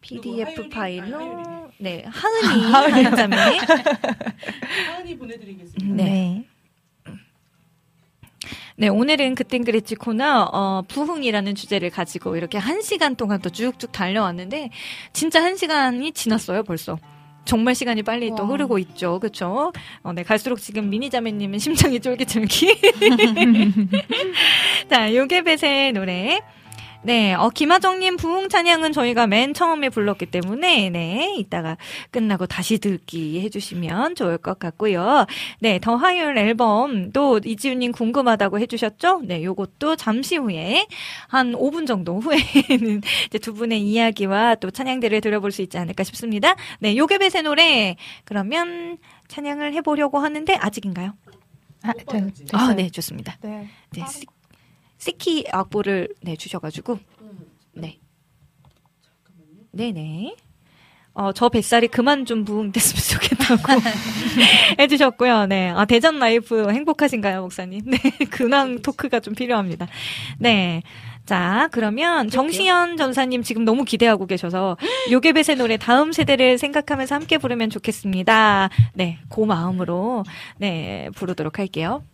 [0.00, 2.04] PDF 파일로, 네.
[2.06, 3.36] 하은이, 하은자매.
[3.36, 5.94] 하은이 보내드리겠습니다.
[5.94, 6.46] 네.
[8.76, 13.92] 네, 오늘은 그땐 그랬지 코너, 어, 부흥이라는 주제를 가지고 이렇게 한 시간 동안 또 쭉쭉
[13.92, 14.70] 달려왔는데,
[15.12, 16.96] 진짜 한 시간이 지났어요, 벌써.
[17.48, 18.50] 정말 시간이 빨리 또 와.
[18.50, 19.18] 흐르고 있죠.
[19.18, 19.72] 그쵸?
[20.02, 22.78] 어, 네, 갈수록 지금 미니자매님은 심장이 쫄깃쫄깃.
[24.90, 26.40] 자, 요괴뱃의 노래.
[27.02, 31.76] 네, 어, 김하정님 부흥 찬양은 저희가 맨 처음에 불렀기 때문에, 네, 이따가
[32.10, 35.24] 끝나고 다시 듣기 해주시면 좋을 것 같고요.
[35.60, 39.22] 네, 더 화요일 앨범도 이지훈님 궁금하다고 해주셨죠?
[39.24, 40.86] 네, 요것도 잠시 후에
[41.28, 46.56] 한 5분 정도 후에는 이제 두 분의 이야기와 또 찬양들을 들어볼 수 있지 않을까 싶습니다.
[46.80, 48.98] 네, 요괴뱃의 노래 그러면
[49.28, 51.14] 찬양을 해보려고 하는데 아직인가요?
[51.84, 52.32] 아, 네, 됐어요.
[52.52, 53.36] 아, 네, 좋습니다.
[53.40, 53.68] 네.
[53.92, 54.04] 네,
[54.98, 56.98] 시, 시키 악보를 네 주셔가지고
[57.72, 57.98] 네,
[59.72, 60.34] 네네.
[61.14, 63.80] 어, 저 뱃살이 그만 좀 부흥됐으면 좋겠다고
[64.78, 65.46] 해주셨고요.
[65.46, 65.70] 네.
[65.70, 67.82] 아, 대전 라이프 행복하신가요, 목사님?
[67.86, 67.98] 네.
[68.30, 69.88] 근황 토크가 좀 필요합니다.
[70.38, 70.82] 네.
[71.26, 74.76] 자, 그러면 정시현 전사님 지금 너무 기대하고 계셔서
[75.10, 78.70] 요괴뱃의 노래 다음 세대를 생각하면서 함께 부르면 좋겠습니다.
[78.94, 79.18] 네.
[79.28, 80.24] 그 마음으로
[80.58, 82.04] 네, 부르도록 할게요.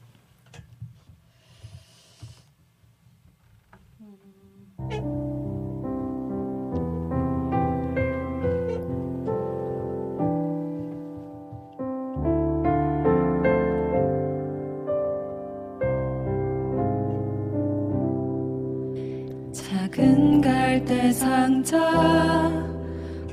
[19.53, 21.79] 작은 갈대 상자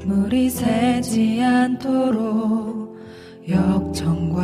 [0.06, 2.96] 물이 새지 않도록
[3.50, 4.42] 역청과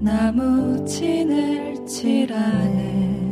[0.00, 3.29] 나무 진을 칠하네.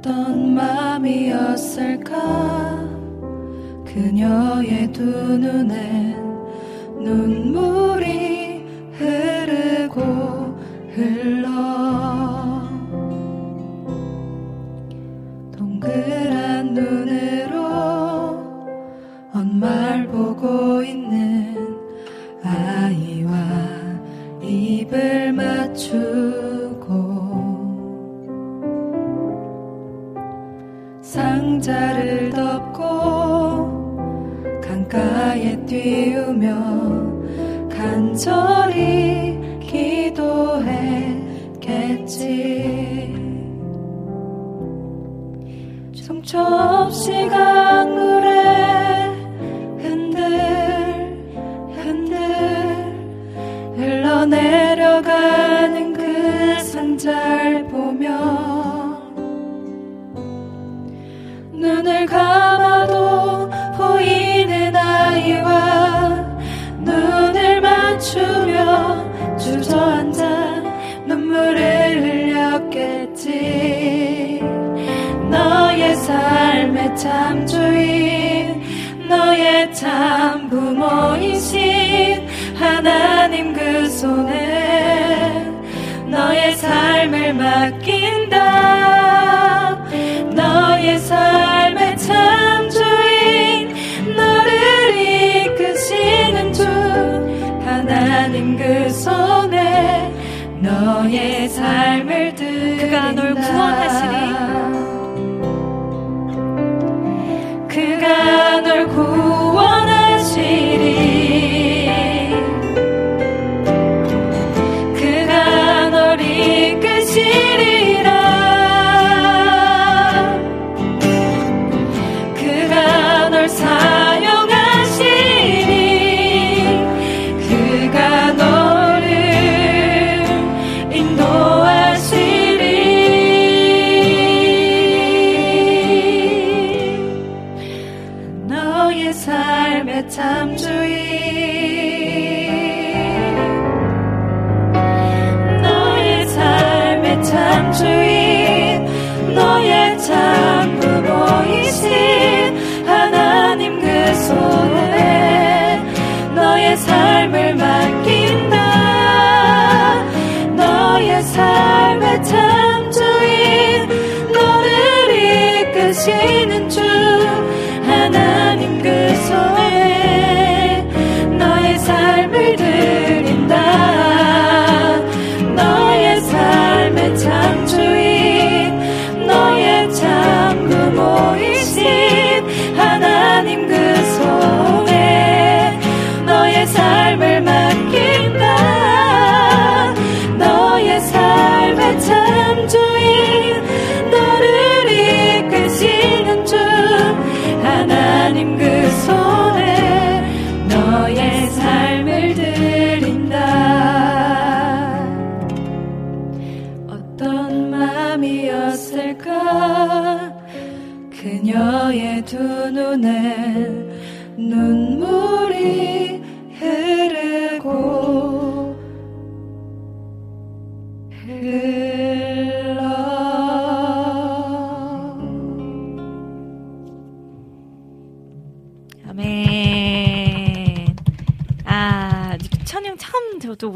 [0.00, 2.14] 어떤 마음이었을까?
[3.84, 6.16] 그녀의 두 눈엔
[6.98, 10.00] 눈물이 흐르고
[10.94, 11.50] 흘러.
[15.54, 17.58] 동그란 눈으로
[19.34, 21.76] 언말 보고 있는
[22.42, 23.32] 아이와
[24.40, 27.19] 입을 맞추고
[31.20, 32.80] 상자를 덮고
[34.62, 36.48] 강가에 띄우며
[37.68, 40.30] 간절히 기도했겠지.
[46.06, 48.28] 정처 없이 강물에
[49.78, 50.22] 흔들
[51.76, 52.16] 흔들
[53.76, 54.69] 흘러내
[77.00, 78.62] 참 주인
[79.08, 85.50] 너의 참 부모이신 하나님 그 손에
[86.08, 88.36] 너의 삶을 맡긴다.
[90.34, 93.74] 너의 삶의 참 주인
[94.14, 96.64] 너를 이끄시는 주
[97.64, 100.12] 하나님 그 손에
[100.60, 102.84] 너의 삶을 드린다.
[102.84, 104.89] 그가 널 구원하시리
[109.06, 110.18] 그가 널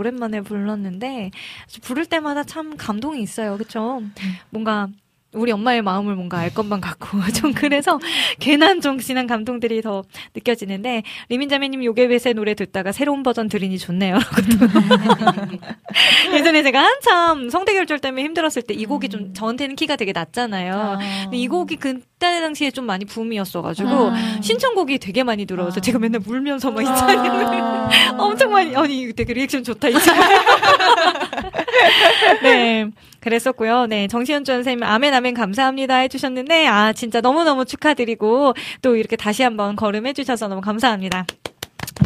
[0.05, 1.31] 오랜만에 불렀는데
[1.83, 3.57] 부를 때마다 참 감동이 있어요.
[3.57, 4.03] 그쵸?
[4.51, 4.89] 뭔가
[5.35, 7.99] 우리 엄마의 마음을 뭔가 알 것만 같고 좀 그래서
[8.41, 10.03] 괜한 좀 진한 감동들이 더
[10.35, 14.19] 느껴지는데 리민자매님 요괴벳의 노래 듣다가 새로운 버전 들으니 좋네요.
[16.35, 20.99] 예전에 제가 한참 성대결절 때문에 힘들었을 때 이 곡이 좀 저한테는 키가 되게 낮잖아요.
[21.25, 22.01] 근데 이 곡이 그
[22.33, 24.41] 때 당시에 좀 많이 붐이었어가지고 아.
[24.41, 27.89] 신청곡이 되게 많이 들어와서 제가 맨날 울면서 막 있잖아요.
[28.19, 29.99] 엄청 많이 아니 되게 리액션 좋다 이제.
[32.43, 32.87] 네.
[33.21, 33.87] 그랬었고요.
[33.87, 34.07] 네.
[34.07, 38.53] 정시현 선생님, 아멘, 아멘, 감사합니다 해주셨는데, 아, 진짜 너무 너무 축하드리고,
[38.83, 41.25] 또 이렇게 다시 한번 걸음해주셔서 너무 감사합니다.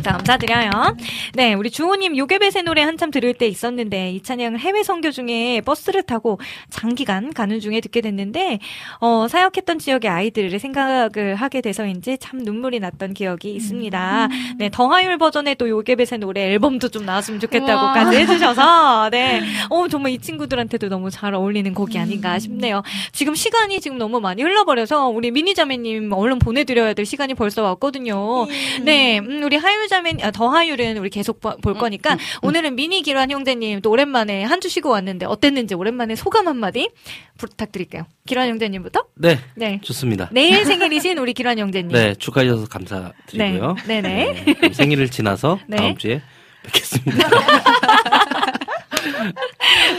[0.02, 0.96] 감사드려요.
[1.34, 6.02] 네, 우리 주호님 요괴배새 노래 한참 들을 때 있었는데 이 찬양을 해외 선교 중에 버스를
[6.02, 6.38] 타고
[6.70, 8.58] 장기간 가는 중에 듣게 됐는데
[9.00, 14.28] 어, 사역했던 지역의 아이들을 생각을 하게 돼서인지 참 눈물이 났던 기억이 있습니다.
[14.58, 20.18] 네, 더하율 버전의 또 요괴배새 노래 앨범도 좀 나왔으면 좋겠다고까지 해주셔서 네, 어 정말 이
[20.18, 22.82] 친구들한테도 너무 잘 어울리는 곡이 아닌가 싶네요.
[23.12, 28.46] 지금 시간이 지금 너무 많이 흘러버려서 우리 미니자매님 얼른 보내드려야 될 시간이 벌써 왔거든요.
[28.82, 33.30] 네, 음, 우리 하율자매, 아, 더 하율은 우리 계속 봐- 볼 거니까 오늘은 미니 기란
[33.30, 36.90] 형제님 또 오랜만에 한 주 쉬고 왔는데 어땠는지 오랜만에 소감 한마디
[37.38, 38.06] 부탁드릴게요.
[38.26, 39.04] 기란 형제님부터?
[39.14, 39.38] 네.
[39.54, 39.80] 네.
[39.84, 40.28] 좋습니다.
[40.32, 41.92] 내일 생일이신 우리 기란 형제님.
[41.92, 43.76] 네, 축하해 주셔서 감사드리고요.
[43.86, 44.42] 네, 네네.
[44.44, 45.76] 네, 그럼 생일을 지나서 네.
[45.76, 46.20] 다음 주에
[46.64, 47.28] 뵙겠습니다.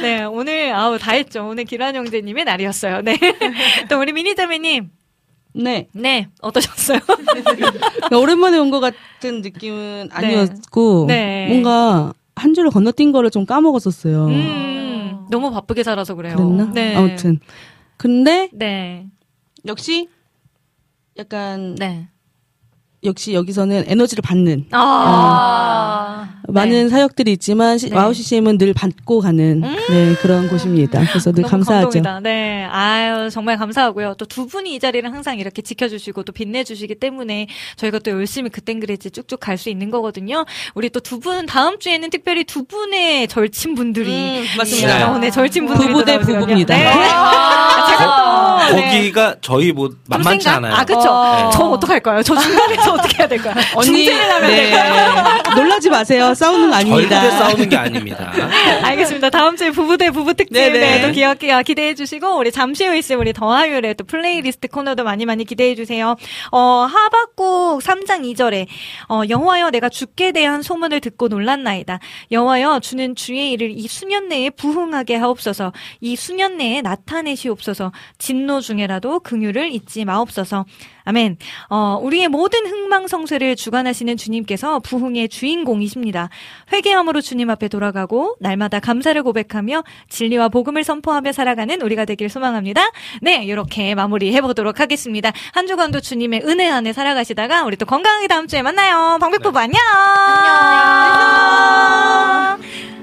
[0.01, 1.47] 네, 오늘 아우 다 했죠.
[1.47, 3.01] 오늘 길환 형제님의 날이었어요.
[3.01, 3.17] 네.
[3.89, 4.89] 또 우리 민희 자매님.
[5.63, 5.87] 네.
[5.93, 6.99] 네, 어떠셨어요?
[8.19, 11.47] 오랜만에 온 것 같은 느낌은 아니었고 네.
[11.47, 14.27] 뭔가 한 줄을 건너뛴 거를 좀 까먹었었어요.
[14.27, 16.35] 음, 너무 바쁘게 살아서 그래요.
[16.37, 16.71] 그랬나?
[16.73, 16.95] 네.
[16.95, 17.39] 아무튼
[17.97, 19.07] 근데 네.
[19.65, 20.07] 역시
[21.17, 22.07] 약간 네.
[23.03, 26.27] 역시 여기서는 에너지를 받는 아.
[26.47, 27.95] 어, 많은 사역들이 있지만 시- 네.
[27.95, 30.99] WOW CCM은 늘 받고 가는 네, 그런 곳입니다.
[31.07, 31.85] 그래서 늘 너무 감사하죠.
[31.89, 32.19] 감동이다.
[32.21, 32.65] 네.
[32.65, 34.15] 아유, 정말 감사하고요.
[34.15, 37.47] 또 두 분이 이 자리를 항상 이렇게 지켜주시고 또 빛내주시기 때문에
[37.77, 40.45] 저희가 또 열심히 그땐 그랬지 쭉쭉 갈 수 있는 거거든요.
[40.75, 44.43] 우리 또 두 분, 다음 주에는 특별히 두 분의 절친 분들이.
[44.57, 45.17] 맞습니다.
[45.19, 45.87] 네, 절친 분들이.
[45.87, 46.19] 부부 또 대.
[46.19, 46.75] 부부입니다.
[46.75, 46.85] 네.
[46.87, 48.75] 아, 제가 또.
[48.75, 48.91] 네.
[48.91, 50.47] 거기가 저희 뭐 만만치?
[50.49, 50.73] 않아요.
[50.73, 50.99] 아, 그쵸.
[50.99, 51.49] 네.
[51.53, 52.23] 저 어떡할까요?
[52.23, 53.55] 저 중간에 서 어떻게 해야 될까요?
[53.75, 54.55] 언니, 중재를 하면 네.
[54.55, 55.43] 될까요?
[55.55, 56.33] 놀라지 마세요.
[56.33, 57.21] 싸우는 거 아닙니다.
[57.21, 58.31] 절대 싸우는 게 아닙니다.
[58.83, 59.29] 알겠습니다.
[59.29, 60.79] 다음 주에 부부 대 부부 특집 네네.
[60.79, 65.25] 네, 또 기억, 기대해 주시고 우리 잠시 후에 있을 우리 더하율의 또 플레이리스트 코너도 많이
[65.25, 66.15] 많이 기대해 주세요.
[66.51, 68.67] 어, 하박국 3장 2절에
[69.09, 71.99] 어, 여호와여 내가 주께 대한 소문을 듣고 놀랐나이다.
[72.31, 75.73] 여호와여 주는 주의 일을 이 수년 내에 부흥하게 하옵소서.
[76.01, 77.91] 이 수년 내에 나타내시옵소서.
[78.17, 80.65] 진노 중에라도 긍휼을 잊지 마옵소서.
[81.03, 81.37] 아멘.
[81.69, 86.29] 어, 우리의 모든 흥망성쇠를 주관하시는 주님께서 부흥의 주인공이십니다.
[86.71, 92.91] 회개함으로 주님 앞에 돌아가고 날마다 감사를 고백하며 진리와 복음을 선포하며 살아가는 우리가 되길 소망합니다.
[93.21, 95.31] 네, 이렇게 마무리해 보도록 하겠습니다.
[95.53, 99.17] 한 주간도 주님의 은혜 안에 살아가시다가 우리 또 건강하게 다음 주에 만나요.
[99.19, 99.79] 방백부부 안녕.
[100.49, 101.39] 안녕.
[102.59, 102.98] 사망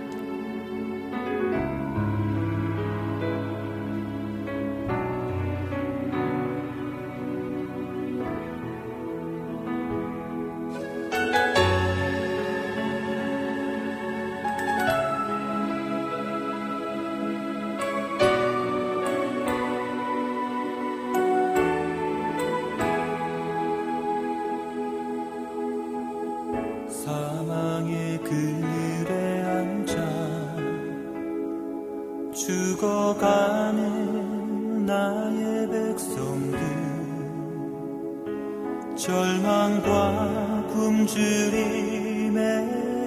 [39.06, 42.40] 절망과 굶주림에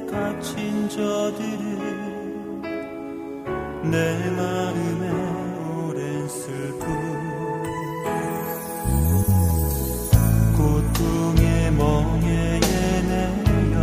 [0.09, 1.77] 갇힌 저들을
[3.83, 5.09] 내 마음에
[5.83, 6.87] 오랜 슬픔.
[10.55, 12.61] 고통의 멍에
[13.09, 13.75] 내려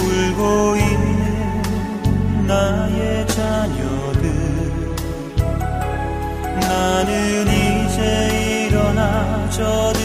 [0.00, 4.24] 울고 있는 나의 자녀들.
[6.62, 7.59] 나는
[9.60, 9.99] 일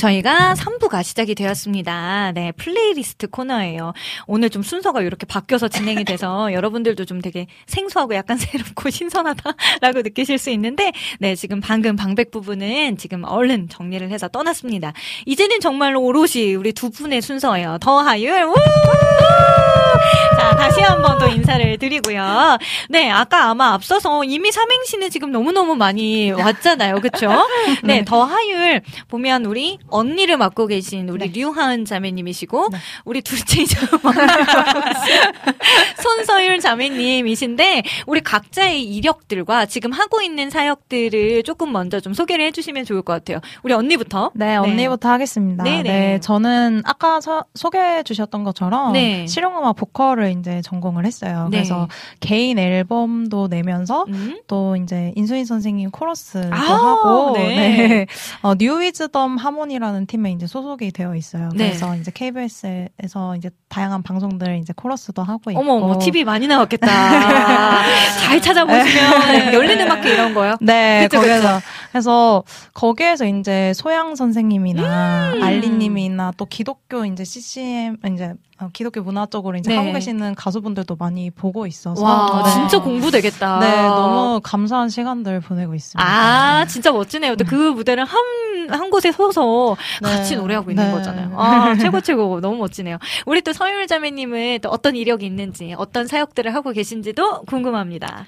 [0.00, 2.32] 저희가 3 부가 시작이 되었습니다.
[2.34, 3.92] 네, 플레이리스트 코너예요.
[4.26, 10.38] 오늘 좀 순서가 이렇게 바뀌어서 진행이 돼서 여러분들도 좀 되게 생소하고 약간 새롭고 신선하다라고 느끼실
[10.38, 10.90] 수 있는데,
[11.20, 14.92] 네, 지금 방금 방백 부부는 지금 얼른 정리를 해서 떠났습니다.
[15.26, 17.78] 이제는 정말로 오롯이 우리 두 분의 순서예요.
[17.80, 18.54] 더 하율, 우!
[20.36, 22.58] 자, 다시 한번 또 인사를 드리고요.
[22.88, 27.00] 네, 아까 아마 앞서서 이미 삼행시는 지금 너무너무 많이 왔잖아요.
[27.00, 27.46] 그쵸?
[27.84, 30.79] 네, 더 하율 보면 우리 언니를 맡고 계신
[31.10, 32.68] 우리 류하은 자매님이시고,
[33.04, 33.90] 우리 둘째이자 계신
[36.02, 43.02] 손서율 자매님이신데, 우리 각자의 이력들과 지금 하고 있는 사역들을 조금 먼저 좀 소개를 해주시면 좋을
[43.02, 43.40] 것 같아요.
[43.62, 44.32] 우리 언니부터.
[44.34, 45.64] 네, 언니부터 하겠습니다.
[45.64, 45.82] 네네.
[45.82, 49.26] 네, 저는 아까 서- 소개해 주셨던 것처럼 네.
[49.26, 51.48] 실용음악 보컬을 이제 전공을 했어요.
[51.50, 51.58] 네.
[51.58, 51.88] 그래서
[52.20, 54.40] 개인 앨범도 내면서 음?
[54.46, 57.88] 또 이제 인수인 선생님 코러스도 아, 하고 네.
[57.88, 58.06] 네.
[58.42, 61.48] 어, New Wisdom Harmony라는 팀에 이제 소속 이 되어 있어요.
[61.54, 61.68] 네.
[61.68, 66.86] 그래서 이제 KBS에서 이제 다양한 방송들 이제 코러스도 하고 있고 어머, 어머, TV 많이 나왔겠다.
[68.20, 70.56] 잘 찾아보시면 열린 음악회 이런 거요.
[70.60, 71.66] 네, 그쵸, 거기에서 그쵸.
[71.90, 72.44] 그래서
[72.74, 75.42] 거기에서 이제 소향 선생님이나 음.
[75.42, 79.76] 알리님이나 또 기독교 이제 CCM 이제 어, 기독교 문화 쪽으로 이제 네.
[79.76, 82.50] 하고 계시는 가수분들도 많이 보고 있어서 와, 네.
[82.52, 83.58] 진짜 공부 되겠다.
[83.58, 86.06] 네, 너무 감사한 시간들 보내고 있습니다.
[86.06, 87.36] 아, 진짜 멋지네요.
[87.36, 88.20] 또 그 무대를 한,
[88.78, 90.40] 한 곳에 서서 같이 네.
[90.40, 90.92] 노래하고 있는 네.
[90.92, 91.34] 거잖아요.
[91.38, 92.40] 아, 최고, 최고.
[92.40, 92.98] 너무 멋지네요.
[93.26, 98.26] 우리 또 서율 자매님은 또 어떤 이력이 있는지, 어떤 사역들을 하고 계신지도 궁금합니다.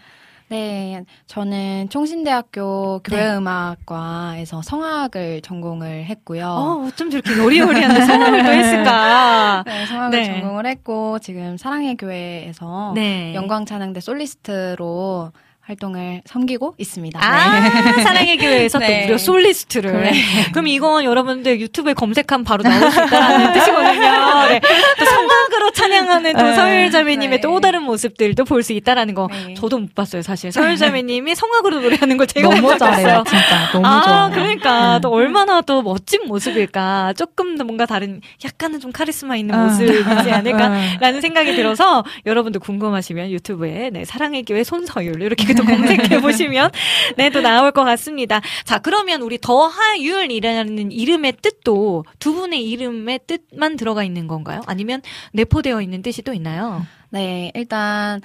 [0.53, 6.47] 네, 저는 총신대학교 교회음악과에서 성악을 전공을 했고요.
[6.47, 9.65] 어, 어쩜 저렇게 요리요리한데 성악을 또 했을까?
[9.67, 10.27] 네, 성악을 네.
[10.27, 13.35] 전공을 했고 지금 사랑의 교회에서 네.
[13.35, 15.33] 영광 찬양대 솔리스트로
[15.65, 17.21] 활동을 섬기고 있습니다.
[17.23, 17.71] 아, 네.
[18.03, 19.07] 사랑의 교회에서 또 네.
[19.07, 20.03] 무려 솔리스트를.
[20.03, 20.13] 네.
[20.51, 24.49] 그럼 이건 여러분들 유튜브에 검색하면 바로 나올 수 있다는 뜻이거든요.
[24.49, 24.61] 네.
[24.99, 26.55] 또 성악 으로 찬양하는 또 네.
[26.55, 27.41] 서율 자매님의 네.
[27.41, 29.55] 또 다른 모습들도 볼 수 있다라는 거 네.
[29.55, 30.53] 저도 못 봤어요, 사실.
[30.53, 33.25] 서율 자매님이 성악으로 노래하는 걸 제가 너무 못 잘해요, 봤어요.
[33.27, 34.31] 진짜 너무 아, 좋아요.
[34.33, 37.13] 그러니까 또 얼마나 또 멋진 모습일까.
[37.17, 39.65] 조금 더 뭔가 다른 약간은 좀 카리스마 있는 아.
[39.65, 40.37] 모습이지 아.
[40.37, 46.71] 않을까라는 생각이 들어서 여러분들 궁금하시면 유튜브에 네, 사랑의 교회 손서율 이렇게 또 검색해 보시면
[47.17, 48.41] 네, 또 나올 것 같습니다.
[48.65, 54.61] 자, 그러면 우리 더하율이라는 이름의 뜻도 두 분의 이름의 뜻만 들어가 있는 건가요?
[54.67, 55.03] 아니면
[55.43, 56.87] 내포되어 있는 뜻이 또 있나요?
[57.11, 58.21] 네, 일단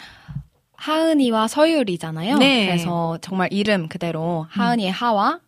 [0.76, 2.38] 하은이와 서율이잖아요.
[2.38, 2.68] 네.
[2.68, 5.39] 그래서 정말 이름 그대로 하은이의 하와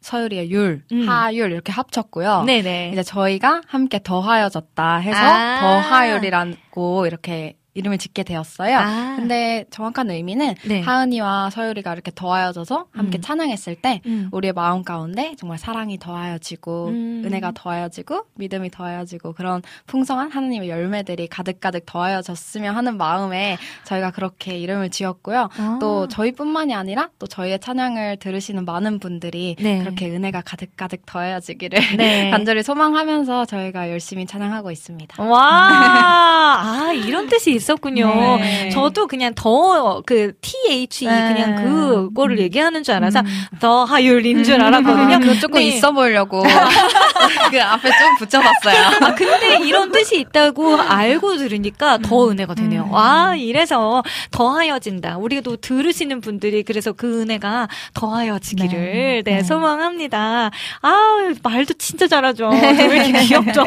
[0.00, 1.08] 서율이의 율, 음.
[1.08, 2.44] 하율 이렇게 합쳤고요.
[2.44, 2.90] 네네.
[2.92, 5.60] 이제 저희가 함께 더하여졌다 해서 아.
[5.60, 8.76] 더하율이라고 이렇게 이름을 짓게 되었어요.
[8.76, 9.16] 아.
[9.16, 10.80] 근데 정확한 의미는 네.
[10.80, 13.22] 하은이와 서율이가 이렇게 더하여져서 함께 음.
[13.22, 14.28] 찬양했을 때 음.
[14.32, 17.22] 우리의 마음 가운데 정말 사랑이 더하여지고 음.
[17.24, 24.90] 은혜가 더하여지고 믿음이 더하여지고 그런 풍성한 하나님의 열매들이 가득가득 더하여졌으면 하는 마음에 저희가 그렇게 이름을
[24.90, 25.48] 지었고요.
[25.56, 25.78] 아.
[25.80, 29.78] 또 저희뿐만이 아니라 또 저희의 찬양을 들으시는 많은 분들이 네.
[29.78, 32.30] 그렇게 은혜가 가득가득 더하여지기를 네.
[32.30, 35.22] 간절히 소망하면서 저희가 열심히 찬양하고 있습니다.
[35.22, 35.38] 와,
[36.88, 38.38] 아, 이런 뜻이 있었군요.
[38.38, 38.70] 네.
[38.70, 41.34] 저도 그냥 더, 그, THE, 네.
[41.34, 43.26] 그냥 그거를 얘기하는 줄 알아서, 음.
[43.60, 45.20] 더 하율인 줄 알았거든요.
[45.20, 45.66] 그거 조금 네.
[45.66, 46.42] 있어 보이려고
[47.50, 48.86] 그 앞에 좀 붙여봤어요.
[49.06, 52.84] 아, 근데 이런 뜻이 있다고 알고 들으니까 더 은혜가 되네요.
[52.84, 52.92] 음.
[52.92, 55.18] 와, 이래서 더 하여진다.
[55.18, 59.42] 우리도 들으시는 분들이 그래서 그 은혜가 더 하여지기를, 네, 네.
[59.42, 60.50] 소망합니다.
[60.82, 62.48] 아, 말도 진짜 잘하죠.
[62.50, 63.64] 왜 이렇게 귀엽죠?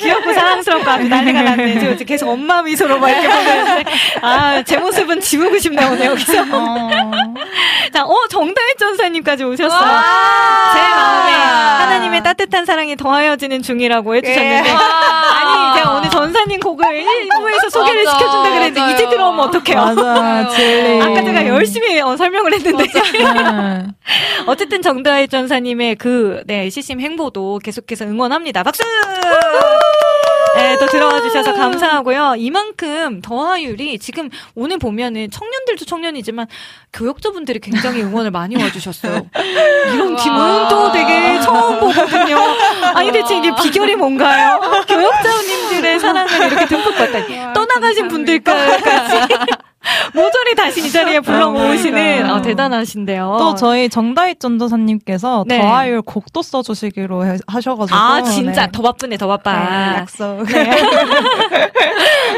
[0.00, 1.80] 귀엽고 사랑스럽고 아주 난리가 났네.
[1.80, 3.84] 저 지금 계속 엄마 미소로 막 이렇게 보고 있는데,
[4.22, 6.42] 아, 제 모습은 지우고 싶네, 오늘 여기서.
[6.52, 6.90] 어.
[7.92, 9.78] 자, 어, 정다혜 전사님까지 오셨어요.
[10.72, 14.70] 제 마음에 하나님의 따뜻한 사랑이 더하여지는 중이라고 해주셨는데.
[14.70, 18.94] 아니, 제가 오늘 전사님 곡을 1부에서 소개를 맞아, 시켜준다 그랬는데, 맞아요.
[18.94, 19.76] 이제 들어오면 어떡해요?
[19.76, 20.02] 맞아.
[21.02, 22.84] 아까 제가 열심히 어, 설명을 했는데.
[22.86, 23.86] 네.
[24.46, 28.62] 어쨌든 정다혜 전사님의 그, 네, 시심 행보도 계속해서 응원합니다.
[28.62, 28.82] 박수!
[30.56, 32.34] 네, 또 들어와 주셔서 감사하고요.
[32.36, 36.46] 이만큼 더하율이 지금 오늘 보면은 청년들도 청년이지만
[36.92, 39.26] 교역자분들이 굉장히 응원을 많이 와주셨어요.
[39.94, 42.38] 이런 팀은 또 되게 처음 보거든요.
[42.94, 44.60] 아니, 대체 이게 비결이 뭔가요?
[44.86, 47.54] 교역자님들의 사랑을 이렇게 듬뿍 받다니.
[47.54, 49.34] 떠나가신 분들까지
[50.14, 53.36] 모조리 다시 이 자리에 불러 모으시는 아, 어, 대단하신데요.
[53.38, 55.60] 또 저희 정다희 전도사님께서 네.
[55.60, 58.72] 더하율 곡도 써주시기로 해- 하셔가지고 아 진짜 네.
[58.72, 59.52] 더 바쁘네 더 바빠.
[59.52, 60.44] 네, 약속.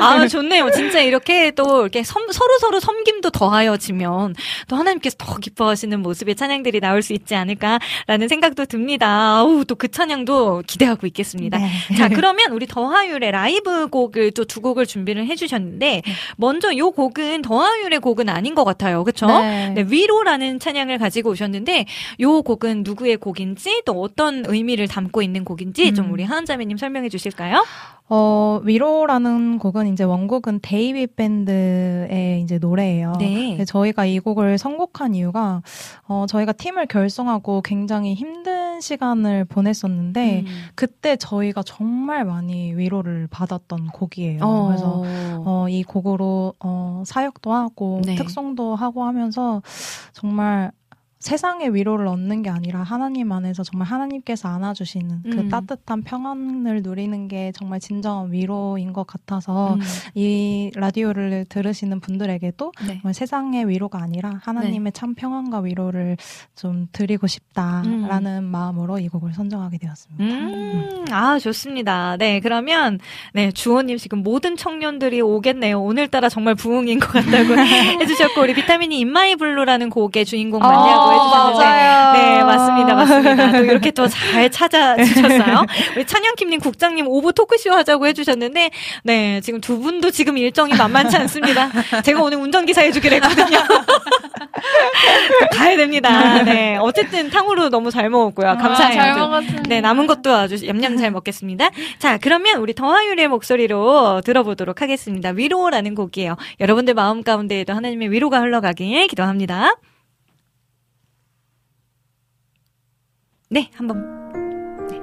[0.01, 0.71] 아 좋네요.
[0.73, 4.35] 진짜 이렇게 또 이렇게 섬- 서로 서로 섬김도 더하여지면
[4.69, 9.07] 또 하나님께서 더 기뻐하시는 모습의 찬양들이 나올 수 있지 않을까라는 생각도 듭니다.
[9.39, 11.59] 아우 또 그 찬양도 기대하고 있겠습니다.
[11.59, 11.69] 네.
[11.99, 16.03] 자 그러면 우리 더하율의 라이브 곡을 또 두 곡을 준비를 해주셨는데
[16.37, 19.05] 먼저 요 곡은 더하율의 곡은 아닌 것 같아요.
[19.05, 19.27] 그렇죠?
[19.27, 19.75] 네.
[19.89, 21.87] 위로라는 찬양을 가지고 오셨는데
[22.21, 26.13] 요 곡은 누구의 곡인지 또 어떤 의미를 담고 있는 곡인지 좀 음.
[26.13, 27.65] 우리 하은자매님 설명해 주실까요?
[28.11, 33.15] 어, 위로라는 곡은 이제 원곡은 데이빗 밴드의 이제 노래예요.
[33.19, 33.51] 네.
[33.51, 35.63] 근데 저희가 이 곡을 선곡한 이유가
[36.07, 40.47] 어, 저희가 팀을 결성하고 굉장히 힘든 시간을 보냈었는데 음.
[40.75, 44.41] 그때 저희가 정말 많이 위로를 받았던 곡이에요.
[44.43, 44.67] 어.
[44.67, 45.03] 그래서
[45.47, 48.17] 어, 이 곡으로 어, 사역도 하고 네.
[48.17, 49.63] 특송도 하고 하면서
[50.13, 50.73] 정말
[51.25, 55.49] 세상의 위로를 얻는 게 아니라 하나님 안에서 정말 하나님께서 안아주시는 그 음.
[55.49, 59.81] 따뜻한 평안을 누리는 게 정말 진정한 위로인 것 같아서 음.
[60.15, 63.01] 이 라디오를 들으시는 분들에게도 네.
[63.11, 66.19] 세상의 위로가 아니라 하나님의 참 평안과 위로를
[66.55, 70.25] 좀 드리고 싶다라는 마음으로 이 곡을 선정하게 되었습니다.
[70.25, 72.19] 음, 아, 좋습니다.
[72.19, 73.01] 네, 그러면,
[73.33, 75.81] 네, 주호님 지금 모든 청년들이 오겠네요.
[75.81, 77.55] 오늘따라 정말 부흥인 것 같다고
[78.03, 81.65] 해주셨고, 우리 비타민이 In My Blue라는 곡의 주인공 맞냐고 어, 해주셨는데.
[81.65, 82.13] 맞아요.
[82.13, 82.95] 네, 맞습니다.
[82.95, 83.53] 맞습니다.
[83.53, 85.65] 또 이렇게 또 잘 찾아주셨어요.
[85.97, 88.71] 우리 찬양킴님 국장님 오브 토크쇼 하자고 해주셨는데,
[89.05, 91.71] 네, 지금 두 분도 지금 일정이 만만치 않습니다.
[92.03, 93.59] 제가 오늘 운전기사 해주기로 했거든요.
[95.53, 96.43] 가야 됩니다.
[96.43, 96.77] 네.
[96.81, 98.57] 어쨌든 탕후루 너무 잘 먹었고요.
[98.57, 98.95] 감사해요.
[98.95, 99.23] 잘 좀.
[99.23, 99.63] 먹었습니다.
[99.69, 101.71] 네, 남은 것도 아주 얌얌 잘 먹겠습니다.
[101.99, 105.31] 자, 그러면 우리 더하율의 목소리로 들어보도록 하겠습니다.
[105.31, 106.37] 위로라는 곡이에요.
[106.61, 109.75] 여러분들 마음 가운데에도 하나님의 위로가 흘러가길 기도합니다.
[113.55, 114.03] 네, 한번.
[114.89, 115.01] 네.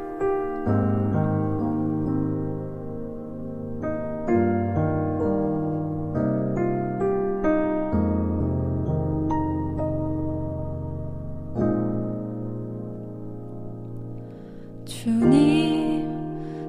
[14.84, 16.06] 주님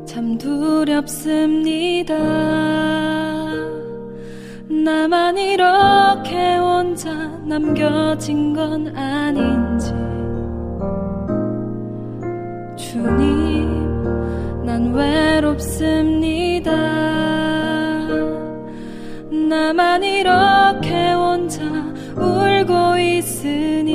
[0.06, 2.14] 참 두렵습니다
[4.68, 7.12] 나만 이렇게 혼자
[7.44, 10.11] 남겨진 건 아닌지
[12.82, 16.72] 주님 난 외롭습니다.
[19.48, 21.62] 나만 이렇게 혼자
[22.16, 23.94] 울고 있으니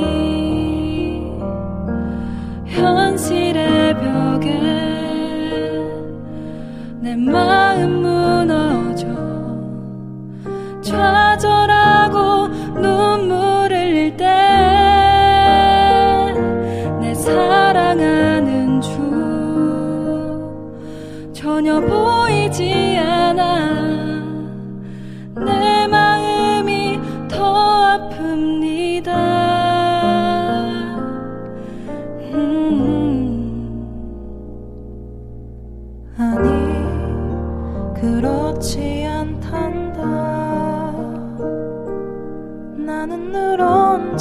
[2.64, 4.48] 현실의 벽에
[7.00, 9.06] 내 마음 무너져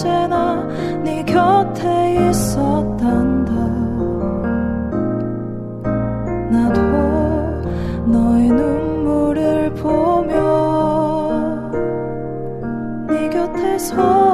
[0.08, 0.66] 언제나
[1.04, 3.52] 네 곁에 있었단다.
[6.50, 6.82] 나도
[8.06, 10.32] 너의 눈물을 보며
[13.08, 14.27] 네 곁에서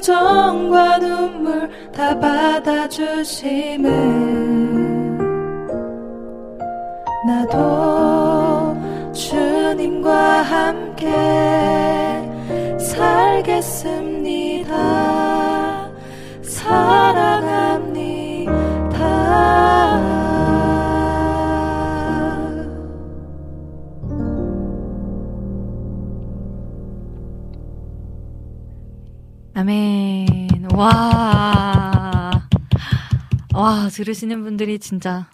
[0.00, 3.90] 정과 눈물 다 받아주심을.
[7.26, 8.76] 나도
[9.12, 10.89] 주님과 함께
[30.80, 32.30] 와.
[33.52, 35.28] 와, 들으시는 분들이 진짜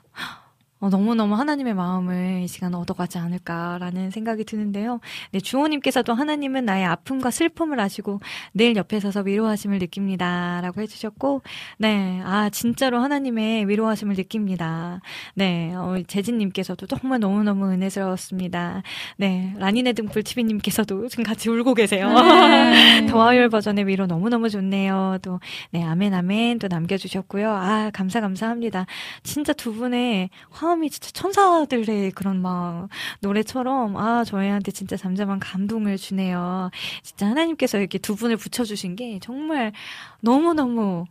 [0.87, 5.01] 어, 너무너무 하나님의 마음을 이 시간 얻어가지 않을까라는 생각이 드는데요.
[5.33, 8.21] 네, 주호님께서도 하나님은 나의 아픔과 슬픔을 아시고
[8.55, 10.61] 늘 옆에 서서 위로하심을 느낍니다.
[10.63, 11.43] 라고 해주셨고,
[11.79, 15.01] 네, 아, 진짜로 하나님의 위로하심을 느낍니다.
[15.35, 18.83] 네, 어, 재진님께서도 정말 너무너무 은혜스러웠습니다.
[19.17, 22.13] 네, 라니네 등불 TV님께서도 지금 같이 울고 계세요.
[22.13, 23.07] 네.
[23.11, 25.19] 더화율 버전의 위로 너무너무 좋네요.
[25.23, 25.41] 또,
[25.73, 27.51] 네, 아멘, 아멘 또 남겨주셨고요.
[27.51, 28.87] 아, 감사, 감사합니다.
[29.25, 32.89] 진짜 두 분의 화음 이 진짜 천사들의 그런 막
[33.21, 36.71] 노래처럼 아 저희한테 진짜 잠잠한 감동을 주네요.
[37.03, 39.73] 진짜 하나님께서 이렇게 두 분을 붙여주신 게 정말
[40.21, 41.07] 너무 너무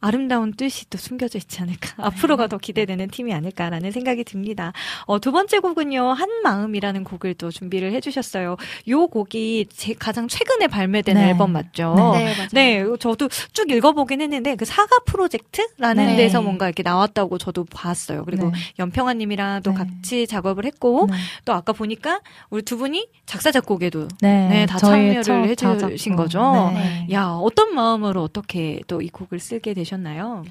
[0.00, 1.94] 아름다운 뜻이 또 숨겨져 있지 않을까.
[1.98, 4.72] 앞으로가 더 기대되는 팀이 아닐까라는 생각이 듭니다.
[5.06, 8.56] 어, 두 번째 곡은요, 한 마음이라는 곡을 또 준비를 해주셨어요.
[8.88, 11.30] 요 곡이 제 가장 최근에 발매된 네.
[11.30, 11.94] 앨범 맞죠?
[12.14, 12.82] 네, 네.
[12.82, 16.16] 네, 저도 쭉 읽어보긴 했는데 그 사과 프로젝트라는 네.
[16.16, 18.24] 데서 뭔가 이렇게 나왔다고 저도 봤어요.
[18.24, 18.52] 그리고 네.
[18.78, 21.08] 연평아님이랑 또 같이 작업을 했고
[21.44, 22.20] 또 아까 보니까
[22.50, 26.16] 우리 두 분이 작사 작곡에도 네, 네, 다 참여를 첫 해주신 자작곡.
[26.16, 26.70] 거죠.
[26.74, 27.06] 네.
[27.12, 30.44] 야 어떤 마음으로 어떻게 또 이 곡을 쓰게 되셨 나요?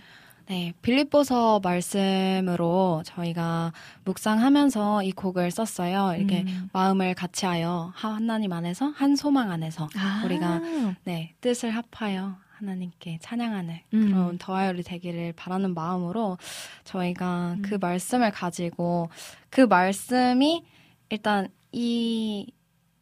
[0.47, 3.73] 네, 빌립보서 말씀으로 저희가
[4.05, 6.15] 묵상하면서 이 곡을 썼어요.
[6.17, 6.69] 이렇게 음.
[6.71, 10.21] 마음을 같이하여 하- 하나님 안에서 한 소망 안에서 아.
[10.25, 10.61] 우리가
[11.03, 14.07] 네 뜻을 합하여 하나님께 찬양하는 음.
[14.11, 16.37] 그런 더하열이 되기를 바라는 마음으로
[16.85, 17.61] 저희가 음.
[17.61, 19.09] 그 말씀을 가지고
[19.49, 20.63] 그 말씀이
[21.09, 22.51] 일단 이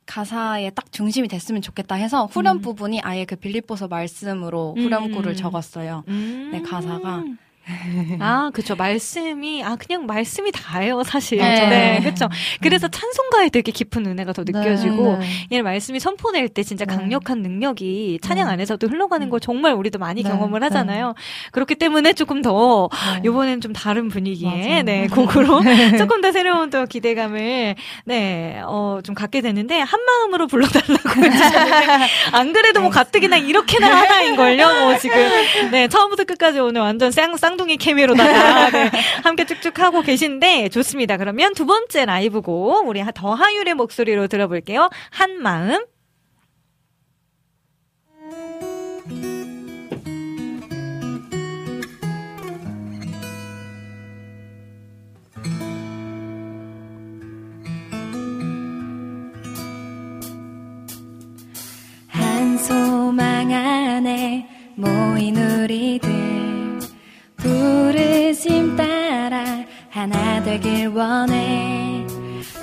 [0.06, 5.36] 가사에 딱 중심이 됐으면 좋겠다 해서 후렴 부분이 아예 그 빌립보서 말씀으로 후렴구를 음.
[5.36, 6.04] 적었어요.
[6.52, 7.24] 네, 가사가.
[8.20, 8.76] 아, 그쵸.
[8.76, 11.40] 말씀이, 아, 그냥 말씀이 다예요, 사실.
[11.40, 12.00] 네.
[12.00, 12.30] 네, 그쵸.
[12.62, 15.28] 그래서 찬송가에 되게 깊은 은혜가 더 느껴지고, 네.
[15.50, 18.54] 이 말씀이 선포낼 때 진짜 강력한 능력이 찬양 네.
[18.54, 20.66] 안에서도 흘러가는 걸 정말 우리도 많이 네, 경험을 네.
[20.68, 21.16] 하잖아요.
[21.52, 23.22] 그렇기 때문에 조금 더, 네.
[23.26, 24.84] 요번엔 좀 다른 분위기의, 맞아요.
[24.84, 25.62] 네, 곡으로
[25.98, 27.76] 조금 더 새로운 또 기대감을,
[28.06, 31.10] 네, 어, 좀 갖게 되는데, 한 마음으로 불러달라고
[32.34, 35.16] 안 그래도 뭐 가뜩이나 이렇게나 하나인걸요, 뭐 지금.
[35.72, 38.92] 네, 처음부터 끝까지 오늘 완전 쌍, 쌍둥이 케미로다가, 네,
[39.24, 41.18] 함께 쭉쭉 하고 계신데, 좋습니다.
[41.18, 44.90] 그러면 두 번째 라이브곡, 우리 더 하율의 목소리로 들어볼게요.
[45.10, 45.86] 한 마음.
[62.08, 64.46] 한 소망 안에
[64.76, 66.25] 모인 우리들
[67.66, 69.44] 부르심 따라
[69.90, 72.06] 하나 되길 원해.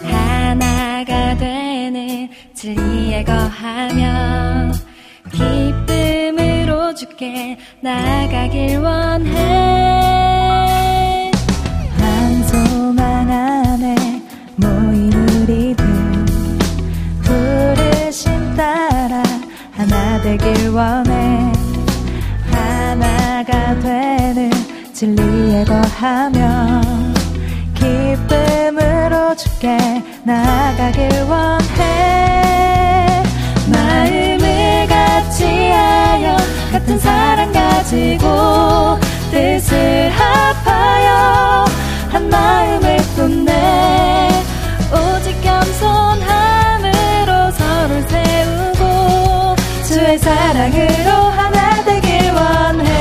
[0.05, 4.73] 하나가 되는 진리에 거하며
[5.33, 9.33] 기쁨으로 주께 나가길 원해.
[11.99, 13.97] 한 소망 안에
[14.57, 15.85] 모인 우리들
[17.25, 19.23] 부르심 따라
[19.73, 21.53] 하나 되길 원해.
[22.53, 24.22] 하나가 되는
[25.03, 26.81] 진리에 거하며
[27.75, 29.77] 기쁨으로 주께
[30.23, 33.25] 나가길 원해.
[33.67, 36.37] 마음을 같이하여
[36.71, 39.01] 같은 사랑 가지고
[39.33, 41.65] 뜻을 합하여
[42.09, 44.29] 한 마음을 품네.
[44.93, 45.91] 오직 겸손함으로
[47.51, 52.92] 서로를 세우고 주의 사랑으로 하나 되길 원해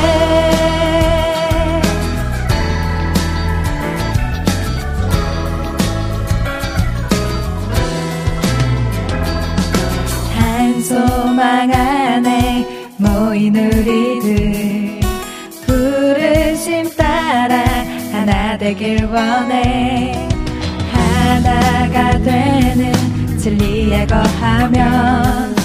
[13.32, 15.00] 우리들
[15.66, 17.64] 부르심 따라
[18.12, 20.28] 하나 되길 원해.
[20.92, 22.92] 하나가 되는
[23.38, 25.56] 진리에 거하면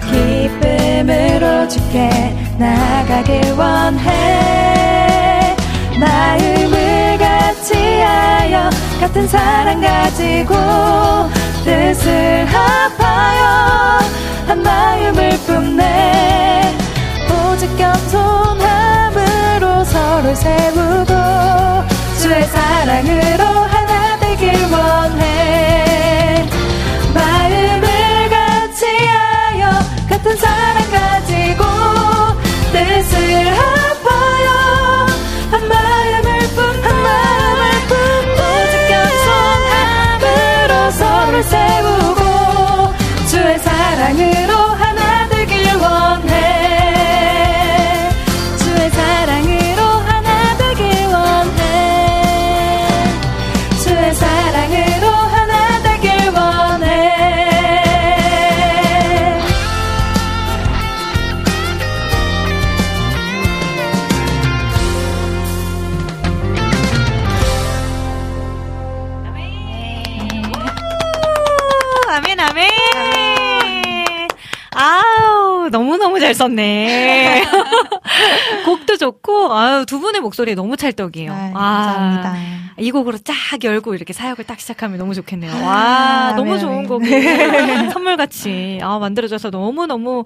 [0.00, 2.10] 기쁨으로 주께
[2.58, 5.54] 나가길 원해.
[6.00, 8.68] 마음을 같이 하여
[9.00, 10.54] 같은 사랑 가지고
[11.64, 13.98] 뜻을 합하여
[14.48, 16.81] 한 마음을 품네
[17.62, 21.12] 지켜 손함으로 서로 세우고
[22.20, 26.44] 주의 사랑으로 하나 되길 원해.
[27.14, 29.70] 마음을 같이 하여
[30.08, 30.71] 같은 사랑
[76.32, 77.44] 잘 썼네.
[78.64, 81.32] 곡도 좋고, 아유, 두 분의 목소리 너무 찰떡이에요.
[81.32, 82.36] 네, 아, 감사합니다.
[82.78, 85.52] 이 곡으로 쫙 열고 이렇게 사역을 딱 시작하면 너무 좋겠네요.
[85.64, 86.88] 와, 아, 너무 네, 좋은 네.
[86.88, 87.08] 곡이
[87.92, 90.24] 선물같이 아, 만들어져서 너무너무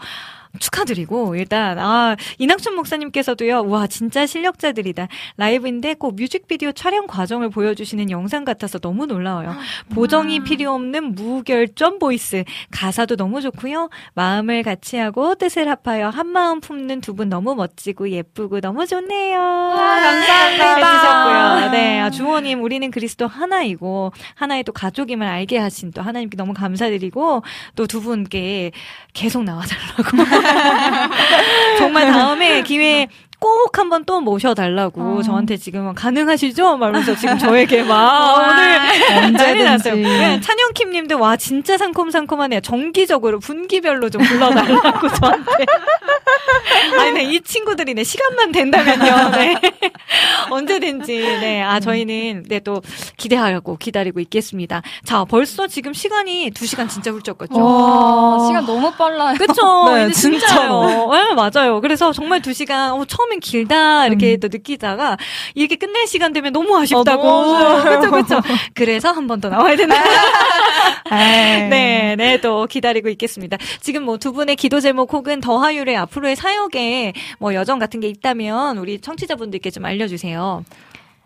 [0.59, 5.09] 축하드리고 일단 아 이낙춘 목사님께서도요 와 진짜 실력자들이다.
[5.37, 9.55] 라이브인데 꼭 뮤직비디오 촬영 과정을 보여주시는 영상 같아서 너무 놀라워요.
[9.95, 12.45] 보정이 필요 없는 무결점 보이스.
[12.71, 13.91] 가사도 너무 좋고요.
[14.15, 19.39] 마음을 같이 하고 뜻을 합하여 한 마음 품는 두 분 너무 멋지고 예쁘고 너무 좋네요.
[19.39, 20.77] 감사합니다.
[20.77, 21.71] 해주셨고요.
[21.73, 27.43] 네 아, 주호님 우리는 그리스도 하나이고 하나의 또 가족임을 알게 하신 또 하나님께 너무 감사드리고
[27.75, 28.73] 또 두 분께
[29.15, 30.03] 계속 나와달라고
[31.79, 36.77] 정말 다음에 기회에 꼭 한번 또 모셔달라고 저한테 지금 가능하시죠?
[36.79, 39.93] 말면서 지금 저에게 막 오늘 난리 났어요.
[39.95, 40.03] 언제든지.
[40.19, 42.61] 네, 찬영킴 님도 와 진짜 상콤상콤하네요.
[42.61, 45.53] 정기적으로 분기별로 좀 불러달라고 저한테.
[46.99, 49.31] 아니, 네, 이 친구들이 네, 시간만 된다면요.
[49.37, 49.61] 네.
[50.51, 51.19] 언제든지.
[51.19, 51.63] 네.
[51.63, 52.81] 아, 저희는 네, 또
[53.17, 54.83] 기대하고 기다리고 있겠습니다.
[55.05, 57.59] 자, 벌써 지금 시간이 2 시간 진짜 훌쩍 갔죠?
[57.63, 59.37] 와, 시간 너무 빨라요.
[59.37, 59.95] 그쵸.
[59.95, 60.11] 네.
[60.11, 61.11] 진짜요.
[61.13, 61.81] 네, 맞아요.
[61.81, 65.17] 그래서 정말 두 시간, 어, 처음 엔 길다, 이렇게 또 느끼다가,
[65.55, 67.29] 이렇게 끝낼 시간 되면 너무 아쉽다고.
[67.29, 68.01] 아쉬워요.
[68.01, 68.41] 그쵸, 그쵸.
[68.75, 69.95] 그래서 한 번 더 나와야 된다.
[71.11, 71.69] 에이.
[71.71, 73.57] 네, 네, 또 기다리고 있겠습니다.
[73.81, 78.79] 지금 뭐 두 분의 기도 제목 혹은 더하율의 앞으로의 사역에 뭐 여정 같은 게 있다면
[78.79, 80.65] 우리 청취자분들께 좀 알려주세요.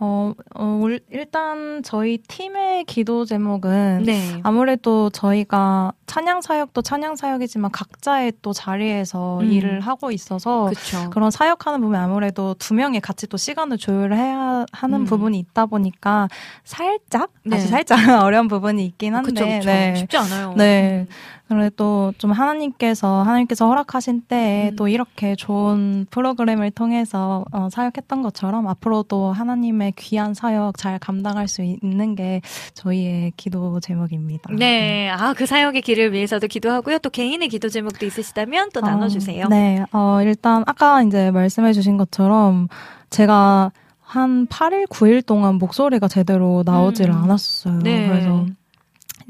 [0.03, 4.41] 어, 어, 올- 일단 저희 팀의 기도 제목은 네.
[4.43, 9.53] 아무래도 저희가 찬양 사역도 찬양 사역이지만 각자의 또 자리에서 음.
[9.53, 11.11] 일을 하고 있어서 그쵸.
[11.11, 15.05] 그런 사역하는 부분에 아무래도 두 명이 같이 또 시간을 조율해야 하는 음.
[15.05, 16.29] 부분이 있다 보니까
[16.65, 17.57] 살짝 네.
[17.57, 19.67] 아주 살짝 어려운 부분이 있긴 한데 그쵸, 그쵸.
[19.67, 19.95] 네.
[19.97, 20.55] 쉽지 않아요.
[20.57, 21.07] 네.
[21.51, 24.77] 그래도 좀 하나님께서 하나님께서 허락하신 때에 음.
[24.77, 31.63] 또 이렇게 좋은 프로그램을 통해서 어, 사역했던 것처럼 앞으로도 하나님의 귀한 사역 잘 감당할 수
[31.63, 32.41] 있는 게
[32.75, 34.51] 저희의 기도 제목입니다.
[34.57, 35.11] 네.
[35.11, 36.99] 아, 그 사역의 길을 위해서도 기도하고요.
[36.99, 39.47] 또 개인의 기도 제목도 있으시다면 또 나눠주세요.
[39.47, 39.85] 어, 네.
[39.93, 42.69] 어, 일단 아까 이제 말씀해 주신 것처럼
[43.11, 47.25] 제가 한 8일, 9일 동안 목소리가 제대로 나오지를 음.
[47.25, 47.79] 않았어요.
[47.79, 48.09] 네.
[48.09, 48.47] 그래서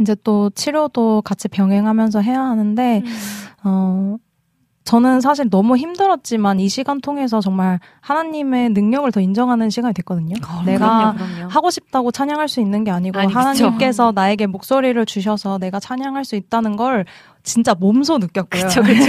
[0.01, 3.12] 이제 또 치료도 같이 병행하면서 해야 하는데, 음.
[3.64, 4.16] 어,
[4.85, 10.35] 저는 사실 너무 힘들었지만 이 시간 통해서 정말 하나님의 능력을 더 인정하는 시간이 됐거든요.
[10.64, 11.48] 내가 어, 그럼요, 그럼요.
[11.48, 13.39] 하고 싶다고 찬양할 수 있는 게 아니고 아니, 그쵸.
[13.39, 17.05] 하나님께서 나에게 목소리를 주셔서 내가 찬양할 수 있다는 걸
[17.43, 18.62] 진짜 몸소 느꼈고요.
[18.65, 19.05] 그쵸, 그쵸.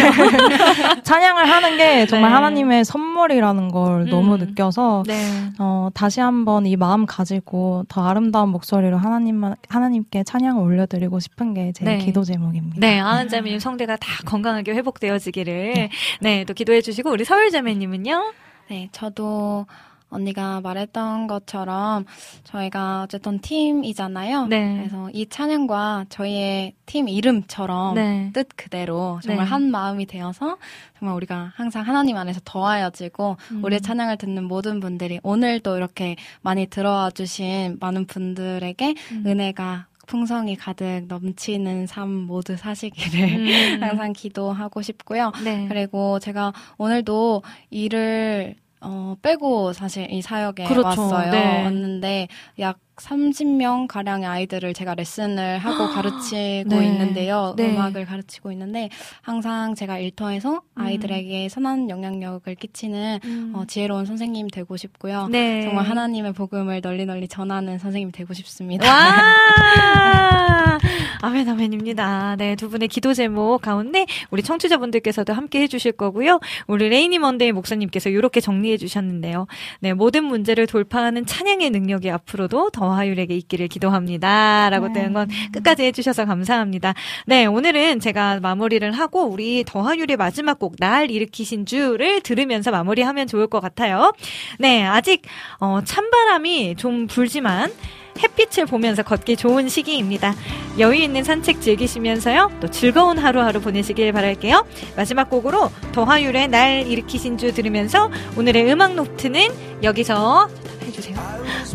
[1.04, 2.36] 찬양을 하는 게 정말 네.
[2.36, 4.40] 하나님의 선물이라는 걸 너무 음.
[4.40, 5.16] 느껴서 네.
[5.60, 11.84] 어, 다시 한번 이 마음 가지고 더 아름다운 목소리로 하나님만 하나님께 찬양을 올려드리고 싶은 게제
[11.86, 11.98] 네.
[11.98, 12.78] 기도 제목입니다.
[12.80, 15.90] 네, 아한자매님 성대가 다 건강하게 회복되어지기를
[16.22, 18.34] 네, 또 기도해 주시고 우리 서울자매님은요?
[18.70, 19.66] 네, 저도
[20.12, 22.06] 언니가 말했던 것처럼
[22.44, 24.48] 저희가 어쨌든 팀이잖아요.
[24.48, 24.78] 네.
[24.78, 28.32] 그래서 이 찬양과 저희의 팀 이름처럼 네.
[28.34, 29.50] 뜻 그대로 정말 네.
[29.50, 30.58] 한 마음이 되어서
[31.00, 33.64] 정말 우리가 항상 하나님 안에서 더하여지고 음.
[33.64, 39.24] 우리의 찬양을 듣는 모든 분들이 오늘도 이렇게 많이 들어와 주신 많은 분들에게 음.
[39.26, 43.84] 은혜가 풍성이 가득 넘치는 삶 모두 사시기를 음.
[43.84, 45.32] 항상 기도하고 싶고요.
[45.44, 45.68] 네.
[45.70, 51.02] 그리고 제가 오늘도 일을 어, 빼고 사실 이 사역에 그렇죠.
[51.08, 51.32] 왔어요.
[51.32, 51.64] 네.
[51.64, 52.28] 왔는데
[52.60, 56.88] 약 30명 가량의 아이들을 제가 레슨을 하고 가르치고 네.
[56.88, 57.54] 있는데요.
[57.58, 57.72] 네.
[57.72, 58.90] 음악을 가르치고 있는데
[59.22, 63.54] 항상 제가 일터에서 아이들에게 선한 영향력을 끼치는 음.
[63.56, 65.28] 어, 지혜로운 선생님 되고 싶고요.
[65.30, 65.64] 네.
[65.64, 68.88] 정말 하나님의 복음을 널리 널리 전하는 선생님이 되고 싶습니다.
[68.88, 70.80] 와!
[71.24, 72.36] 아멘, 아멘입니다.
[72.38, 76.40] 네, 두 분의 기도 제목 가운데 우리 청취자분들께서도 함께 해 주실 거고요.
[76.66, 79.46] 우리 레이니 먼데이 목사님께서 이렇게 정리해 주셨는데요.
[79.82, 84.70] 네, 모든 문제를 돌파하는 찬양의 능력이 앞으로도 더 하율에게 있기를 기도합니다.
[84.70, 86.94] 라고 뜨는 건 끝까지 해주셔서 감사합니다.
[87.26, 93.48] 네, 오늘은 제가 마무리를 하고 우리 더하율의 마지막 곡, 날 일으키신 주를 들으면서 마무리하면 좋을
[93.48, 94.14] 것 같아요.
[94.60, 95.24] 네, 아직,
[95.60, 97.72] 어, 찬바람이 좀 불지만,
[98.20, 100.36] 햇빛을 보면서 걷기 좋은 시기입니다.
[100.80, 102.52] 여유 있는 산책 즐기시면서요.
[102.60, 104.66] 또 즐거운 하루하루 보내시길 바랄게요.
[104.96, 109.50] 마지막 곡으로 더화율의 날 일으키신 주 들으면서 오늘의 음악 노트는
[109.84, 110.50] 여기서
[110.86, 111.16] 해주세요.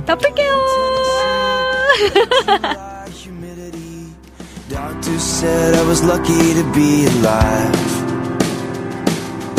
[0.06, 0.52] 덮을게요.
[4.68, 8.06] Doctor said I was lucky to be alive.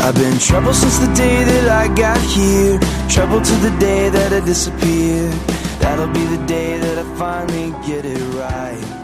[0.00, 2.78] I've been trouble since the day that I got here.
[3.08, 5.32] Trouble to the day that I disappear.
[5.80, 8.98] That'll be the day that I finally get it right.